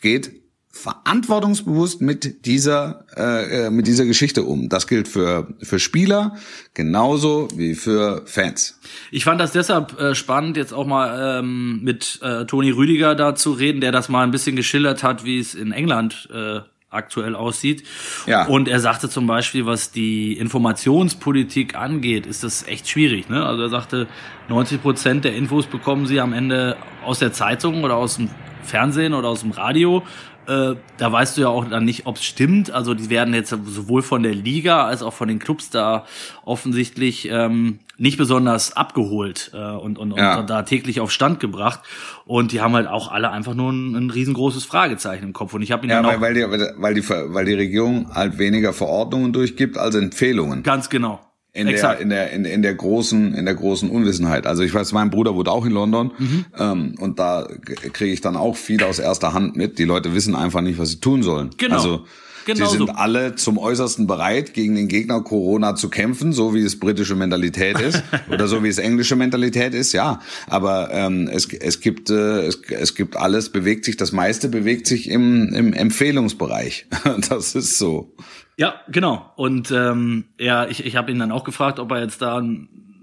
geht 0.00 0.32
verantwortungsbewusst 0.72 2.00
mit 2.00 2.46
dieser 2.46 3.04
äh, 3.16 3.66
äh, 3.66 3.70
mit 3.70 3.86
dieser 3.86 4.06
Geschichte 4.06 4.44
um. 4.44 4.68
Das 4.68 4.86
gilt 4.86 5.08
für 5.08 5.48
für 5.60 5.78
Spieler 5.78 6.36
genauso 6.74 7.48
wie 7.54 7.74
für 7.74 8.22
Fans. 8.26 8.78
Ich 9.10 9.24
fand 9.24 9.40
das 9.40 9.52
deshalb 9.52 10.00
äh, 10.00 10.14
spannend, 10.14 10.56
jetzt 10.56 10.72
auch 10.72 10.86
mal 10.86 11.40
ähm, 11.40 11.80
mit 11.82 12.20
äh, 12.22 12.46
Toni 12.46 12.70
Rüdiger 12.70 13.14
da 13.14 13.34
zu 13.34 13.52
reden, 13.52 13.80
der 13.80 13.92
das 13.92 14.08
mal 14.08 14.22
ein 14.22 14.30
bisschen 14.30 14.56
geschildert 14.56 15.02
hat, 15.02 15.24
wie 15.24 15.40
es 15.40 15.54
in 15.54 15.72
England 15.72 16.28
äh, 16.32 16.60
aktuell 16.90 17.36
aussieht. 17.36 17.84
Ja. 18.26 18.46
Und 18.46 18.68
er 18.68 18.80
sagte 18.80 19.08
zum 19.08 19.26
Beispiel, 19.26 19.64
was 19.64 19.92
die 19.92 20.32
Informationspolitik 20.36 21.76
angeht, 21.76 22.26
ist 22.26 22.42
das 22.42 22.66
echt 22.66 22.88
schwierig. 22.88 23.28
Ne? 23.28 23.44
Also 23.46 23.62
er 23.62 23.68
sagte, 23.68 24.08
90 24.48 24.82
Prozent 24.82 25.24
der 25.24 25.34
Infos 25.34 25.66
bekommen 25.66 26.06
sie 26.06 26.20
am 26.20 26.32
Ende 26.32 26.76
aus 27.04 27.20
der 27.20 27.32
Zeitung 27.32 27.84
oder 27.84 27.96
aus 27.96 28.16
dem 28.16 28.28
Fernsehen 28.62 29.14
oder 29.14 29.28
aus 29.28 29.40
dem 29.40 29.52
Radio. 29.52 30.02
Äh, 30.50 30.74
da 30.96 31.12
weißt 31.12 31.36
du 31.36 31.42
ja 31.42 31.48
auch 31.48 31.64
dann 31.64 31.84
nicht, 31.84 32.06
ob 32.06 32.16
es 32.16 32.24
stimmt. 32.24 32.72
Also 32.72 32.94
die 32.94 33.08
werden 33.08 33.34
jetzt 33.34 33.50
sowohl 33.50 34.02
von 34.02 34.24
der 34.24 34.34
Liga 34.34 34.84
als 34.84 35.00
auch 35.02 35.12
von 35.12 35.28
den 35.28 35.38
Clubs 35.38 35.70
da 35.70 36.04
offensichtlich 36.44 37.28
ähm, 37.30 37.78
nicht 37.98 38.18
besonders 38.18 38.76
abgeholt 38.76 39.52
äh, 39.54 39.58
und, 39.58 39.96
und, 39.96 40.16
ja. 40.16 40.40
und 40.40 40.50
da 40.50 40.62
täglich 40.62 40.98
auf 40.98 41.12
Stand 41.12 41.38
gebracht. 41.38 41.80
Und 42.24 42.50
die 42.50 42.60
haben 42.60 42.74
halt 42.74 42.88
auch 42.88 43.12
alle 43.12 43.30
einfach 43.30 43.54
nur 43.54 43.70
ein, 43.70 43.94
ein 43.94 44.10
riesengroßes 44.10 44.64
Fragezeichen 44.64 45.26
im 45.26 45.32
Kopf. 45.34 45.54
Und 45.54 45.62
ich 45.62 45.70
habe 45.70 45.86
ihn 45.86 45.90
ja, 45.90 46.02
weil, 46.02 46.16
auch 46.16 46.20
weil, 46.20 46.34
die, 46.34 46.42
weil, 46.78 46.94
die, 46.94 47.08
weil 47.08 47.44
die 47.44 47.54
Regierung 47.54 48.12
halt 48.12 48.38
weniger 48.38 48.72
Verordnungen 48.72 49.32
durchgibt 49.32 49.78
als 49.78 49.94
Empfehlungen. 49.94 50.64
Ganz 50.64 50.90
genau. 50.90 51.20
In 51.52 51.66
der, 51.66 51.98
in 51.98 52.10
der, 52.10 52.30
in, 52.30 52.44
in 52.44 52.62
der 52.62 52.74
großen, 52.74 53.34
in 53.34 53.44
der 53.44 53.54
großen 53.54 53.90
Unwissenheit. 53.90 54.46
Also 54.46 54.62
ich 54.62 54.72
weiß, 54.72 54.92
mein 54.92 55.10
Bruder 55.10 55.34
wohnt 55.34 55.48
auch 55.48 55.66
in 55.66 55.72
London, 55.72 56.12
mhm. 56.16 56.44
ähm, 56.56 56.94
und 57.00 57.18
da 57.18 57.48
kriege 57.92 58.12
ich 58.12 58.20
dann 58.20 58.36
auch 58.36 58.56
viel 58.56 58.84
aus 58.84 59.00
erster 59.00 59.32
Hand 59.32 59.56
mit. 59.56 59.78
Die 59.78 59.84
Leute 59.84 60.14
wissen 60.14 60.36
einfach 60.36 60.60
nicht, 60.60 60.78
was 60.78 60.90
sie 60.90 61.00
tun 61.00 61.24
sollen. 61.24 61.50
Genau. 61.56 61.74
Also, 61.74 62.04
Genau 62.46 62.66
Sie 62.66 62.78
sind 62.78 62.86
so. 62.88 62.94
alle 62.94 63.34
zum 63.34 63.58
Äußersten 63.58 64.06
bereit, 64.06 64.54
gegen 64.54 64.74
den 64.74 64.88
Gegner 64.88 65.20
Corona 65.20 65.74
zu 65.74 65.88
kämpfen, 65.88 66.32
so 66.32 66.54
wie 66.54 66.62
es 66.62 66.78
britische 66.78 67.14
Mentalität 67.14 67.78
ist 67.80 68.02
oder 68.30 68.48
so 68.48 68.64
wie 68.64 68.68
es 68.68 68.78
englische 68.78 69.16
Mentalität 69.16 69.74
ist, 69.74 69.92
ja. 69.92 70.20
Aber 70.46 70.90
ähm, 70.92 71.28
es, 71.30 71.52
es 71.52 71.80
gibt 71.80 72.10
äh, 72.10 72.46
es, 72.46 72.62
es 72.70 72.94
gibt 72.94 73.16
alles, 73.16 73.50
bewegt 73.50 73.84
sich, 73.84 73.96
das 73.96 74.12
meiste 74.12 74.48
bewegt 74.48 74.86
sich 74.86 75.10
im, 75.10 75.52
im 75.54 75.72
Empfehlungsbereich. 75.72 76.86
das 77.28 77.54
ist 77.54 77.78
so. 77.78 78.12
Ja, 78.60 78.74
genau. 78.88 79.32
Und 79.36 79.70
ähm, 79.70 80.26
ja, 80.38 80.66
ich, 80.66 80.84
ich 80.84 80.94
habe 80.94 81.10
ihn 81.10 81.18
dann 81.18 81.32
auch 81.32 81.44
gefragt, 81.44 81.78
ob 81.78 81.90
er 81.92 82.02
jetzt 82.02 82.20
da 82.20 82.42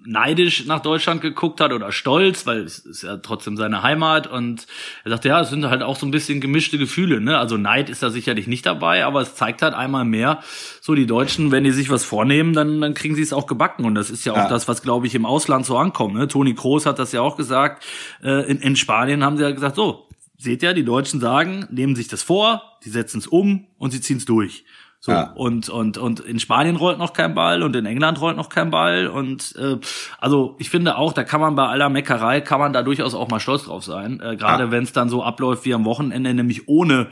neidisch 0.05 0.67
nach 0.67 0.81
Deutschland 0.81 1.19
geguckt 1.19 1.59
hat 1.59 1.73
oder 1.73 1.91
stolz, 1.91 2.45
weil 2.45 2.59
es 2.59 2.77
ist 2.77 3.01
ja 3.01 3.17
trotzdem 3.17 3.57
seine 3.57 3.81
Heimat 3.81 4.27
und 4.27 4.67
er 5.03 5.09
sagte, 5.09 5.29
ja, 5.29 5.41
es 5.41 5.49
sind 5.49 5.65
halt 5.65 5.81
auch 5.81 5.95
so 5.95 6.05
ein 6.05 6.11
bisschen 6.11 6.41
gemischte 6.41 6.77
Gefühle, 6.77 7.21
ne? 7.21 7.39
Also 7.39 7.57
Neid 7.57 7.89
ist 7.89 8.03
da 8.03 8.11
sicherlich 8.11 8.45
nicht 8.45 8.67
dabei, 8.67 9.03
aber 9.03 9.21
es 9.21 9.33
zeigt 9.33 9.63
halt 9.63 9.73
einmal 9.73 10.05
mehr, 10.05 10.41
so 10.79 10.93
die 10.93 11.07
Deutschen, 11.07 11.51
wenn 11.51 11.63
die 11.63 11.71
sich 11.71 11.89
was 11.89 12.05
vornehmen, 12.05 12.53
dann, 12.53 12.79
dann 12.79 12.93
kriegen 12.93 13.15
sie 13.15 13.23
es 13.23 13.33
auch 13.33 13.47
gebacken 13.47 13.83
und 13.83 13.95
das 13.95 14.11
ist 14.11 14.25
ja 14.25 14.33
auch 14.33 14.37
ja. 14.37 14.49
das, 14.49 14.67
was 14.67 14.83
glaube 14.83 15.07
ich 15.07 15.15
im 15.15 15.25
Ausland 15.25 15.65
so 15.65 15.75
ankommt, 15.75 16.13
ne? 16.13 16.27
Toni 16.27 16.53
Kroos 16.53 16.85
hat 16.85 16.99
das 16.99 17.13
ja 17.13 17.21
auch 17.21 17.35
gesagt, 17.35 17.83
äh, 18.21 18.47
in, 18.47 18.59
in 18.59 18.75
Spanien 18.75 19.23
haben 19.23 19.37
sie 19.37 19.43
ja 19.43 19.49
gesagt, 19.49 19.75
so, 19.75 20.07
seht 20.37 20.61
ihr, 20.61 20.75
die 20.75 20.85
Deutschen 20.85 21.19
sagen, 21.19 21.65
nehmen 21.71 21.95
sich 21.95 22.07
das 22.07 22.21
vor, 22.21 22.77
die 22.85 22.89
setzen 22.89 23.17
es 23.17 23.25
um 23.25 23.65
und 23.79 23.89
sie 23.89 24.01
ziehen 24.01 24.17
es 24.17 24.25
durch. 24.25 24.63
So, 24.99 25.11
ja. 25.11 25.31
und, 25.35 25.69
und, 25.69 25.99
und 25.99 26.21
in 26.21 26.39
Spanien 26.39 26.75
rollt 26.75 26.97
noch 26.97 27.13
kein 27.13 27.35
Ball 27.35 27.61
und 27.61 27.75
in 27.75 27.85
England 27.85 28.19
rollt 28.19 28.35
noch 28.35 28.49
kein 28.49 28.71
Ball. 28.71 29.07
Und 29.07 29.55
äh, 29.55 29.77
also 30.19 30.55
ich 30.57 30.71
finde 30.71 30.97
auch, 30.97 31.13
da 31.13 31.23
kann 31.23 31.39
man 31.39 31.55
bei 31.55 31.67
aller 31.67 31.89
Meckerei, 31.89 32.41
kann 32.41 32.59
man 32.59 32.73
da 32.73 32.81
durchaus 32.81 33.13
auch 33.13 33.29
mal 33.29 33.39
stolz 33.39 33.65
drauf 33.65 33.83
sein. 33.83 34.19
Äh, 34.19 34.35
Gerade 34.37 34.65
ja. 34.65 34.71
wenn 34.71 34.83
es 34.83 34.93
dann 34.93 35.09
so 35.09 35.23
abläuft 35.23 35.65
wie 35.65 35.73
am 35.75 35.85
Wochenende, 35.85 36.33
nämlich 36.33 36.67
ohne 36.67 37.09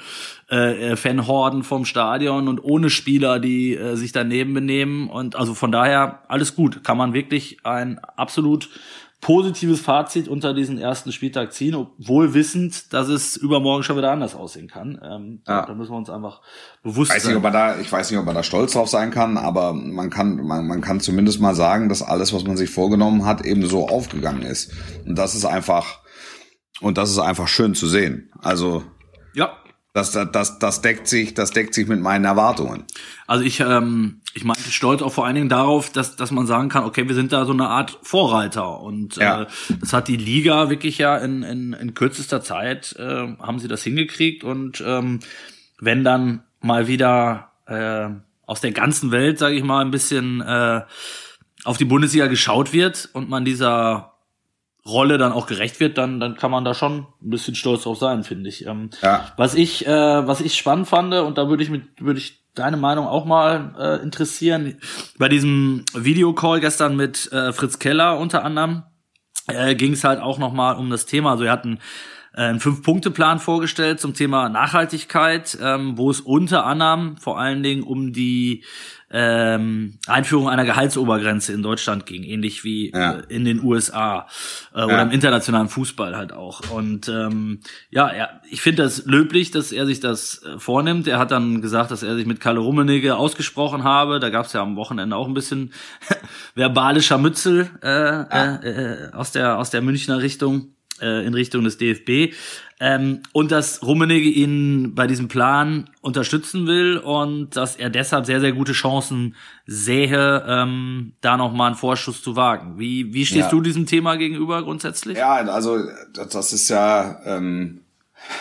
äh, 0.49 0.91
äh, 0.91 0.95
Fanhorden 0.95 1.63
vom 1.63 1.85
Stadion 1.85 2.47
und 2.47 2.63
ohne 2.63 2.89
Spieler, 2.89 3.39
die 3.39 3.75
äh, 3.75 3.95
sich 3.95 4.11
daneben 4.11 4.55
benehmen. 4.55 5.07
Und 5.07 5.35
also 5.35 5.53
von 5.53 5.71
daher 5.71 6.23
alles 6.27 6.55
gut. 6.55 6.83
Kann 6.83 6.97
man 6.97 7.13
wirklich 7.13 7.59
ein 7.63 7.99
absolut 7.99 8.69
positives 9.25 9.81
Fazit 9.81 10.27
unter 10.27 10.53
diesen 10.53 10.77
ersten 10.77 11.11
Spieltag 11.11 11.51
ziehen, 11.51 11.73
obwohl 11.73 12.35
wissend, 12.35 12.93
dass 12.93 13.07
es 13.07 13.35
übermorgen 13.35 13.81
schon 13.81 13.97
wieder 13.97 14.11
anders 14.11 14.35
aussehen 14.35 14.67
kann. 14.67 15.01
Ähm, 15.03 15.41
ja. 15.47 15.65
Da 15.65 15.73
müssen 15.73 15.93
wir 15.93 15.97
uns 15.97 16.11
einfach 16.11 16.41
bewusst 16.83 17.09
weiß 17.09 17.23
sein. 17.23 17.31
Nicht, 17.31 17.37
ob 17.37 17.41
man 17.41 17.53
da, 17.53 17.79
ich 17.79 17.91
weiß 17.91 18.11
nicht, 18.11 18.19
ob 18.19 18.25
man 18.27 18.35
da 18.35 18.43
stolz 18.43 18.73
drauf 18.73 18.87
sein 18.87 19.09
kann, 19.09 19.39
aber 19.39 19.73
man 19.73 20.11
kann, 20.11 20.35
man, 20.45 20.67
man 20.67 20.81
kann 20.81 20.99
zumindest 20.99 21.41
mal 21.41 21.55
sagen, 21.55 21.89
dass 21.89 22.03
alles, 22.03 22.33
was 22.33 22.43
man 22.43 22.55
sich 22.55 22.69
vorgenommen 22.69 23.25
hat, 23.25 23.43
eben 23.43 23.65
so 23.65 23.89
aufgegangen 23.89 24.43
ist. 24.43 24.71
Und 25.07 25.17
das 25.17 25.33
ist 25.33 25.45
einfach, 25.45 26.01
und 26.79 26.99
das 26.99 27.09
ist 27.09 27.17
einfach 27.17 27.47
schön 27.47 27.73
zu 27.73 27.87
sehen. 27.87 28.31
Also 28.43 28.83
das, 29.95 30.11
das, 30.11 30.59
das 30.59 30.81
deckt 30.81 31.07
sich, 31.07 31.35
das 31.35 31.51
deckt 31.51 31.73
sich 31.73 31.87
mit 31.87 32.01
meinen 32.01 32.25
Erwartungen. 32.25 32.83
Also 33.27 33.45
ich, 33.45 33.61
ähm, 33.61 34.19
ich 34.33 34.43
meinte 34.43 34.69
stolz 34.69 35.01
auch 35.01 35.13
vor 35.13 35.25
allen 35.25 35.35
Dingen 35.35 35.47
darauf, 35.47 35.89
dass, 35.89 36.17
dass 36.17 36.31
man 36.31 36.45
sagen 36.47 36.67
kann, 36.67 36.83
okay, 36.83 37.07
wir 37.07 37.15
sind 37.15 37.31
da 37.31 37.45
so 37.45 37.53
eine 37.53 37.69
Art 37.69 37.97
Vorreiter 38.03 38.81
und 38.81 39.15
ja. 39.15 39.43
äh, 39.43 39.45
das 39.79 39.93
hat 39.93 40.09
die 40.09 40.17
Liga 40.17 40.69
wirklich 40.69 40.97
ja 40.97 41.15
in, 41.17 41.43
in, 41.43 41.71
in 41.71 41.93
kürzester 41.93 42.41
Zeit 42.41 42.93
äh, 42.99 43.37
haben 43.39 43.59
sie 43.59 43.69
das 43.69 43.83
hingekriegt 43.83 44.43
und 44.43 44.83
ähm, 44.85 45.21
wenn 45.79 46.03
dann 46.03 46.43
mal 46.59 46.89
wieder 46.89 47.51
äh, 47.65 48.09
aus 48.45 48.59
der 48.59 48.73
ganzen 48.73 49.11
Welt, 49.11 49.39
sage 49.39 49.55
ich 49.55 49.63
mal, 49.63 49.79
ein 49.79 49.91
bisschen 49.91 50.41
äh, 50.41 50.81
auf 51.63 51.77
die 51.77 51.85
Bundesliga 51.85 52.27
geschaut 52.27 52.73
wird 52.73 53.07
und 53.13 53.29
man 53.29 53.45
dieser 53.45 54.14
Rolle 54.87 55.17
dann 55.17 55.31
auch 55.31 55.47
gerecht 55.47 55.79
wird, 55.79 55.97
dann, 55.97 56.19
dann 56.19 56.35
kann 56.35 56.51
man 56.51 56.63
da 56.63 56.73
schon 56.73 57.07
ein 57.21 57.29
bisschen 57.29 57.55
stolz 57.55 57.83
drauf 57.83 57.97
sein, 57.97 58.23
finde 58.23 58.49
ich. 58.49 58.65
Ähm, 58.67 58.91
ja. 59.01 59.31
Was 59.35 59.55
ich, 59.55 59.87
äh, 59.87 59.89
was 60.27 60.41
ich 60.41 60.55
spannend 60.55 60.87
fand, 60.87 61.13
und 61.13 61.37
da 61.37 61.49
würde 61.49 61.63
ich 61.63 61.69
mit, 61.69 61.83
würde 61.99 62.19
ich 62.19 62.43
deine 62.53 62.77
Meinung 62.77 63.07
auch 63.07 63.25
mal 63.25 63.75
äh, 63.79 64.03
interessieren, 64.03 64.77
bei 65.17 65.27
diesem 65.27 65.83
Videocall 65.93 66.59
gestern 66.59 66.95
mit 66.95 67.31
äh, 67.31 67.51
Fritz 67.51 67.79
Keller 67.79 68.19
unter 68.19 68.45
anderem, 68.45 68.83
äh, 69.47 69.75
ging 69.75 69.93
es 69.93 70.03
halt 70.03 70.19
auch 70.19 70.37
nochmal 70.37 70.75
um 70.75 70.89
das 70.89 71.05
Thema. 71.05 71.31
Also 71.31 71.43
wir 71.43 71.51
hatten 71.51 71.79
äh, 72.33 72.41
einen 72.41 72.59
Fünf-Punkte-Plan 72.59 73.39
vorgestellt 73.39 73.99
zum 73.99 74.13
Thema 74.13 74.49
Nachhaltigkeit, 74.49 75.57
ähm, 75.61 75.97
wo 75.97 76.11
es 76.11 76.21
unter 76.21 76.65
anderem 76.65 77.17
vor 77.17 77.39
allen 77.39 77.63
Dingen 77.63 77.83
um 77.83 78.13
die 78.13 78.63
ähm, 79.11 79.99
Einführung 80.07 80.49
einer 80.49 80.65
Gehaltsobergrenze 80.65 81.53
in 81.53 81.61
Deutschland 81.61 82.05
ging, 82.05 82.23
ähnlich 82.23 82.63
wie 82.63 82.91
Ja. 82.91 83.19
äh, 83.19 83.23
in 83.29 83.45
den 83.45 83.63
USA 83.63 84.27
äh, 84.73 84.83
oder 84.83 84.93
Ja. 84.97 85.01
im 85.03 85.11
internationalen 85.11 85.69
Fußball 85.69 86.17
halt 86.17 86.33
auch. 86.33 86.69
Und 86.71 87.07
ähm, 87.07 87.59
ja, 87.91 88.07
er, 88.07 88.41
ich 88.49 88.61
finde 88.61 88.83
das 88.83 89.05
löblich, 89.05 89.51
dass 89.51 89.71
er 89.71 89.85
sich 89.85 89.99
das 89.99 90.41
äh, 90.43 90.59
vornimmt. 90.59 91.07
Er 91.07 91.19
hat 91.19 91.31
dann 91.31 91.61
gesagt, 91.61 91.91
dass 91.91 92.03
er 92.03 92.15
sich 92.15 92.25
mit 92.25 92.39
Kalle 92.39 92.59
Rummenigge 92.59 93.15
ausgesprochen 93.15 93.83
habe. 93.83 94.19
Da 94.19 94.29
gab 94.29 94.47
es 94.47 94.53
ja 94.53 94.61
am 94.61 94.75
Wochenende 94.75 95.15
auch 95.15 95.27
ein 95.27 95.33
bisschen 95.35 95.71
verbale 96.55 97.01
Scharmützel 97.01 97.69
äh, 97.83 98.21
äh, 98.21 98.69
äh, 99.09 99.11
aus 99.13 99.31
der 99.31 99.57
aus 99.57 99.69
der 99.69 99.81
Münchner 99.81 100.21
Richtung 100.21 100.69
äh, 101.01 101.25
in 101.25 101.33
Richtung 101.33 101.63
des 101.63 101.77
DFB. 101.77 102.33
Ähm, 102.77 103.21
und 103.31 103.51
dass 103.51 103.81
Rummenigge 103.83 104.27
ihn 104.27 104.95
bei 104.95 105.07
diesem 105.07 105.29
Plan 105.29 105.89
unterstützen 106.01 106.67
will 106.67 106.97
und 106.97 107.55
dass 107.55 107.77
er 107.77 107.89
deshalb 107.89 108.25
sehr, 108.25 108.41
sehr 108.41 108.51
gute 108.51 108.73
Chancen 108.73 109.35
sähe, 109.65 110.43
ähm, 110.45 111.13
da 111.21 111.37
nochmal 111.37 111.67
einen 111.67 111.77
Vorschuss 111.77 112.21
zu 112.21 112.35
wagen. 112.35 112.77
Wie, 112.77 113.13
wie 113.13 113.25
stehst 113.25 113.45
Ja. 113.45 113.49
du 113.49 113.61
diesem 113.61 113.85
Thema 113.85 114.17
gegenüber 114.17 114.61
grundsätzlich? 114.61 115.17
Ja, 115.17 115.35
also 115.35 115.79
das, 116.13 116.51
ist 116.51 116.67
ja, 116.67 117.17
ähm, 117.25 117.79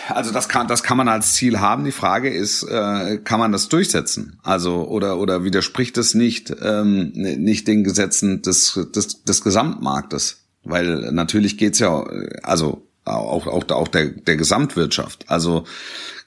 also 0.09 0.33
das 0.33 0.49
kann, 0.49 0.67
das 0.67 0.83
kann 0.83 0.97
man 0.97 1.07
als 1.07 1.35
Ziel 1.35 1.61
haben. 1.61 1.85
Die 1.85 1.93
Frage 1.93 2.29
ist, 2.29 2.63
äh, 2.63 3.19
kann 3.23 3.39
man 3.39 3.53
das 3.53 3.69
durchsetzen? 3.69 4.39
Also 4.43 4.85
oder 4.85 5.17
oder 5.17 5.45
widerspricht 5.45 5.97
es 5.97 6.13
nicht 6.13 6.53
ähm, 6.61 7.11
nicht 7.13 7.67
den 7.69 7.85
Gesetzen 7.85 8.41
des 8.41 8.77
des, 8.93 9.23
des 9.23 9.41
Gesamtmarktes? 9.43 10.41
Weil 10.63 11.11
natürlich 11.13 11.57
geht's 11.57 11.79
ja, 11.79 12.03
also 12.43 12.85
auch 13.05 13.47
auch 13.47 13.69
auch 13.69 13.87
der 13.87 14.07
der 14.09 14.35
Gesamtwirtschaft. 14.35 15.25
Also 15.29 15.63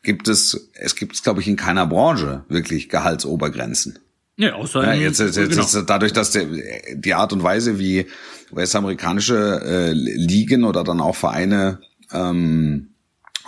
gibt 0.02 0.28
es 0.28 0.70
es 0.74 0.94
gibt 0.96 1.14
es 1.14 1.22
glaube 1.22 1.40
ich 1.40 1.48
in 1.48 1.56
keiner 1.56 1.86
Branche 1.86 2.44
wirklich 2.48 2.88
Gehaltsobergrenzen. 2.88 3.98
Ja, 4.36 4.54
außer 4.54 4.84
Ja, 4.84 4.92
in- 4.92 5.00
jetzt, 5.02 5.18
jetzt, 5.18 5.36
jetzt 5.36 5.72
genau. 5.72 5.84
dadurch, 5.84 6.12
dass 6.12 6.30
der, 6.30 6.46
die 6.94 7.14
Art 7.14 7.32
und 7.32 7.42
Weise, 7.42 7.80
wie 7.80 8.06
US-amerikanische 8.52 9.60
äh, 9.64 9.92
Ligen 9.92 10.62
oder 10.62 10.84
dann 10.84 11.00
auch 11.00 11.16
Vereine 11.16 11.80
ähm, 12.12 12.90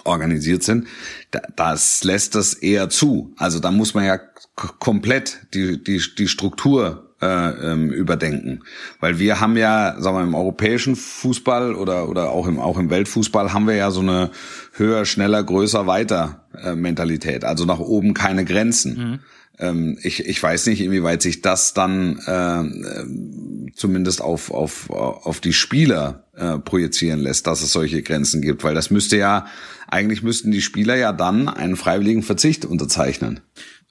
organisiert 0.05 0.63
sind, 0.65 0.89
da, 1.31 1.41
das 1.55 2.03
lässt 2.03 2.35
das 2.35 2.55
eher 2.55 2.89
zu. 2.91 3.33
Also 3.37 3.61
da 3.61 3.71
muss 3.71 3.95
man 3.95 4.05
ja 4.05 4.19
komplett 4.57 5.39
die, 5.55 5.83
die, 5.83 6.03
die 6.19 6.27
Struktur 6.29 7.10
äh, 7.23 7.73
ähm, 7.73 7.91
überdenken. 7.91 8.63
Weil 9.01 9.19
wir 9.19 9.41
haben 9.41 9.57
ja, 9.57 10.01
sagen 10.01 10.17
wir, 10.17 10.23
im 10.23 10.35
europäischen 10.35 10.97
Fußball 10.97 11.75
oder, 11.75 12.09
oder 12.09 12.31
auch 12.31 12.47
im, 12.47 12.59
auch 12.59 12.79
im 12.79 12.91
Weltfußball 12.91 13.53
haben 13.53 13.67
wir 13.67 13.75
ja 13.75 13.91
so 13.91 14.01
eine 14.01 14.31
höher, 14.73 15.05
schneller, 15.05 15.43
größer, 15.43 15.87
weiter 15.87 16.47
äh, 16.63 16.75
Mentalität. 16.75 17.45
Also 17.45 17.65
nach 17.65 17.79
oben 17.79 18.15
keine 18.15 18.45
Grenzen. 18.45 19.21
Ähm, 19.61 19.99
ich, 20.03 20.27
ich 20.27 20.43
weiß 20.43 20.67
nicht, 20.67 20.81
inwieweit 20.81 21.21
sich 21.21 21.43
das 21.43 21.75
dann 21.75 22.19
äh, 22.27 22.61
ähm, 22.61 23.71
zumindest 23.75 24.23
auf, 24.23 24.51
auf, 24.51 24.89
auf 24.91 25.41
die 25.41 25.53
Spieler 25.53 26.25
äh, 26.35 26.59
projizieren 26.59 27.21
lässt, 27.21 27.47
dass 27.47 27.63
es 27.63 27.73
solche 27.73 28.03
Grenzen 28.03 28.41
gibt. 28.41 28.65
Weil 28.65 28.75
das 28.75 28.91
müsste 28.91 29.19
ja, 29.19 29.47
eigentlich 29.87 30.23
müssten 30.23 30.51
die 30.51 30.63
Spieler 30.63 30.97
ja 30.97 31.13
dann 31.13 31.49
einen 31.49 31.77
freiwilligen 31.77 32.23
Verzicht 32.23 32.65
unterzeichnen. 32.65 33.41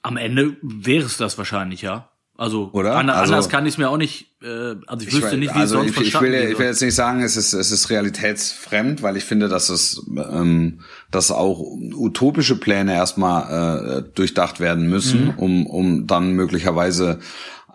Am 0.02 0.16
Ende 0.16 0.56
wäre 0.62 1.06
es 1.06 1.16
das 1.16 1.38
wahrscheinlich, 1.38 1.82
ja. 1.82 2.09
Also, 2.40 2.70
Oder? 2.72 2.96
ander- 2.96 3.16
Also- 3.16 3.34
anders 3.34 3.50
kann 3.50 3.66
ich 3.66 3.74
es 3.74 3.78
mir 3.78 3.90
auch 3.90 3.98
nicht, 3.98 4.28
äh, 4.42 4.74
also 4.86 5.06
ich 5.06 5.12
wüsste 5.12 5.28
weiß- 5.32 5.36
nicht, 5.36 5.54
wie 5.54 5.58
also 5.58 5.80
es 5.80 5.84
sonst 5.94 6.00
ich, 6.00 6.14
ich, 6.14 6.20
will, 6.22 6.32
ich 6.34 6.58
will 6.58 6.66
jetzt 6.66 6.80
nicht 6.80 6.94
sagen, 6.94 7.22
es 7.22 7.36
ist, 7.36 7.52
es 7.52 7.70
ist 7.70 7.90
realitätsfremd, 7.90 9.02
weil 9.02 9.18
ich 9.18 9.24
finde, 9.24 9.48
dass 9.48 9.68
es 9.68 10.02
ähm, 10.16 10.80
dass 11.10 11.30
auch 11.32 11.60
utopische 11.60 12.56
Pläne 12.58 12.94
erstmal 12.94 13.98
äh, 13.98 14.02
durchdacht 14.14 14.58
werden 14.58 14.88
müssen, 14.88 15.24
Mhm. 15.26 15.30
um, 15.36 15.66
um 15.66 16.06
dann 16.06 16.32
möglicherweise 16.32 17.18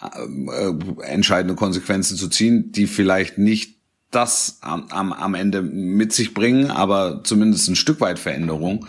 äh, 0.01 1.03
entscheidende 1.03 1.53
Konsequenzen 1.55 2.18
zu 2.18 2.28
ziehen, 2.28 2.72
die 2.72 2.88
vielleicht 2.88 3.38
nicht 3.38 3.76
das 4.09 4.57
am, 4.61 4.88
am, 4.89 5.13
am 5.13 5.36
Ende 5.36 5.61
mit 5.61 6.11
sich 6.11 6.34
bringen, 6.34 6.72
aber 6.72 7.22
zumindest 7.24 7.68
ein 7.70 7.76
Stück 7.76 8.01
weit 8.01 8.18
Veränderung. 8.18 8.88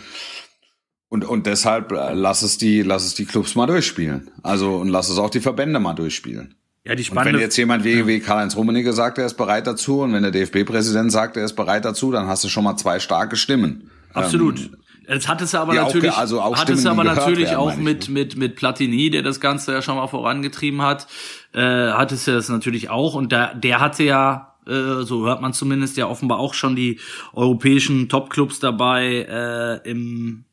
Und, 1.09 1.23
und 1.23 1.45
deshalb 1.45 1.91
äh, 1.91 2.13
lass 2.13 2.41
es 2.41 2.57
die, 2.57 2.81
lass 2.81 3.05
es 3.05 3.13
die 3.15 3.25
Clubs 3.25 3.55
mal 3.55 3.65
durchspielen. 3.65 4.29
Also, 4.43 4.75
und 4.75 4.89
lass 4.89 5.09
es 5.09 5.17
auch 5.17 5.29
die 5.29 5.39
Verbände 5.39 5.79
mal 5.79 5.93
durchspielen. 5.93 6.55
Ja, 6.83 6.95
die 6.95 7.01
Und 7.01 7.05
spannende, 7.05 7.33
wenn 7.33 7.41
jetzt 7.41 7.57
jemand 7.57 7.83
wie, 7.83 8.05
wie 8.07 8.19
Karl-Heinz 8.19 8.55
Rummenigge 8.55 8.93
sagt, 8.93 9.17
er 9.17 9.25
ist 9.25 9.35
bereit 9.35 9.67
dazu, 9.67 10.01
und 10.01 10.13
wenn 10.13 10.23
der 10.23 10.31
DFB-Präsident 10.31 11.11
sagt, 11.11 11.37
er 11.37 11.45
ist 11.45 11.53
bereit 11.53 11.85
dazu, 11.85 12.11
dann 12.11 12.27
hast 12.27 12.43
du 12.43 12.49
schon 12.49 12.63
mal 12.63 12.75
zwei 12.77 12.99
starke 12.99 13.35
Stimmen. 13.35 13.89
Absolut. 14.13 14.59
Ähm, 14.59 14.75
Jetzt 15.09 15.29
hat 15.29 15.41
es 15.41 15.55
aber 15.55 15.71
auch 15.71 15.75
natürlich, 15.85 16.11
ge- 16.11 16.19
also 16.19 16.41
auch 16.41 16.57
hat 16.57 16.69
es 16.69 16.85
aber 16.85 17.05
natürlich 17.05 17.45
werden, 17.47 17.57
auch 17.57 17.67
meine 17.77 17.91
ich, 17.91 18.09
mit, 18.09 18.09
mit, 18.09 18.35
mit 18.35 18.55
Platini, 18.57 19.09
der 19.09 19.21
das 19.21 19.39
Ganze 19.39 19.71
ja 19.71 19.81
schon 19.81 19.95
mal 19.95 20.07
vorangetrieben 20.07 20.81
hat, 20.81 21.07
äh, 21.53 21.61
hat 21.61 22.11
es 22.11 22.25
ja 22.25 22.33
das 22.33 22.49
natürlich 22.49 22.89
auch. 22.89 23.13
Und 23.13 23.31
da, 23.31 23.53
der 23.53 23.79
hatte 23.79 24.03
ja, 24.03 24.55
äh, 24.67 25.03
so 25.03 25.25
hört 25.25 25.41
man 25.41 25.53
zumindest, 25.53 25.95
ja 25.95 26.07
offenbar 26.07 26.39
auch 26.39 26.53
schon 26.53 26.75
die 26.75 26.99
europäischen 27.31 28.09
Topclubs 28.09 28.59
dabei 28.59 29.81
äh, 29.85 29.89
im 29.89 30.43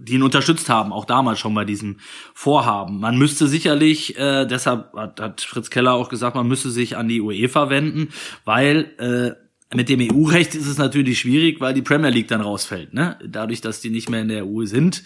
die 0.00 0.14
ihn 0.14 0.22
unterstützt 0.22 0.68
haben, 0.68 0.92
auch 0.92 1.04
damals 1.04 1.38
schon 1.38 1.54
bei 1.54 1.64
diesem 1.64 1.96
Vorhaben. 2.34 3.00
Man 3.00 3.16
müsste 3.18 3.46
sicherlich, 3.48 4.16
äh, 4.18 4.46
deshalb 4.46 4.92
hat, 4.94 5.20
hat 5.20 5.40
Fritz 5.40 5.70
Keller 5.70 5.94
auch 5.94 6.08
gesagt, 6.08 6.36
man 6.36 6.46
müsste 6.48 6.70
sich 6.70 6.96
an 6.96 7.08
die 7.08 7.20
UEFA 7.20 7.70
wenden, 7.70 8.08
weil 8.44 8.92
äh, 8.98 9.76
mit 9.76 9.90
dem 9.90 10.00
EU-Recht 10.00 10.54
ist 10.54 10.66
es 10.66 10.78
natürlich 10.78 11.18
schwierig, 11.20 11.60
weil 11.60 11.74
die 11.74 11.82
Premier 11.82 12.08
League 12.10 12.28
dann 12.28 12.40
rausfällt. 12.40 12.94
Ne? 12.94 13.18
Dadurch, 13.26 13.60
dass 13.60 13.80
die 13.80 13.90
nicht 13.90 14.08
mehr 14.08 14.22
in 14.22 14.28
der 14.28 14.46
EU 14.46 14.64
sind, 14.64 15.02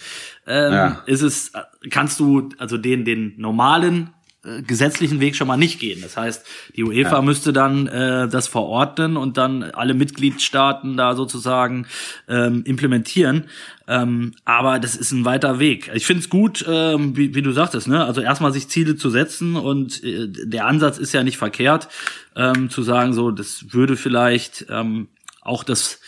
ähm, 0.46 0.72
Ja. 0.72 1.02
ist 1.06 1.22
es, 1.22 1.52
kannst 1.90 2.20
du 2.20 2.48
also 2.58 2.78
den 2.78 3.04
den 3.04 3.34
normalen 3.38 3.96
äh, 4.06 4.21
gesetzlichen 4.66 5.20
Weg 5.20 5.36
schon 5.36 5.46
mal 5.46 5.56
nicht 5.56 5.78
gehen. 5.78 6.00
Das 6.02 6.16
heißt, 6.16 6.44
die 6.76 6.82
UEFA 6.82 7.22
müsste 7.22 7.52
dann 7.52 7.86
äh, 7.86 8.28
das 8.28 8.48
verordnen 8.48 9.16
und 9.16 9.36
dann 9.36 9.62
alle 9.62 9.94
Mitgliedstaaten 9.94 10.96
da 10.96 11.14
sozusagen 11.14 11.86
ähm, 12.28 12.64
implementieren. 12.64 13.44
Ähm, 13.86 14.34
aber 14.44 14.80
das 14.80 14.96
ist 14.96 15.12
ein 15.12 15.24
weiter 15.24 15.60
Weg. 15.60 15.92
Ich 15.94 16.06
finde 16.06 16.22
es 16.22 16.28
gut, 16.28 16.64
ähm, 16.68 17.16
wie, 17.16 17.34
wie 17.36 17.42
du 17.42 17.52
sagtest, 17.52 17.86
ne? 17.86 18.04
Also 18.04 18.20
erstmal 18.20 18.52
sich 18.52 18.68
Ziele 18.68 18.96
zu 18.96 19.10
setzen 19.10 19.54
und 19.54 20.02
äh, 20.02 20.26
der 20.28 20.66
Ansatz 20.66 20.98
ist 20.98 21.12
ja 21.12 21.22
nicht 21.22 21.38
verkehrt, 21.38 21.88
ähm, 22.34 22.68
zu 22.68 22.82
sagen, 22.82 23.12
so, 23.12 23.30
das 23.30 23.66
würde 23.72 23.96
vielleicht 23.96 24.66
ähm, 24.70 25.08
auch 25.40 25.62
das 25.62 26.00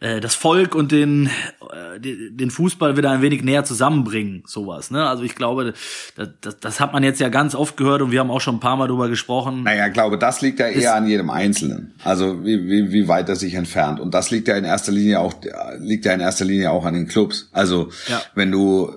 äh, 0.00 0.20
das 0.20 0.34
Volk 0.34 0.74
und 0.74 0.92
den 0.92 1.26
äh, 1.72 1.98
den 2.00 2.50
Fußball 2.50 2.96
wieder 2.96 3.10
ein 3.10 3.22
wenig 3.22 3.42
näher 3.44 3.64
zusammenbringen, 3.64 4.42
sowas. 4.46 4.90
Ne? 4.90 5.06
Also 5.08 5.22
ich 5.22 5.34
glaube, 5.34 5.74
das, 6.16 6.28
das, 6.40 6.58
das 6.60 6.80
hat 6.80 6.92
man 6.92 7.02
jetzt 7.04 7.20
ja 7.20 7.28
ganz 7.28 7.54
oft 7.54 7.76
gehört 7.76 8.02
und 8.02 8.10
wir 8.10 8.20
haben 8.20 8.30
auch 8.30 8.40
schon 8.40 8.56
ein 8.56 8.60
paar 8.60 8.76
Mal 8.76 8.88
drüber 8.88 9.08
gesprochen. 9.08 9.62
Naja, 9.62 9.86
ich 9.86 9.92
glaube, 9.92 10.18
das 10.18 10.40
liegt 10.40 10.58
ja 10.60 10.66
Ist- 10.66 10.82
eher 10.82 10.94
an 10.94 11.06
jedem 11.06 11.30
Einzelnen. 11.30 11.94
Also 12.04 12.44
wie, 12.44 12.66
wie, 12.66 12.92
wie 12.92 13.08
weit 13.08 13.28
er 13.28 13.36
sich 13.36 13.54
entfernt. 13.54 14.00
Und 14.00 14.12
das 14.14 14.30
liegt 14.30 14.48
ja 14.48 14.56
in 14.56 14.64
erster 14.64 14.92
Linie 14.92 15.20
auch, 15.20 15.34
liegt 15.78 16.04
ja 16.04 16.12
in 16.12 16.20
erster 16.20 16.44
Linie 16.44 16.70
auch 16.70 16.84
an 16.84 16.94
den 16.94 17.06
Clubs. 17.06 17.48
Also 17.52 17.90
Ja. 18.08 18.20
wenn 18.34 18.50
du 18.50 18.92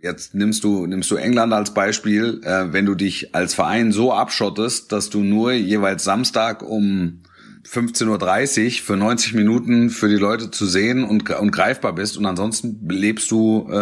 jetzt 0.00 0.34
nimmst 0.34 0.64
du 0.64 0.86
nimmst 0.86 1.10
du 1.12 1.16
England 1.16 1.52
als 1.52 1.74
Beispiel, 1.74 2.40
äh, 2.44 2.72
wenn 2.72 2.86
du 2.86 2.94
dich 2.96 3.34
als 3.36 3.54
Verein 3.54 3.92
so 3.92 4.12
abschottest, 4.12 4.90
dass 4.90 5.10
du 5.10 5.20
nur 5.22 5.52
jeweils 5.52 6.02
Samstag 6.02 6.62
um 6.62 7.20
15.30 7.66 8.64
Uhr 8.64 8.82
für 8.82 8.96
90 8.96 9.34
Minuten 9.34 9.90
für 9.90 10.08
die 10.08 10.16
Leute 10.16 10.50
zu 10.50 10.66
sehen 10.66 11.04
und, 11.04 11.30
und 11.30 11.52
greifbar 11.52 11.92
bist 11.94 12.16
und 12.16 12.26
ansonsten 12.26 12.88
lebst 12.88 13.30
du 13.30 13.68
äh, 13.70 13.76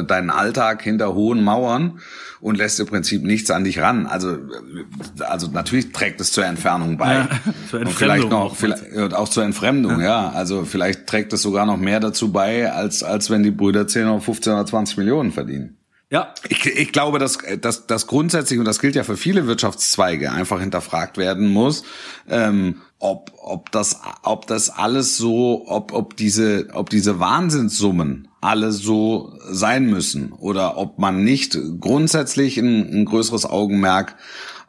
äh, 0.00 0.04
deinen 0.04 0.30
Alltag 0.30 0.82
hinter 0.82 1.14
hohen 1.14 1.44
Mauern 1.44 2.00
und 2.40 2.58
lässt 2.58 2.80
im 2.80 2.86
Prinzip 2.86 3.22
nichts 3.22 3.50
an 3.50 3.64
dich 3.64 3.78
ran. 3.78 4.06
Also, 4.06 4.36
also 5.20 5.48
natürlich 5.48 5.92
trägt 5.92 6.20
es 6.20 6.32
zur 6.32 6.44
Entfernung 6.44 6.96
bei. 6.96 7.14
Ja, 7.14 7.28
zur 7.70 7.80
Entfremdung. 7.80 7.86
Und 7.86 7.92
vielleicht 7.92 8.30
noch, 8.30 8.56
vielleicht, 8.56 9.14
auch 9.14 9.28
zur 9.28 9.44
Entfremdung, 9.44 10.00
ja. 10.00 10.06
ja. 10.06 10.30
Also 10.30 10.64
vielleicht 10.64 11.06
trägt 11.06 11.32
es 11.32 11.42
sogar 11.42 11.66
noch 11.66 11.76
mehr 11.76 12.00
dazu 12.00 12.32
bei, 12.32 12.72
als, 12.72 13.02
als 13.02 13.30
wenn 13.30 13.42
die 13.42 13.52
Brüder 13.52 13.86
10 13.86 14.08
oder 14.08 14.20
15 14.20 14.52
oder 14.52 14.66
20 14.66 14.96
Millionen 14.96 15.32
verdienen. 15.32 15.76
Ja. 16.10 16.34
Ich, 16.48 16.66
ich 16.66 16.92
glaube, 16.92 17.20
dass, 17.20 17.38
dass, 17.60 17.86
dass 17.86 18.06
grundsätzlich, 18.08 18.58
und 18.58 18.64
das 18.64 18.80
gilt 18.80 18.96
ja 18.96 19.04
für 19.04 19.16
viele 19.16 19.46
Wirtschaftszweige, 19.46 20.32
einfach 20.32 20.60
hinterfragt 20.60 21.16
werden 21.18 21.48
muss, 21.48 21.84
ähm, 22.28 22.80
ob, 23.00 23.32
ob, 23.38 23.72
das, 23.72 24.00
ob 24.22 24.46
das 24.46 24.70
alles 24.70 25.16
so, 25.16 25.64
ob, 25.66 25.92
ob, 25.92 26.16
diese, 26.16 26.68
ob 26.74 26.90
diese 26.90 27.18
Wahnsinnssummen 27.18 28.28
alle 28.40 28.72
so 28.72 29.32
sein 29.50 29.86
müssen 29.86 30.32
oder 30.32 30.76
ob 30.76 30.98
man 30.98 31.24
nicht 31.24 31.58
grundsätzlich 31.80 32.58
ein, 32.58 32.92
ein 32.92 33.04
größeres 33.06 33.46
Augenmerk 33.46 34.16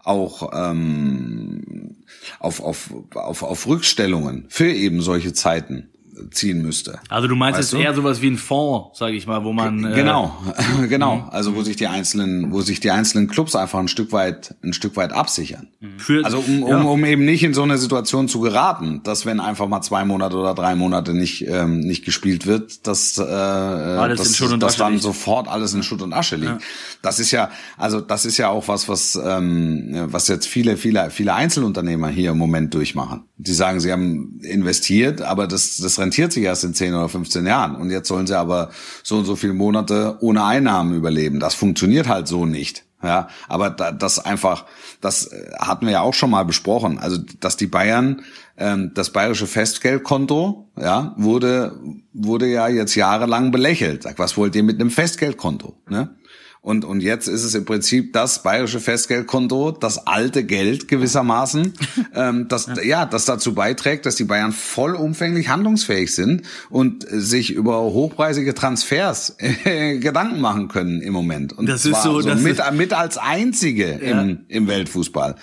auch 0.03 0.51
ähm, 0.53 1.97
auf, 2.39 2.61
auf, 2.61 2.93
auf, 3.13 3.43
auf 3.43 3.67
Rückstellungen 3.67 4.45
für 4.49 4.71
eben 4.71 5.01
solche 5.01 5.33
Zeiten 5.33 5.89
ziehen 6.29 6.61
müsste. 6.61 6.99
Also 7.09 7.27
du 7.27 7.35
meinst 7.35 7.59
weißt 7.59 7.73
jetzt 7.73 7.79
du? 7.79 7.83
eher 7.83 7.93
sowas 7.93 8.21
wie 8.21 8.27
ein 8.27 8.37
Fonds, 8.37 8.97
sage 8.99 9.15
ich 9.15 9.27
mal, 9.27 9.43
wo 9.43 9.53
man 9.53 9.83
äh, 9.83 9.95
genau, 9.95 10.37
genau, 10.89 11.17
mhm. 11.17 11.29
also 11.29 11.55
wo 11.55 11.63
sich 11.63 11.75
die 11.75 11.87
einzelnen, 11.87 12.51
wo 12.51 12.61
sich 12.61 12.79
die 12.79 12.91
einzelnen 12.91 13.27
Clubs 13.27 13.55
einfach 13.55 13.79
ein 13.79 13.87
Stück 13.87 14.11
weit, 14.11 14.55
ein 14.63 14.73
Stück 14.73 14.95
weit 14.95 15.13
absichern. 15.13 15.69
Mhm. 15.79 15.99
Für, 15.99 16.25
also 16.25 16.39
um, 16.39 16.63
um, 16.63 16.69
ja. 16.69 16.81
um 16.81 17.05
eben 17.05 17.25
nicht 17.25 17.43
in 17.43 17.53
so 17.53 17.63
eine 17.63 17.77
Situation 17.77 18.27
zu 18.27 18.41
geraten, 18.41 19.01
dass 19.03 19.25
wenn 19.25 19.39
einfach 19.39 19.67
mal 19.67 19.81
zwei 19.81 20.05
Monate 20.05 20.37
oder 20.37 20.53
drei 20.53 20.75
Monate 20.75 21.13
nicht 21.13 21.47
ähm, 21.47 21.79
nicht 21.79 22.05
gespielt 22.05 22.45
wird, 22.45 22.87
dass 22.87 23.17
äh, 23.17 23.21
alles 23.21 24.19
dass, 24.19 24.27
in 24.27 24.33
Schutt 24.35 24.51
und 24.51 24.63
dass 24.63 24.77
dann 24.77 24.93
liegt. 24.93 25.03
sofort 25.03 25.47
alles 25.47 25.73
in 25.73 25.83
Schutt 25.83 26.01
und 26.01 26.13
Asche 26.13 26.35
liegt. 26.35 26.51
Ja. 26.51 26.59
Das 27.01 27.19
ist 27.19 27.31
ja, 27.31 27.49
also 27.77 28.01
das 28.01 28.25
ist 28.25 28.37
ja 28.37 28.49
auch 28.49 28.67
was, 28.67 28.87
was 28.87 29.19
ähm, 29.23 30.07
was 30.07 30.27
jetzt 30.27 30.47
viele, 30.47 30.77
viele, 30.77 31.09
viele 31.09 31.33
Einzelunternehmer 31.33 32.09
hier 32.09 32.31
im 32.31 32.37
Moment 32.37 32.73
durchmachen. 32.73 33.23
Die 33.37 33.53
sagen, 33.53 33.79
sie 33.79 33.91
haben 33.91 34.39
investiert, 34.41 35.21
aber 35.21 35.47
das 35.47 35.77
das 35.77 35.97
rentiert 36.11 36.33
sich 36.33 36.43
erst 36.43 36.65
in 36.65 36.73
10 36.73 36.93
oder 36.93 37.07
15 37.07 37.45
Jahren. 37.45 37.77
Und 37.77 37.89
jetzt 37.89 38.09
sollen 38.09 38.27
sie 38.27 38.37
aber 38.37 38.71
so 39.01 39.15
und 39.15 39.23
so 39.23 39.37
viele 39.37 39.53
Monate 39.53 40.17
ohne 40.19 40.43
Einnahmen 40.43 40.93
überleben. 40.93 41.39
Das 41.39 41.55
funktioniert 41.55 42.09
halt 42.09 42.27
so 42.27 42.45
nicht. 42.45 42.83
Ja, 43.01 43.29
aber 43.47 43.69
da, 43.69 43.91
das 43.91 44.19
einfach, 44.19 44.65
das 44.99 45.27
äh, 45.27 45.53
hatten 45.57 45.85
wir 45.85 45.93
ja 45.93 46.01
auch 46.01 46.13
schon 46.13 46.29
mal 46.29 46.43
besprochen. 46.43 46.99
Also, 46.99 47.17
dass 47.39 47.57
die 47.57 47.65
Bayern, 47.65 48.21
ähm, 48.57 48.91
das 48.93 49.11
bayerische 49.11 49.47
Festgeldkonto, 49.47 50.69
ja, 50.79 51.15
wurde, 51.17 51.79
wurde 52.13 52.45
ja 52.45 52.67
jetzt 52.67 52.93
jahrelang 52.93 53.51
belächelt. 53.51 54.03
Sag, 54.03 54.19
was 54.19 54.37
wollt 54.37 54.55
ihr 54.55 54.61
mit 54.61 54.79
einem 54.79 54.91
Festgeldkonto? 54.91 55.77
Ne? 55.89 56.09
Und, 56.63 56.85
und 56.85 57.01
jetzt 57.01 57.27
ist 57.27 57.43
es 57.43 57.55
im 57.55 57.65
Prinzip 57.65 58.13
das 58.13 58.43
bayerische 58.43 58.79
Festgeldkonto, 58.79 59.71
das 59.71 60.05
alte 60.05 60.43
Geld 60.43 60.87
gewissermaßen, 60.87 61.73
ähm, 62.15 62.47
das, 62.49 62.69
ja. 62.83 63.07
das 63.07 63.25
dazu 63.25 63.55
beiträgt, 63.55 64.05
dass 64.05 64.15
die 64.15 64.25
Bayern 64.25 64.51
vollumfänglich 64.51 65.49
handlungsfähig 65.49 66.13
sind 66.13 66.43
und 66.69 67.03
sich 67.09 67.51
über 67.51 67.81
hochpreisige 67.81 68.53
Transfers 68.53 69.35
äh, 69.39 69.97
Gedanken 69.99 70.39
machen 70.39 70.67
können 70.67 71.01
im 71.01 71.13
Moment. 71.13 71.51
Und 71.51 71.67
das 71.67 71.83
ist 71.83 72.03
so, 72.03 72.21
so 72.21 72.35
mit, 72.35 72.59
mit 72.73 72.93
als 72.93 73.17
einzige 73.17 73.99
ja. 73.99 74.21
im, 74.21 74.41
im 74.47 74.67
Weltfußball. 74.67 75.37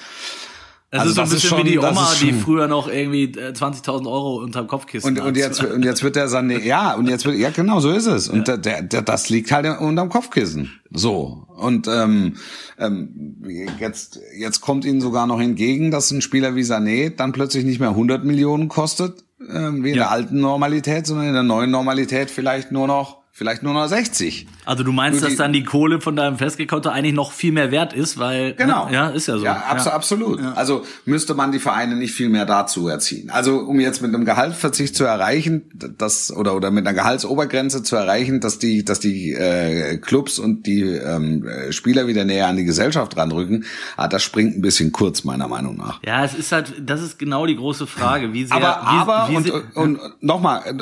Das 0.90 1.00
also 1.00 1.10
ist 1.10 1.16
so 1.16 1.22
ein 1.22 1.28
bisschen 1.28 1.48
schon, 1.50 1.58
wie 1.66 1.70
die 1.72 1.78
Oma, 1.78 2.12
die 2.18 2.32
früher 2.32 2.66
noch 2.66 2.88
irgendwie 2.88 3.26
20.000 3.26 4.04
äh, 4.04 4.08
Euro 4.08 4.36
unterm 4.36 4.68
Kopfkissen 4.68 5.10
und, 5.10 5.20
hat. 5.20 5.26
Und 5.26 5.36
jetzt, 5.36 5.62
und 5.62 5.84
jetzt 5.84 6.02
wird 6.02 6.16
der 6.16 6.28
Sané, 6.28 6.58
ja, 6.64 6.94
und 6.94 7.08
jetzt 7.08 7.26
wird, 7.26 7.36
ja 7.36 7.50
genau, 7.50 7.80
so 7.80 7.90
ist 7.90 8.06
es. 8.06 8.28
Und 8.28 8.48
ja. 8.48 8.56
der, 8.56 8.82
der, 8.82 9.02
das 9.02 9.28
liegt 9.28 9.52
halt 9.52 9.66
unterm 9.80 10.08
Kopfkissen. 10.08 10.80
So. 10.90 11.46
Und 11.56 11.88
ähm, 11.88 12.36
ähm, 12.78 13.36
jetzt, 13.78 14.18
jetzt 14.38 14.62
kommt 14.62 14.86
ihnen 14.86 15.02
sogar 15.02 15.26
noch 15.26 15.40
entgegen, 15.40 15.90
dass 15.90 16.10
ein 16.10 16.22
Spieler 16.22 16.54
wie 16.54 16.62
Sané 16.62 17.14
dann 17.14 17.32
plötzlich 17.32 17.66
nicht 17.66 17.80
mehr 17.80 17.90
100 17.90 18.24
Millionen 18.24 18.68
kostet, 18.68 19.24
äh, 19.40 19.52
wie 19.52 19.90
in 19.90 19.96
ja. 19.96 20.04
der 20.04 20.10
alten 20.10 20.40
Normalität, 20.40 21.06
sondern 21.06 21.26
in 21.26 21.34
der 21.34 21.42
neuen 21.42 21.70
Normalität 21.70 22.30
vielleicht 22.30 22.72
nur 22.72 22.86
noch 22.86 23.18
vielleicht 23.38 23.62
nur 23.62 23.72
noch 23.72 23.86
60. 23.86 24.48
Also 24.64 24.82
du 24.82 24.90
meinst, 24.90 25.22
dass 25.22 25.36
dann 25.36 25.52
die 25.52 25.62
Kohle 25.62 26.00
von 26.00 26.16
deinem 26.16 26.38
Festgeldkonto 26.38 26.88
eigentlich 26.88 27.14
noch 27.14 27.30
viel 27.30 27.52
mehr 27.52 27.70
wert 27.70 27.92
ist, 27.92 28.18
weil 28.18 28.54
genau, 28.54 28.86
ne? 28.86 28.94
ja, 28.94 29.08
ist 29.10 29.28
ja 29.28 29.38
so. 29.38 29.44
Ja, 29.44 29.62
abs 29.68 29.84
ja. 29.84 29.92
absolut. 29.92 30.40
Ja. 30.40 30.54
Also 30.54 30.84
müsste 31.04 31.34
man 31.34 31.52
die 31.52 31.60
Vereine 31.60 31.94
nicht 31.94 32.12
viel 32.12 32.30
mehr 32.30 32.46
dazu 32.46 32.88
erziehen. 32.88 33.30
Also 33.30 33.60
um 33.60 33.78
jetzt 33.78 34.02
mit 34.02 34.12
einem 34.12 34.24
Gehaltsverzicht 34.24 34.96
zu 34.96 35.04
erreichen, 35.04 35.62
das 35.72 36.32
oder 36.32 36.56
oder 36.56 36.72
mit 36.72 36.84
einer 36.84 36.94
Gehaltsobergrenze 36.94 37.84
zu 37.84 37.94
erreichen, 37.94 38.40
dass 38.40 38.58
die 38.58 38.84
dass 38.84 38.98
die 38.98 39.32
äh, 39.34 39.98
Clubs 39.98 40.40
und 40.40 40.66
die 40.66 40.82
ähm, 40.82 41.48
Spieler 41.70 42.08
wieder 42.08 42.24
näher 42.24 42.48
an 42.48 42.56
die 42.56 42.64
Gesellschaft 42.64 43.16
ranrücken, 43.16 43.66
ah, 43.96 44.08
das 44.08 44.24
springt 44.24 44.56
ein 44.56 44.62
bisschen 44.62 44.90
kurz 44.90 45.22
meiner 45.22 45.46
Meinung 45.46 45.76
nach. 45.76 46.00
Ja, 46.04 46.24
es 46.24 46.34
ist 46.34 46.50
halt, 46.50 46.74
das 46.84 47.02
ist 47.02 47.20
genau 47.20 47.46
die 47.46 47.56
große 47.56 47.86
Frage, 47.86 48.32
wie 48.32 48.46
sehr. 48.46 48.56
Aber 48.56 48.82
wie, 48.82 48.98
aber 48.98 49.28
wie 49.30 49.36
und, 49.36 49.50
und, 49.76 49.96
und 50.00 50.22
nochmal, 50.22 50.76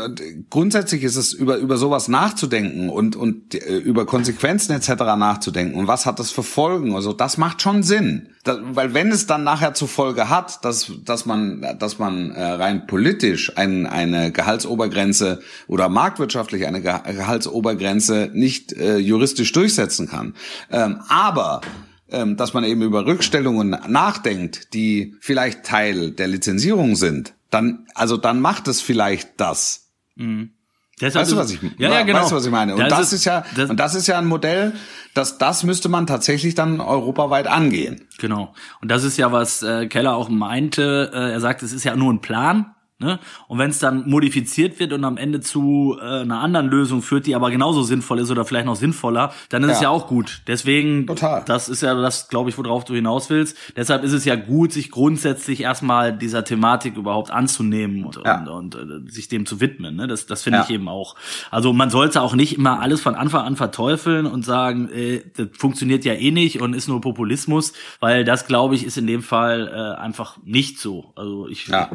grundsätzlich 0.49 1.03
ist 1.03 1.17
es 1.17 1.35
über 1.35 1.59
über 1.59 1.77
sowas 1.77 2.09
nachzudenken 2.09 2.46
nachzudenken 2.47 2.89
und, 2.89 3.17
und 3.17 3.55
äh, 3.55 3.79
über 3.79 4.07
Konsequenzen 4.07 4.73
etc. 4.73 4.89
nachzudenken 5.17 5.79
und 5.79 5.87
was 5.87 6.07
hat 6.07 6.19
das 6.19 6.31
für 6.31 6.43
Folgen. 6.43 6.95
Also 6.95 7.13
das 7.13 7.39
macht 7.39 7.63
schon 7.63 7.83
Sinn. 7.83 8.29
Das, 8.45 8.59
weil 8.63 8.95
wenn 8.95 9.11
es 9.11 9.27
dann 9.27 9.45
nachher 9.45 9.75
zur 9.75 9.89
Folge 9.89 10.29
hat, 10.29 10.65
dass, 10.65 10.93
dass 11.05 11.27
man, 11.27 11.77
dass 11.79 11.99
man 11.99 12.31
äh, 12.31 12.43
rein 12.43 12.87
politisch 12.87 13.57
ein, 13.57 13.87
eine 13.87 14.31
Gehaltsobergrenze 14.31 15.41
oder 15.67 15.89
marktwirtschaftlich 15.89 16.67
eine 16.67 16.81
Gehaltsobergrenze 16.81 18.31
nicht 18.33 18.73
äh, 18.73 18.99
juristisch 18.99 19.53
durchsetzen 19.53 20.09
kann. 20.09 20.35
Ähm, 20.71 21.01
aber 21.09 21.61
ähm, 22.09 22.37
dass 22.37 22.55
man 22.55 22.63
eben 22.65 22.83
über 22.83 23.05
Rückstellungen 23.05 23.71
nachdenkt, 23.89 24.73
die 24.75 25.17
vielleicht 25.21 25.65
Teil 25.65 26.13
der 26.13 26.29
Lizenzierung 26.29 26.95
sind, 26.95 27.35
dann, 27.51 27.87
also 27.95 28.17
dann 28.17 28.41
macht 28.41 28.69
es 28.69 28.81
vielleicht 28.81 29.41
das. 29.41 29.89
Mhm. 30.15 30.51
Deshalb 30.99 31.25
weißt 31.25 31.33
du, 31.33 31.37
was 31.37 31.51
ich, 31.51 31.61
ja, 31.77 31.91
ja, 31.91 32.03
genau. 32.03 32.21
weißt 32.21 32.31
du, 32.31 32.37
was 32.37 32.47
ich 32.47 32.51
meine? 32.51 32.75
Und 32.75 32.81
das, 32.81 32.99
das 32.99 33.13
ist, 33.13 33.25
ja, 33.27 33.45
das, 33.55 33.69
und 33.69 33.79
das 33.79 33.95
ist 33.95 34.07
ja 34.07 34.17
ein 34.17 34.27
Modell, 34.27 34.73
dass 35.13 35.37
das 35.37 35.63
müsste 35.63 35.91
man 35.91 36.07
tatsächlich 36.07 36.55
dann 36.55 36.81
europaweit 36.81 37.47
angehen. 37.49 38.07
Genau. 38.17 38.55
Und 38.81 38.91
das 38.91 39.05
ist 39.05 39.19
ja, 39.19 39.31
was 39.31 39.63
äh, 39.63 39.89
Keller 39.89 40.17
auch 40.17 40.31
meinte. 40.31 41.11
Äh, 41.13 41.33
er 41.33 41.41
sagt, 41.41 41.63
es 41.63 41.75
ist 41.75 41.85
ja 41.85 41.97
nur 41.97 42.11
ein 42.13 42.23
Plan. 42.23 42.75
Ne? 42.99 43.21
Und 43.47 43.59
wenn 43.59 43.69
es 43.69 43.79
dann 43.79 44.09
modifiziert 44.09 44.81
wird 44.81 44.95
und 44.95 45.05
am 45.05 45.19
Ende 45.19 45.41
zu 45.41 45.99
äh, 46.01 46.21
einer 46.23 46.41
anderen 46.41 46.69
Lösung 46.69 47.03
führt, 47.03 47.27
die 47.27 47.35
aber 47.35 47.51
genauso 47.51 47.83
sinnvoll 47.83 48.21
ist 48.21 48.31
oder 48.31 48.47
vielleicht 48.47 48.65
noch 48.65 48.77
sinnvoller, 48.77 49.35
dann 49.51 49.65
ist 49.65 49.69
ja. 49.69 49.75
es 49.75 49.81
ja 49.83 49.89
auch 49.91 50.07
gut. 50.07 50.41
Deswegen, 50.47 51.07
Total. 51.07 51.45
das 51.47 51.69
ist 51.69 51.83
ja 51.83 51.95
das, 51.95 52.29
glaube 52.29 52.49
ich, 52.49 52.57
worauf 52.57 52.87
du 52.87 52.95
hinaus 52.95 53.29
willst. 53.29 53.55
Deshalb 53.77 54.03
ist 54.03 54.13
es 54.13 54.25
ja 54.25 54.35
gut, 54.35 54.73
sich 54.73 54.91
grundsätzlich 54.91 55.61
erstmal 55.61 56.17
dieser 56.17 56.43
Thematik 56.43 56.97
überhaupt 56.97 57.31
anzunehmen 57.31 58.03
und, 58.07 58.19
ja. 58.25 58.39
und, 58.49 58.75
und 58.75 59.09
äh, 59.09 59.11
sich 59.11 59.29
dem 59.29 59.45
zu 59.45 59.61
widmen. 59.61 59.95
Ne? 59.97 60.07
Das, 60.07 60.25
das 60.25 60.43
finde 60.43 60.61
ja. 60.61 60.65
ich 60.65 60.71
eben 60.71 60.89
auch. 60.89 61.17
Also 61.51 61.75
man 61.75 61.91
sollte 61.91 62.23
auch 62.23 62.35
nicht 62.35 62.57
immer 62.57 62.81
alles 62.81 63.03
von 63.03 63.15
Anfang 63.15 63.45
an 63.45 63.57
verteufeln 63.57 64.25
und 64.25 64.43
sagen, 64.43 64.89
äh, 64.89 65.21
das 65.37 65.49
funktioniert 65.53 66.07
ja 66.07 66.15
eh 66.15 66.31
nicht 66.31 66.63
und 66.63 66.73
ist 66.73 66.89
nur 66.89 67.03
Populismus, 67.03 67.75
weil 68.01 68.25
das, 68.25 68.47
glaube 68.47 68.75
ich, 68.75 68.87
ist 68.87 68.97
in 68.97 69.07
dem 69.07 69.23
Fall 69.23 69.69
äh, 69.69 70.01
einfach 70.01 70.39
nicht 70.47 70.81
so. 70.81 71.13
Also 71.15 71.47
ich, 71.49 71.71
äh, 71.71 71.89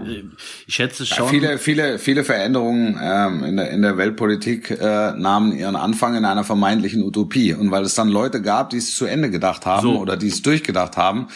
ich 0.67 0.75
schätze 0.75 0.90
jetzt 0.99 1.15
schon. 1.15 1.25
Ja, 1.25 1.31
viele, 1.31 1.57
viele, 1.57 1.99
viele 1.99 2.23
Veränderungen 2.23 2.99
ähm, 3.01 3.43
in, 3.43 3.57
der, 3.57 3.71
in 3.71 3.81
der 3.81 3.97
Weltpolitik 3.97 4.71
äh, 4.71 5.11
nahmen 5.11 5.51
ihren 5.57 5.75
Anfang 5.75 6.15
in 6.15 6.25
einer 6.25 6.43
vermeintlichen 6.43 7.03
Utopie. 7.03 7.53
Und 7.53 7.71
weil 7.71 7.83
es 7.83 7.95
dann 7.95 8.09
Leute 8.09 8.41
gab, 8.41 8.69
die 8.69 8.77
es 8.77 8.95
zu 8.95 9.05
Ende 9.05 9.29
gedacht 9.29 9.65
haben 9.65 9.83
so. 9.83 9.99
oder 9.99 10.17
die 10.17 10.27
es 10.27 10.41
durchgedacht 10.41 10.97
haben, 10.97 11.27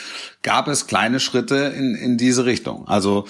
gab 0.44 0.68
es 0.68 0.88
kleine 0.88 1.20
Schritte 1.20 1.74
in, 1.78 1.96
in 1.96 2.18
diese 2.18 2.46
Richtung. 2.46 2.88
Also 2.88 3.26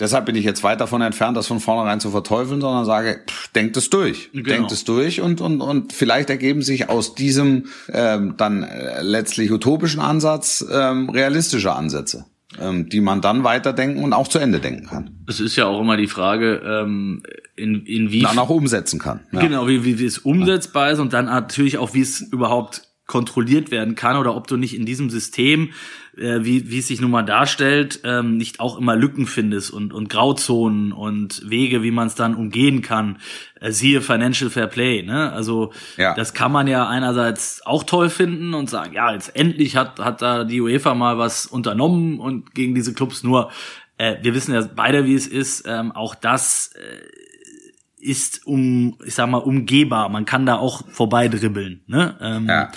Deshalb 0.00 0.26
bin 0.26 0.34
ich 0.34 0.44
jetzt 0.44 0.64
weit 0.64 0.80
davon 0.80 1.02
entfernt, 1.02 1.36
das 1.36 1.46
von 1.46 1.60
vornherein 1.60 2.00
zu 2.00 2.10
verteufeln, 2.10 2.60
sondern 2.60 2.84
sage, 2.84 3.20
pff, 3.28 3.48
denkt 3.52 3.76
es 3.76 3.90
durch. 3.90 4.30
Genau. 4.32 4.48
Denkt 4.48 4.72
es 4.72 4.82
durch 4.82 5.20
und, 5.20 5.40
und, 5.40 5.60
und 5.60 5.92
vielleicht 5.92 6.30
ergeben 6.30 6.62
sich 6.62 6.88
aus 6.88 7.14
diesem 7.14 7.66
ähm, 7.92 8.34
dann 8.36 8.64
äh, 8.64 9.02
letztlich 9.02 9.52
utopischen 9.52 10.00
Ansatz 10.00 10.64
ähm, 10.68 11.08
realistische 11.10 11.72
Ansätze 11.72 12.24
ähm, 12.60 12.88
die 12.88 13.00
man 13.00 13.20
dann 13.20 13.44
weiterdenken 13.44 14.02
und 14.02 14.12
auch 14.12 14.28
zu 14.28 14.38
Ende 14.38 14.60
denken 14.60 14.86
kann. 14.86 15.24
Es 15.26 15.40
ist 15.40 15.56
ja 15.56 15.66
auch 15.66 15.80
immer 15.80 15.96
die 15.96 16.06
Frage, 16.06 16.62
ähm, 16.64 17.22
in, 17.56 17.84
in 17.86 18.10
wie 18.10 18.20
dann 18.20 18.38
auch 18.38 18.50
umsetzen 18.50 18.98
kann. 18.98 19.20
Ja. 19.32 19.40
Genau, 19.40 19.68
wie, 19.68 19.84
wie, 19.84 19.98
wie 19.98 20.04
es 20.04 20.18
umsetzbar 20.18 20.90
ist 20.90 20.98
und 20.98 21.12
dann 21.12 21.26
natürlich 21.26 21.78
auch, 21.78 21.94
wie 21.94 22.00
es 22.00 22.20
überhaupt 22.20 22.82
kontrolliert 23.06 23.70
werden 23.70 23.94
kann 23.94 24.16
oder 24.16 24.34
ob 24.34 24.46
du 24.46 24.56
nicht 24.56 24.74
in 24.74 24.86
diesem 24.86 25.10
System 25.10 25.70
äh, 26.16 26.44
wie, 26.44 26.70
wie 26.70 26.78
es 26.78 26.88
sich 26.88 27.00
nun 27.00 27.10
mal 27.10 27.22
darstellt, 27.22 28.00
ähm, 28.04 28.36
nicht 28.36 28.60
auch 28.60 28.78
immer 28.78 28.96
Lücken 28.96 29.26
findest 29.26 29.70
und, 29.70 29.92
und 29.92 30.08
Grauzonen 30.08 30.92
und 30.92 31.48
Wege, 31.48 31.82
wie 31.82 31.90
man 31.90 32.06
es 32.06 32.14
dann 32.14 32.34
umgehen 32.34 32.82
kann. 32.82 33.18
Äh, 33.60 33.70
siehe 33.70 34.00
Financial 34.00 34.50
Fair 34.50 34.66
Play. 34.66 35.02
Ne? 35.02 35.32
Also 35.32 35.72
ja. 35.96 36.14
das 36.14 36.34
kann 36.34 36.52
man 36.52 36.66
ja 36.66 36.88
einerseits 36.88 37.64
auch 37.64 37.84
toll 37.84 38.10
finden 38.10 38.54
und 38.54 38.70
sagen, 38.70 38.94
ja, 38.94 39.12
jetzt 39.12 39.34
endlich 39.34 39.76
hat, 39.76 39.98
hat 39.98 40.22
da 40.22 40.44
die 40.44 40.60
UEFA 40.60 40.94
mal 40.94 41.18
was 41.18 41.46
unternommen 41.46 42.20
und 42.20 42.54
gegen 42.54 42.74
diese 42.74 42.94
Clubs 42.94 43.22
nur 43.22 43.50
äh, 43.96 44.16
wir 44.22 44.34
wissen 44.34 44.54
ja 44.54 44.66
beide, 44.74 45.06
wie 45.06 45.14
es 45.14 45.26
ist. 45.26 45.64
Ähm, 45.66 45.92
auch 45.92 46.14
das 46.14 46.72
äh, 46.74 48.02
ist 48.04 48.46
um, 48.46 48.98
ich 49.04 49.14
sag 49.14 49.28
mal, 49.28 49.38
umgehbar. 49.38 50.08
Man 50.08 50.24
kann 50.24 50.46
da 50.46 50.56
auch 50.56 50.82
vorbeidribbeln. 50.88 51.82
Ne? 51.86 52.16
Ähm, 52.20 52.48
Ja. 52.48 52.70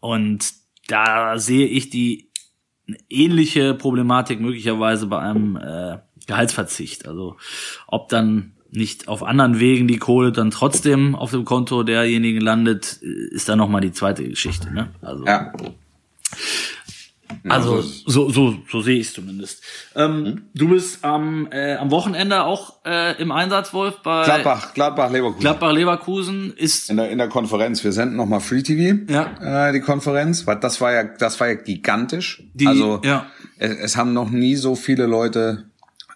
Und 0.00 0.52
da 0.88 1.38
sehe 1.38 1.66
ich 1.66 1.90
die 1.90 2.31
ähnliche 3.08 3.74
Problematik 3.74 4.40
möglicherweise 4.40 5.06
bei 5.06 5.18
einem 5.18 5.56
äh, 5.56 5.98
Gehaltsverzicht. 6.26 7.06
Also 7.06 7.36
ob 7.86 8.08
dann 8.08 8.52
nicht 8.70 9.08
auf 9.08 9.22
anderen 9.22 9.60
Wegen 9.60 9.86
die 9.86 9.98
Kohle 9.98 10.32
dann 10.32 10.50
trotzdem 10.50 11.14
auf 11.14 11.30
dem 11.30 11.44
Konto 11.44 11.82
derjenigen 11.82 12.40
landet, 12.40 12.94
ist 13.02 13.48
dann 13.48 13.58
noch 13.58 13.68
mal 13.68 13.80
die 13.80 13.92
zweite 13.92 14.26
Geschichte. 14.26 14.72
Ne? 14.72 14.88
Also, 15.02 15.26
Ja. 15.26 15.52
Also 17.48 17.80
so 17.80 17.80
ist 17.80 18.04
so, 18.06 18.30
so, 18.30 18.54
so 18.70 18.80
sehe 18.82 18.98
ich 19.00 19.08
es 19.08 19.14
zumindest. 19.14 19.62
Ähm, 19.96 20.42
Du 20.54 20.68
bist 20.68 21.04
am, 21.04 21.48
äh, 21.50 21.74
am 21.76 21.90
Wochenende 21.90 22.44
auch 22.44 22.84
äh, 22.84 23.20
im 23.20 23.32
Einsatz, 23.32 23.72
Wolf, 23.74 23.96
bei 24.04 24.24
Gladbach, 24.24 24.74
Gladbach, 24.74 25.10
Leverkusen. 25.10 25.40
Gladbach 25.40 25.72
Leverkusen 25.72 26.52
ist 26.56 26.90
in 26.90 26.96
der, 26.98 27.10
in 27.10 27.18
der 27.18 27.28
Konferenz. 27.28 27.82
Wir 27.82 27.92
senden 27.92 28.16
nochmal 28.16 28.40
Free 28.40 28.62
TV, 28.62 29.10
Ja. 29.12 29.68
äh, 29.68 29.72
die 29.72 29.80
Konferenz, 29.80 30.46
weil 30.46 30.56
das 30.60 30.80
war 30.80 30.92
ja, 30.92 31.02
das 31.04 31.40
war 31.40 31.48
ja 31.48 31.54
gigantisch. 31.54 32.42
Die- 32.54 32.66
also 32.66 33.00
ja. 33.04 33.26
es, 33.58 33.76
es 33.78 33.96
haben 33.96 34.12
noch 34.12 34.30
nie 34.30 34.54
so 34.56 34.74
viele 34.74 35.06
Leute 35.06 35.70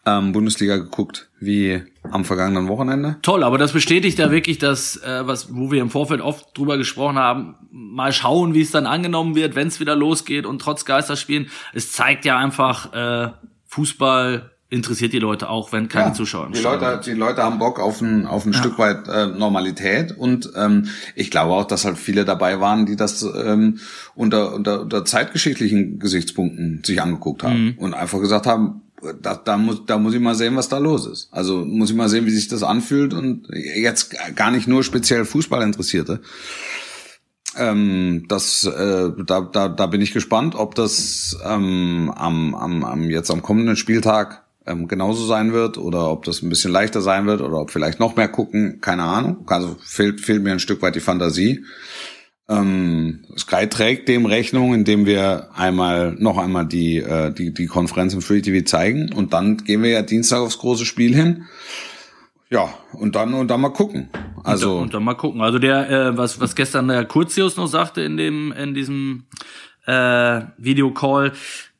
ähm, 0.07 0.32
Bundesliga 0.32 0.76
geguckt 0.76 1.28
wie 1.40 1.82
am 2.02 2.24
vergangenen 2.24 2.68
Wochenende. 2.68 3.16
Toll, 3.22 3.42
aber 3.42 3.59
das 3.59 3.72
bestätigt 3.72 4.18
ja 4.18 4.30
wirklich 4.30 4.59
das, 4.59 4.96
äh, 5.02 5.26
was, 5.26 5.54
wo 5.54 5.70
wir 5.70 5.82
im 5.82 5.90
Vorfeld 5.90 6.20
oft 6.20 6.57
drüber 6.57 6.78
gesprochen 6.78 7.18
haben. 7.18 7.57
Mal 7.70 8.12
schauen, 8.12 8.54
wie 8.54 8.62
es 8.62 8.70
dann 8.70 8.86
angenommen 8.86 9.34
wird, 9.34 9.57
wenn 9.57 9.68
es 9.68 9.80
wieder 9.80 9.96
losgeht 9.96 10.46
und 10.46 10.61
trotz 10.61 10.84
Geisterspielen. 10.84 11.48
Es 11.74 11.92
zeigt 11.92 12.24
ja 12.24 12.38
einfach, 12.38 12.92
äh, 12.92 13.32
Fußball 13.66 14.52
interessiert 14.68 15.12
die 15.12 15.18
Leute 15.20 15.48
auch, 15.48 15.72
wenn 15.72 15.88
keine 15.88 16.12
Zuschauer 16.12 16.46
im 16.46 16.52
die 16.52 16.59
Stadion 16.59 16.90
Leute, 16.90 17.02
die 17.04 17.16
Leute 17.16 17.42
haben 17.42 17.59
Bock 17.59 17.78
auf 17.78 18.00
ein, 18.00 18.26
auf 18.26 18.44
ein 18.46 18.52
Stück 18.52 18.78
weit 18.78 19.07
äh, 19.07 19.26
Normalität 19.26 20.16
und 20.16 20.50
ähm, 20.57 20.88
ich 21.14 21.30
glaube 21.30 21.52
auch, 21.52 21.66
dass 21.66 21.84
halt 21.84 21.98
viele 21.98 22.24
dabei 22.24 22.61
waren, 22.61 22.84
die 22.84 22.96
das 22.96 23.22
ähm, 23.22 23.78
unter, 24.16 24.54
unter, 24.54 24.80
unter 24.80 25.04
zeitgeschichtlichen 25.04 26.00
Gesichtspunkten 26.00 26.82
sich 26.84 27.00
angeguckt 27.00 27.44
haben 27.44 27.76
und 27.78 27.94
einfach 27.94 28.18
gesagt 28.18 28.46
haben, 28.46 28.82
da, 29.20 29.34
da, 29.34 29.57
muss, 29.57 29.84
da 29.86 29.98
muss 29.98 30.14
ich 30.14 30.20
mal 30.20 30.34
sehen, 30.34 30.57
was 30.57 30.68
da 30.68 30.78
los 30.78 31.07
ist. 31.07 31.28
Also 31.32 31.64
muss 31.64 31.90
ich 31.90 31.96
mal 31.96 32.09
sehen, 32.09 32.26
wie 32.26 32.30
sich 32.30 32.48
das 32.48 32.62
anfühlt 32.62 33.14
und 33.14 33.48
jetzt 33.52 34.14
gar 34.34 34.50
nicht 34.50 34.68
nur 34.68 34.82
speziell 34.82 35.24
Fußballinteressierte. 35.24 36.20
Ähm, 37.57 38.24
das, 38.28 38.64
äh, 38.64 39.11
da, 39.24 39.40
da, 39.40 39.68
da 39.68 39.86
bin 39.86 40.00
ich 40.00 40.12
gespannt, 40.12 40.54
ob 40.54 40.74
das 40.74 41.36
ähm, 41.44 42.12
am, 42.14 42.54
am, 42.54 42.84
am 42.84 43.11
jetzt 43.11 43.30
am 43.30 43.42
kommenden 43.42 43.76
Spieltag 43.76 44.44
ähm, 44.66 44.88
genauso 44.88 45.24
sein 45.24 45.52
wird 45.52 45.78
oder 45.78 46.11
ob 46.11 46.24
das 46.24 46.42
ein 46.42 46.48
bisschen 46.48 46.72
leichter 46.72 47.00
sein 47.00 47.26
wird 47.26 47.40
oder 47.40 47.59
ob 47.59 47.70
vielleicht 47.70 48.00
noch 48.00 48.16
mehr 48.16 48.28
gucken, 48.28 48.80
keine 48.80 49.04
Ahnung. 49.04 49.44
Also 49.46 49.76
fehlt, 49.80 50.20
fehlt 50.20 50.42
mir 50.42 50.52
ein 50.52 50.59
Stück 50.59 50.82
weit 50.82 50.96
die 50.96 51.00
Fantasie. 51.00 51.64
Ähm, 52.49 53.24
Sky 53.36 53.66
trägt 53.68 54.09
dem 54.09 54.24
Rechnung, 54.24 54.72
indem 54.72 55.05
wir 55.05 55.49
einmal 55.55 56.12
noch 56.18 56.38
einmal 56.38 56.66
die 56.66 56.99
äh, 56.99 57.32
die 57.32 57.53
die 57.53 57.66
Konferenz 57.66 58.14
im 58.14 58.22
Free 58.22 58.40
TV 58.40 58.64
zeigen 58.64 59.12
und 59.12 59.32
dann 59.32 59.59
gehen 59.59 59.82
wir 59.82 59.90
ja 59.90 60.03
Dienstag 60.03 60.38
aufs 60.38 60.59
große 60.59 60.84
Spiel 60.84 61.14
hin. 61.14 61.47
Ja, 62.49 62.72
und 62.92 63.16
dann 63.16 63.34
und 63.34 63.49
dann 63.49 63.61
mal 63.61 63.70
gucken. 63.70 64.09
Also 64.44 64.78
Und 64.78 64.94
dann 64.94 65.03
mal 65.03 65.14
gucken. 65.14 65.40
Also 65.40 65.59
der, 65.59 65.90
äh, 65.90 66.16
was, 66.16 66.40
was 66.40 66.55
gestern 66.55 66.86
der 66.86 67.05
Kurzius 67.05 67.57
noch 67.57 67.66
sagte 67.66 68.03
in 68.03 68.16
dem, 68.16 68.53
in 68.53 68.74
diesem 68.74 69.24
äh, 69.86 70.42
Videocall, 70.57 71.32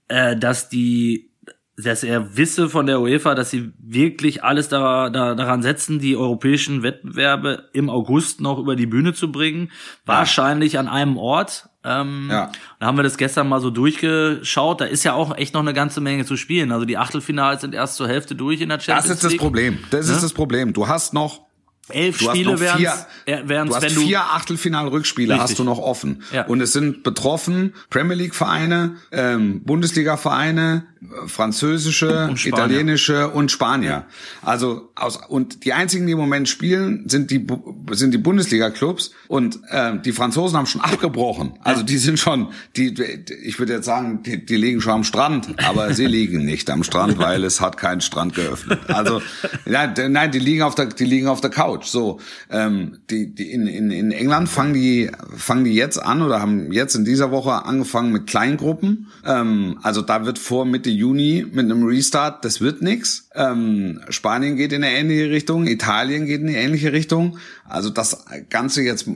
äh, 0.09 0.37
dass 0.37 0.69
die, 0.69 1.31
dass 1.77 2.03
er 2.03 2.37
wisse 2.37 2.71
von 2.71 2.87
der 2.87 3.01
UEFA, 3.01 3.35
dass 3.35 3.51
sie 3.51 3.73
wirklich 3.79 4.43
alles 4.43 4.69
da, 4.71 5.11
da, 5.11 5.35
daran 5.35 5.61
setzen, 5.63 5.99
die 5.99 6.17
europäischen 6.17 6.83
Wettbewerbe 6.83 7.69
im 7.75 7.91
August 7.91 8.41
noch 8.41 8.59
über 8.59 8.77
die 8.77 8.87
Bühne 8.87 9.13
zu 9.13 9.31
bringen. 9.31 9.71
Wahrscheinlich 10.07 10.79
an 10.79 10.89
einem 10.89 11.19
Ort. 11.19 11.69
Ähm, 11.85 12.29
Ja. 12.31 12.51
Da 12.81 12.87
haben 12.87 12.97
wir 12.97 13.03
das 13.03 13.19
gestern 13.19 13.49
mal 13.49 13.61
so 13.61 13.71
durchgeschaut. 13.71 14.81
Da 14.81 14.87
ist 14.87 15.05
ja 15.05 15.13
auch 15.15 15.37
echt 15.37 15.55
noch 15.55 15.61
eine 15.61 15.75
ganze 15.75 16.01
Menge 16.01 16.25
zu 16.25 16.37
spielen. 16.37 16.73
Also 16.73 16.85
die 16.87 16.97
Achtelfinals 16.99 17.61
sind 17.61 17.75
erst 17.75 17.97
zur 17.97 18.09
Hälfte 18.09 18.35
durch 18.35 18.61
in 18.61 18.69
der 18.71 18.81
Champions 18.81 19.07
das 19.09 19.17
ist 19.17 19.25
das 19.25 19.33
League. 19.33 19.41
Problem. 19.41 19.79
Das 19.91 20.09
Ne? 20.09 20.15
ist 20.15 20.23
das 20.23 20.33
Problem. 20.33 20.73
Du 20.73 20.89
hast 20.89 21.15
noch 21.15 21.46
Elf 21.89 22.19
Du 22.19 22.31
Spiele 22.31 22.59
wären 22.59 22.83
es, 22.83 23.07
du 23.27 23.75
hast 23.75 23.91
vier 23.93 24.21
Achtelfinal-Rückspiele 24.21 25.39
hast 25.39 25.59
du 25.59 25.65
noch 25.65 25.79
offen. 25.79 26.23
Ja. 26.33 26.47
Und 26.47 26.61
es 26.61 26.73
sind 26.73 27.05
betroffen 27.05 27.75
Premier 27.91 28.17
League-Vereine, 28.17 28.97
ähm, 29.13 29.63
Bundesliga-Vereine, 29.65 30.87
äh, 31.03 31.29
französische, 31.29 32.29
Und 32.29 32.45
italienische 32.45 33.29
und 33.29 33.51
Spanier. 33.53 34.07
Also 34.43 34.91
aus 34.97 35.21
und 35.29 35.65
die 35.65 35.73
einzigen, 35.73 36.07
die 36.07 36.13
im 36.13 36.19
Moment 36.19 36.49
spielen, 36.49 37.09
sind 37.09 37.31
die 37.31 37.47
sind 37.93 38.13
die 38.13 38.19
Bundesliga-Clubs 38.19 39.13
und 39.29 39.61
ähm, 39.71 40.03
die 40.03 40.13
Franzosen 40.13 40.57
haben 40.57 40.67
schon 40.67 40.81
abgebrochen. 40.81 41.55
Also 41.63 41.83
die 41.83 41.99
sind 41.99 42.19
schon, 42.19 42.49
die 42.77 42.95
ich 43.43 43.59
würde 43.59 43.75
jetzt 43.75 43.87
sagen, 43.87 44.23
die, 44.25 44.45
die 44.45 44.57
liegen 44.57 44.81
schon 44.81 44.93
am 44.93 45.05
Strand, 45.05 45.55
aber 45.65 45.95
sie 45.95 46.07
liegen 46.17 46.45
nicht 46.45 46.69
am 46.71 46.83
Strand, 46.83 47.19
weil 47.19 47.45
es 47.45 47.61
hat 47.61 47.77
keinen 47.77 48.01
Strand 48.01 48.35
geöffnet. 48.35 48.81
Also 48.89 49.23
nein, 49.67 49.95
nein, 50.09 50.33
die 50.33 50.39
liegen 50.39 50.63
auf 50.63 50.75
der 50.75 50.87
die 50.87 51.05
liegen 51.05 51.29
auf 51.29 51.41
der 51.41 51.51
Couch. 51.51 51.76
So, 51.85 52.21
ähm, 52.51 52.99
die 53.11 53.35
die 53.35 53.53
in, 53.53 53.67
in 53.67 53.91
in 53.91 54.11
England 54.13 54.49
fangen 54.49 54.75
die 54.75 55.11
fangen 55.37 55.65
die 55.65 55.75
jetzt 55.75 55.99
an 55.99 56.23
oder 56.23 56.41
haben 56.41 56.73
jetzt 56.73 56.95
in 56.95 57.05
dieser 57.05 57.31
Woche 57.31 57.65
angefangen 57.65 58.13
mit 58.13 58.27
Kleingruppen. 58.27 59.09
Ähm, 59.25 59.79
also 59.83 60.03
da 60.03 60.25
wird 60.25 60.39
vor 60.39 60.65
Mitte 60.65 60.91
Juni 60.91 61.47
mit 61.51 61.65
einem 61.65 61.85
Restart, 61.85 62.45
das 62.45 62.61
wird 62.61 62.83
nix. 62.83 63.29
Ähm, 63.35 64.01
Spanien 64.09 64.57
geht 64.57 64.73
in 64.73 64.83
eine 64.85 64.97
ähnliche 64.97 65.31
Richtung, 65.31 65.67
Italien 65.67 66.27
geht 66.27 66.41
in 66.41 66.49
eine 66.49 66.59
ähnliche 66.59 66.93
Richtung. 66.93 67.39
Also 67.69 67.91
das 67.91 68.25
Ganze 68.49 68.83
jetzt 68.83 69.09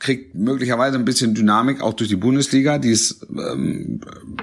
kriegt 0.00 0.34
möglicherweise 0.34 0.98
ein 0.98 1.04
bisschen 1.04 1.34
Dynamik 1.34 1.80
auch 1.82 1.92
durch 1.92 2.08
die 2.08 2.16
Bundesliga, 2.16 2.78
die 2.78 2.90
es 2.90 3.20
ähm, 3.30 4.00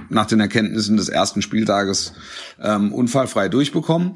nach 0.10 0.28
den 0.28 0.40
Erkenntnissen 0.40 0.96
des 0.96 1.10
ersten 1.10 1.42
Spieltages 1.42 2.14
ähm, 2.62 2.94
unfallfrei 2.94 3.50
durchbekommen. 3.50 4.14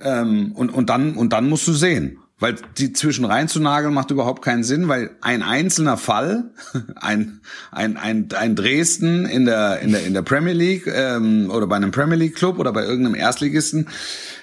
Ähm, 0.00 0.52
und, 0.52 0.70
und, 0.70 0.88
dann, 0.90 1.14
und 1.14 1.32
dann 1.32 1.48
musst 1.48 1.66
du 1.68 1.72
sehen. 1.72 2.18
Weil 2.44 2.56
die 2.76 2.92
zwischen 2.92 3.24
reinzunageln 3.24 3.94
macht 3.94 4.10
überhaupt 4.10 4.42
keinen 4.42 4.64
Sinn, 4.64 4.86
weil 4.86 5.16
ein 5.22 5.42
einzelner 5.42 5.96
Fall, 5.96 6.50
ein, 6.96 7.40
ein, 7.72 7.96
ein, 7.96 8.28
ein 8.38 8.54
Dresden 8.54 9.24
in 9.24 9.46
der, 9.46 9.80
in 9.80 9.92
der, 9.92 10.04
in 10.04 10.12
der 10.12 10.20
Premier 10.20 10.52
League 10.52 10.86
ähm, 10.86 11.50
oder 11.50 11.66
bei 11.66 11.76
einem 11.76 11.90
Premier 11.90 12.16
League 12.18 12.34
Club 12.34 12.58
oder 12.58 12.70
bei 12.74 12.84
irgendeinem 12.84 13.14
Erstligisten 13.14 13.88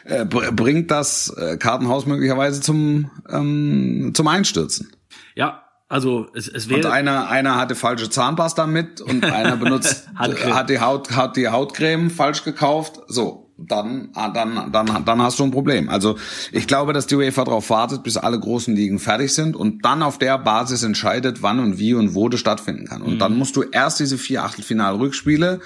äh, 0.06 0.26
br- 0.26 0.52
bringt 0.52 0.90
das 0.90 1.30
äh, 1.38 1.58
Kartenhaus 1.58 2.08
möglicherweise 2.08 2.60
zum, 2.60 3.12
ähm, 3.30 4.14
zum 4.16 4.28
Einstürzen. 4.28 4.92
Ja, 5.36 5.62
also 5.88 6.26
es, 6.34 6.48
es 6.48 6.66
Und 6.66 6.72
wäre 6.72 6.92
einer, 6.92 7.30
einer 7.30 7.56
hatte 7.56 7.76
falsche 7.76 8.10
Zahnpasta 8.10 8.66
mit 8.66 9.00
und 9.02 9.24
einer 9.32 9.58
benutzt, 9.58 10.10
hat 10.16 10.72
die 10.72 10.80
Haut, 10.80 11.12
hat 11.12 11.38
die 11.38 11.50
Hautcreme 11.50 12.10
falsch 12.10 12.44
gekauft. 12.44 13.00
So. 13.08 13.51
Dann, 13.68 14.10
ah, 14.14 14.30
dann, 14.30 14.72
dann, 14.72 15.06
dann 15.06 15.22
hast 15.22 15.40
du 15.40 15.44
ein 15.44 15.52
Problem. 15.52 15.90
Also, 15.90 16.18
ich 16.52 16.68
glaube, 16.68 16.94
dass 16.94 17.08
die 17.08 17.16
UEFA 17.16 17.44
darauf 17.44 17.70
wartet, 17.70 18.04
bis 18.04 18.18
alle 18.18 18.40
großen 18.40 18.76
Ligen 18.76 19.00
fertig 19.00 19.34
sind 19.34 19.56
und 19.56 19.86
dann 19.86 20.04
auf 20.04 20.18
der 20.18 20.38
Basis 20.38 20.84
entscheidet, 20.84 21.42
wann 21.42 21.60
und 21.60 21.78
wie 21.78 21.94
und 21.94 22.16
wo 22.16 22.30
das 22.30 22.40
stattfinden 22.40 22.86
kann. 22.88 23.02
Und 23.02 23.20
dann 23.20 23.38
musst 23.38 23.56
du 23.56 23.64
erst 23.64 24.00
diese 24.00 24.18
vier 24.18 24.44
Achtelfinal-Rückspiele 24.44 25.60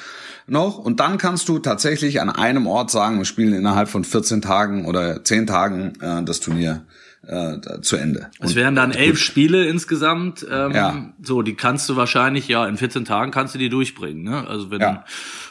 noch 0.47 0.77
und 0.77 0.99
dann 0.99 1.17
kannst 1.17 1.49
du 1.49 1.59
tatsächlich 1.59 2.21
an 2.21 2.29
einem 2.29 2.67
Ort 2.67 2.91
sagen, 2.91 3.17
wir 3.17 3.25
spielen 3.25 3.53
innerhalb 3.53 3.89
von 3.89 4.03
14 4.03 4.41
Tagen 4.41 4.85
oder 4.85 5.23
10 5.23 5.47
Tagen 5.47 5.93
äh, 6.01 6.23
das 6.23 6.39
Turnier 6.39 6.85
äh, 7.27 7.81
zu 7.81 7.95
Ende. 7.95 8.29
es 8.39 8.53
wären 8.55 8.75
dann 8.75 8.91
elf 8.91 9.17
Spiele 9.19 9.65
insgesamt. 9.65 10.45
Ähm, 10.49 10.71
Ja. 10.71 11.13
So, 11.23 11.41
die 11.41 11.55
kannst 11.55 11.89
du 11.89 11.95
wahrscheinlich, 11.95 12.47
ja, 12.47 12.67
in 12.67 12.77
14 12.77 13.05
Tagen 13.05 13.31
kannst 13.31 13.55
du 13.55 13.59
die 13.59 13.69
durchbringen. 13.69 14.23
Ne? 14.23 14.47
Also 14.47 14.69
wenn, 14.69 14.81
Ja. 14.81 15.05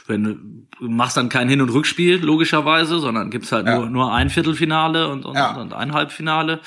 Wenn 0.07 0.25
du 0.25 0.89
machst 0.89 1.17
dann 1.17 1.29
kein 1.29 1.49
Hin- 1.49 1.61
und 1.63 1.71
Rückspiel, 1.71 2.17
logischerweise, 2.23 2.99
sondern 2.99 3.31
gibt's 3.31 3.53
halt 3.53 3.67
Ja. 3.67 3.79
nur, 3.79 3.91
nur 3.91 4.13
ein 4.13 4.29
Viertelfinale 4.31 5.09
und, 5.09 5.25
und, 5.25 5.35
Ja. 5.37 5.57
und 5.57 5.73
ein 5.73 5.93
Halbfinale. 5.93 6.61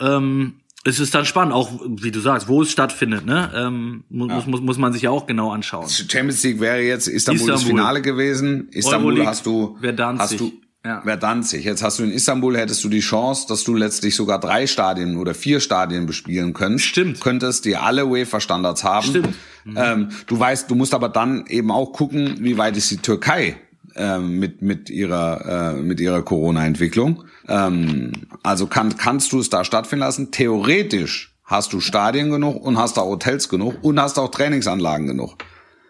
Ähm, 0.00 0.54
es 0.82 0.98
ist 0.98 1.14
dann 1.14 1.26
spannend, 1.26 1.52
auch 1.52 1.70
wie 1.86 2.10
du 2.10 2.20
sagst, 2.20 2.48
wo 2.48 2.62
es 2.62 2.70
stattfindet, 2.72 3.26
ne? 3.26 3.50
Ähm, 3.54 4.04
mu- 4.08 4.26
muss, 4.28 4.46
muss, 4.46 4.60
muss 4.62 4.78
man 4.78 4.92
sich 4.94 5.02
ja 5.02 5.10
auch 5.10 5.26
genau 5.26 5.52
anschauen. 5.52 5.88
Champions 5.90 6.42
League 6.42 6.58
wäre 6.58 6.80
jetzt 6.80 7.06
Istanbul, 7.06 7.46
das 7.48 7.60
Istanbul. 7.60 7.78
Finale 7.80 8.02
gewesen. 8.02 8.68
Istanbul 8.70 9.12
Euroleague 9.12 9.26
hast 9.28 9.44
du, 9.44 9.78
hast 10.18 10.40
du, 10.40 10.52
Ja. 10.84 11.02
wer 11.04 11.18
Danzig. 11.18 11.64
Jetzt 11.64 11.82
hast 11.82 11.98
du 11.98 12.04
in 12.04 12.10
Istanbul 12.10 12.56
hättest 12.56 12.82
du 12.84 12.88
die 12.88 13.00
Chance, 13.00 13.46
dass 13.46 13.64
du 13.64 13.74
letztlich 13.74 14.16
sogar 14.16 14.40
drei 14.40 14.66
Stadien 14.66 15.18
oder 15.18 15.34
vier 15.34 15.60
Stadien 15.60 16.06
bespielen 16.06 16.54
könntest. 16.54 16.86
Stimmt. 16.86 17.20
Könntest, 17.20 17.66
die 17.66 17.76
alle 17.76 18.06
UEFA-Standards 18.06 18.82
haben. 18.82 19.06
Stimmt. 19.06 19.34
Ähm, 19.76 20.08
du 20.26 20.40
weißt, 20.40 20.70
du 20.70 20.74
musst 20.74 20.94
aber 20.94 21.10
dann 21.10 21.44
eben 21.46 21.70
auch 21.70 21.92
gucken, 21.92 22.36
wie 22.40 22.56
weit 22.56 22.78
ist 22.78 22.90
die 22.90 22.96
Türkei 22.96 23.56
ähm, 23.94 24.38
mit 24.38 24.62
mit 24.62 24.88
ihrer 24.88 25.74
äh, 25.74 25.82
mit 25.82 26.00
ihrer 26.00 26.22
Corona-Entwicklung. 26.22 27.24
Ähm, 27.46 28.12
also 28.42 28.66
kann, 28.66 28.96
kannst 28.96 29.32
du 29.32 29.40
es 29.40 29.50
da 29.50 29.64
stattfinden 29.64 30.00
lassen? 30.00 30.30
Theoretisch 30.30 31.34
hast 31.44 31.74
du 31.74 31.80
Stadien 31.80 32.30
genug 32.30 32.64
und 32.64 32.78
hast 32.78 32.96
da 32.96 33.02
Hotels 33.02 33.50
genug 33.50 33.82
und 33.82 34.00
hast 34.00 34.18
auch 34.18 34.30
Trainingsanlagen 34.30 35.06
genug. 35.06 35.36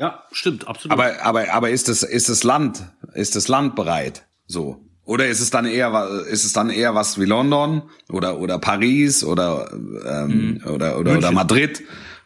Ja, 0.00 0.24
stimmt, 0.32 0.66
absolut. 0.66 0.92
Aber, 0.92 1.22
aber, 1.22 1.52
aber 1.52 1.70
ist 1.70 1.88
das, 1.88 2.02
ist 2.02 2.30
das 2.30 2.42
Land, 2.42 2.82
ist 3.14 3.36
das 3.36 3.48
Land 3.48 3.76
bereit? 3.76 4.24
So. 4.50 4.84
Oder 5.04 5.28
ist 5.28 5.40
es 5.40 5.50
dann 5.50 5.64
eher 5.64 6.08
ist 6.28 6.44
es 6.44 6.52
dann 6.52 6.70
eher 6.70 6.94
was 6.94 7.18
wie 7.20 7.24
London 7.24 7.82
oder 8.10 8.38
oder 8.38 8.58
Paris 8.58 9.24
oder 9.24 9.70
ähm, 9.72 10.60
oder 10.66 10.98
oder, 10.98 10.98
oder 10.98 11.12
München. 11.12 11.34
Madrid 11.34 11.82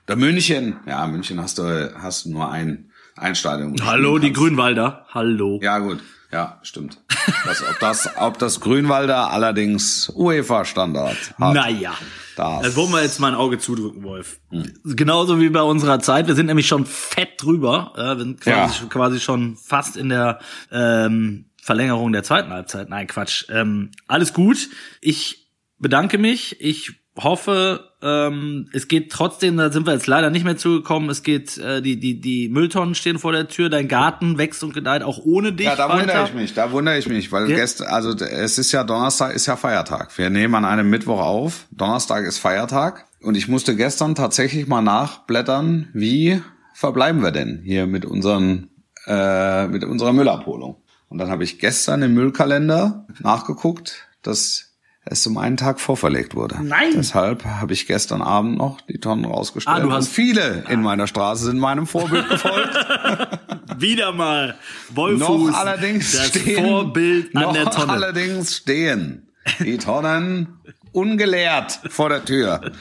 oder 0.07 0.16
München? 0.16 0.77
Ja, 0.87 1.07
München 1.07 1.41
hast 1.41 1.59
du 1.59 1.93
hast 1.95 2.25
du 2.25 2.31
nur 2.31 2.51
ein 2.51 2.91
ein 3.16 3.35
Stadion. 3.35 3.77
Hallo, 3.85 4.18
die. 4.18 4.33
Grünwalder. 4.33 5.07
Hallo. 5.11 5.61
Ja 5.62 5.79
gut, 5.79 5.99
ja 6.33 6.59
stimmt. 6.62 6.99
Das, 7.47 7.62
ob 7.62 7.79
das 7.81 8.09
ob 8.18 8.39
das 8.39 8.61
Grünwalder 8.61 9.31
allerdings 9.31 10.11
UEFA 10.14 10.64
Standard 10.64 11.16
hat. 11.39 11.55
Naja. 11.55 11.93
Das- 12.37 12.62
Das 12.62 12.77
wollen 12.77 12.91
wir 12.91 13.01
jetzt 13.03 13.20
mal 13.20 13.29
ein 13.29 13.35
Auge 13.37 13.59
zudrücken, 13.61 14.03
Wolf. 14.03 14.41
Genauso 14.85 15.39
wie 15.41 15.49
bei 15.51 15.62
unserer 15.62 16.01
Zeit. 16.01 16.27
Wir 16.27 16.35
sind 16.35 16.47
nämlich 16.47 16.66
schon 16.66 16.85
fett 16.85 17.41
drüber. 17.41 17.93
Äh, 17.97 18.16
wir 18.18 18.25
sind 18.25 18.41
quasi, 18.41 18.83
Ja. 18.83 18.89
quasi 18.89 19.20
schon 19.20 19.57
fast 19.57 19.97
in 19.97 20.09
der 20.09 20.41
ähm, 20.72 21.45
Verlängerung 21.64 22.12
der 22.12 22.22
zweiten 22.22 22.50
Halbzeit. 22.50 22.90
Nein, 22.90 23.06
Quatsch. 23.06 23.46
Ähm, 23.48 23.90
alles 24.06 24.34
gut. 24.34 24.68
Ich 25.00 25.48
bedanke 25.78 26.18
mich. 26.18 26.60
Ich 26.60 26.92
hoffe, 27.16 27.88
ähm, 28.02 28.68
es 28.74 28.86
geht 28.86 29.10
trotzdem, 29.10 29.56
da 29.56 29.72
sind 29.72 29.86
wir 29.86 29.94
jetzt 29.94 30.06
leider 30.06 30.28
nicht 30.28 30.44
mehr 30.44 30.58
zugekommen, 30.58 31.08
es 31.08 31.22
geht, 31.22 31.56
äh, 31.58 31.80
die, 31.80 31.98
die, 31.98 32.20
die 32.20 32.48
Mülltonnen 32.50 32.94
stehen 32.94 33.18
vor 33.18 33.32
der 33.32 33.48
Tür, 33.48 33.70
dein 33.70 33.88
Garten 33.88 34.36
wächst 34.36 34.62
und 34.64 34.74
gedeiht 34.74 35.02
auch 35.02 35.18
ohne 35.24 35.52
dich. 35.54 35.66
Ja, 35.66 35.76
da 35.76 35.88
weiter. 35.88 36.00
wundere 36.00 36.24
ich 36.24 36.34
mich, 36.34 36.54
da 36.54 36.72
wundere 36.72 36.98
ich 36.98 37.08
mich, 37.08 37.32
weil 37.32 37.48
Ja. 37.48 37.56
gestern, 37.56 37.86
also 37.86 38.10
es 38.10 38.58
ist 38.58 38.72
ja 38.72 38.84
Donnerstag, 38.84 39.34
ist 39.34 39.46
ja 39.46 39.56
Feiertag. 39.56 40.18
Wir 40.18 40.28
nehmen 40.28 40.54
an 40.56 40.64
einem 40.66 40.90
Mittwoch 40.90 41.20
auf. 41.20 41.66
Donnerstag 41.70 42.24
ist 42.26 42.38
Feiertag. 42.38 43.06
Und 43.22 43.36
ich 43.36 43.48
musste 43.48 43.74
gestern 43.74 44.14
tatsächlich 44.14 44.66
mal 44.66 44.82
nachblättern, 44.82 45.88
wie 45.94 46.42
verbleiben 46.74 47.22
wir 47.22 47.30
denn 47.30 47.62
hier 47.64 47.86
mit 47.86 48.04
unseren, 48.04 48.68
äh, 49.06 49.66
mit 49.68 49.82
unserer 49.84 50.12
Müllabholung. 50.12 50.82
Und 51.14 51.18
dann 51.18 51.30
habe 51.30 51.44
ich 51.44 51.60
gestern 51.60 52.02
im 52.02 52.12
Müllkalender 52.14 53.06
nachgeguckt, 53.20 54.08
dass 54.22 54.72
es 55.04 55.24
um 55.28 55.38
einen 55.38 55.56
Tag 55.56 55.78
vorverlegt 55.78 56.34
wurde. 56.34 56.58
Nein. 56.60 56.90
Deshalb 56.96 57.44
habe 57.44 57.72
ich 57.72 57.86
gestern 57.86 58.20
Abend 58.20 58.58
noch 58.58 58.80
die 58.80 58.98
Tonnen 58.98 59.24
rausgestellt. 59.24 59.76
Ah, 59.76 59.80
du 59.80 59.92
hast- 59.92 60.08
viele 60.08 60.64
in 60.68 60.82
meiner 60.82 61.06
Straße 61.06 61.44
sind 61.44 61.60
meinem 61.60 61.86
Vorbild 61.86 62.28
gefolgt. 62.28 62.74
Wieder 63.78 64.10
mal 64.10 64.56
Wolfuß, 64.90 65.20
noch 65.50 65.54
allerdings 65.56 66.10
das 66.16 66.26
stehen, 66.30 66.64
Vorbild 66.64 67.36
an 67.36 67.42
noch 67.42 67.52
der 67.52 67.66
Tonne. 67.66 67.92
allerdings 67.92 68.56
stehen 68.56 69.28
die 69.60 69.78
Tonnen 69.78 70.58
ungeleert 70.90 71.78
vor 71.90 72.08
der 72.08 72.24
Tür. 72.24 72.72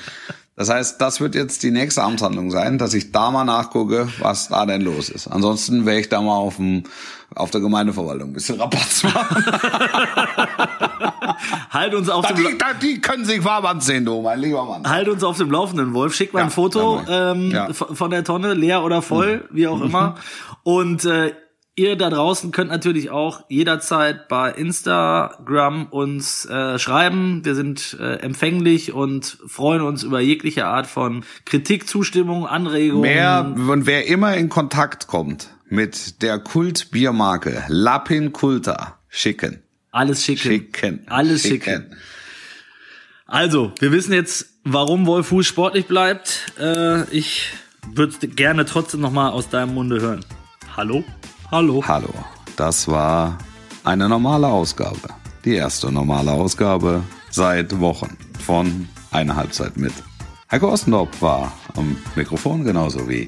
Das 0.56 0.70
heißt, 0.70 1.01
das 1.01 1.20
wird 1.20 1.34
jetzt 1.34 1.64
die 1.64 1.72
nächste 1.72 2.04
Amtshandlung 2.04 2.51
sein, 2.51 2.78
dass 2.78 2.93
ich 2.93 3.12
da 3.12 3.32
mal 3.32 3.43
nachgucke, 3.43 4.08
was 4.20 4.49
da 4.49 4.66
denn 4.68 4.82
los 4.82 5.10
ist. 5.10 5.28
Ansonsten 5.28 5.86
wäre 5.88 5.99
ich 5.99 6.10
da 6.10 6.22
mal 6.22 6.36
auf 6.36 6.58
dem 6.58 6.84
auf 7.36 7.49
der 7.49 7.62
Gemeindeverwaltung 7.62 8.30
ein 8.30 8.34
bisschen 8.34 8.62
Rabatz 8.62 9.01
machen. 9.04 9.43
Halt 11.72 11.95
uns 11.95 12.10
auf 12.10 12.28
dem 12.28 12.36
die, 12.38 12.58
da, 12.58 12.74
die 12.80 13.01
können 13.01 13.26
sich 13.26 13.43
warm 13.43 13.82
sehen, 13.82 14.06
du, 14.06 14.22
mein 14.22 14.39
lieber 14.39 14.64
Mann. 14.66 14.88
Halt 14.88 15.08
uns 15.10 15.24
auf 15.24 15.38
dem 15.38 15.49
Laufenden, 15.49 15.93
Wolf. 15.95 16.14
Schick 16.14 16.34
mal 16.34 16.41
ein 16.41 16.45
Ja, 16.47 16.51
Foto 16.51 17.01
ja, 17.08 17.32
ähm, 17.32 17.51
ja. 17.51 17.70
Mhm. 17.70 17.74
von 17.74 18.12
der 18.12 18.24
Tonne, 18.24 18.54
leer 18.54 18.84
oder 18.84 19.01
voll, 19.01 19.47
wie 19.51 19.68
auch 19.68 19.82
immer. 19.82 20.16
Und 20.62 21.06
äh, 21.06 21.34
ihr 21.76 21.95
da 21.95 22.09
draußen 22.09 22.51
könnt 22.51 22.69
natürlich 22.69 23.09
auch 23.09 23.45
jederzeit 23.49 24.28
bei 24.28 24.51
Instagram 24.51 25.88
uns 25.88 26.45
äh, 26.45 26.78
schreiben. 26.78 27.43
Wir 27.43 27.55
sind 27.55 27.97
äh, 27.99 28.17
empfänglich 28.17 28.93
und 28.93 29.38
freuen 29.47 29.82
uns 29.82 30.03
über 30.03 30.19
jegliche 30.19 30.65
Art 30.65 30.88
von 30.88 31.24
Kritik, 31.45 31.88
Zustimmung, 31.88 32.45
Anregungen. 32.45 33.09
Wer, 33.09 33.55
und 33.55 33.86
wer 33.86 34.07
immer 34.07 34.36
in 34.36 34.49
Kontakt 34.49 35.07
kommt 35.07 35.49
mit 35.67 36.21
der 36.21 36.39
Kultbiermarke 36.39 37.63
Lapin 37.67 38.32
Kulta, 38.34 38.99
schicken. 39.09 39.63
Alles 39.91 40.24
schicken. 40.24 40.41
Schicken. 40.41 41.03
Alles 41.07 41.41
schicken. 41.41 41.95
Also, 43.26 43.71
wir 43.80 43.91
wissen 43.91 44.13
jetzt, 44.13 44.47
warum 44.63 45.07
Wolfuß 45.07 45.45
sportlich 45.45 45.88
bleibt. 45.88 46.53
Äh, 46.59 47.03
ich 47.09 47.53
würde 47.91 48.28
gerne 48.28 48.65
trotzdem 48.65 49.01
noch 49.01 49.11
mal 49.11 49.30
aus 49.30 49.49
deinem 49.49 49.74
Munde 49.74 50.01
hören. 50.01 50.26
Hallo? 50.76 51.03
Hallo? 51.54 51.84
Hallo, 51.88 52.10
das 52.56 52.88
war 52.88 53.38
eine 53.84 54.10
normale 54.10 54.47
Ausgabe. 54.47 54.97
Die 55.45 55.54
erste 55.54 55.91
normale 55.91 56.32
Ausgabe 56.32 57.04
seit 57.30 57.80
Wochen 57.80 58.18
von 58.43 58.88
Eine 59.12 59.36
Halbzeit 59.36 59.78
mit. 59.78 59.93
Heiko 60.51 60.74
Ostendorp 60.74 61.22
war 61.22 61.54
am 61.76 61.95
Mikrofon 62.16 62.64
genauso 62.64 63.08
wie 63.08 63.28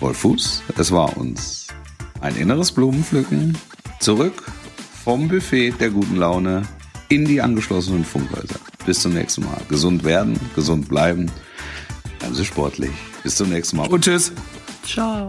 Wolf 0.00 0.16
Fuß. 0.20 0.62
Es 0.78 0.90
war 0.90 1.14
uns 1.18 1.66
ein 2.22 2.34
inneres 2.36 2.72
Blumenpflücken. 2.72 3.58
Zurück 4.00 4.44
vom 5.04 5.28
Buffet 5.28 5.72
der 5.78 5.90
guten 5.90 6.16
Laune 6.16 6.62
in 7.10 7.26
die 7.26 7.42
angeschlossenen 7.42 8.06
Funkhäuser. 8.06 8.58
Bis 8.86 9.00
zum 9.00 9.12
nächsten 9.12 9.44
Mal. 9.44 9.60
Gesund 9.68 10.02
werden, 10.02 10.40
gesund 10.54 10.88
bleiben. 10.88 11.30
Bleiben 12.20 12.34
Sie 12.34 12.46
sportlich. 12.46 12.92
Bis 13.22 13.36
zum 13.36 13.50
nächsten 13.50 13.76
Mal 13.76 13.88
und 13.88 14.02
tschüss. 14.02 14.32
Ciao. 14.82 15.28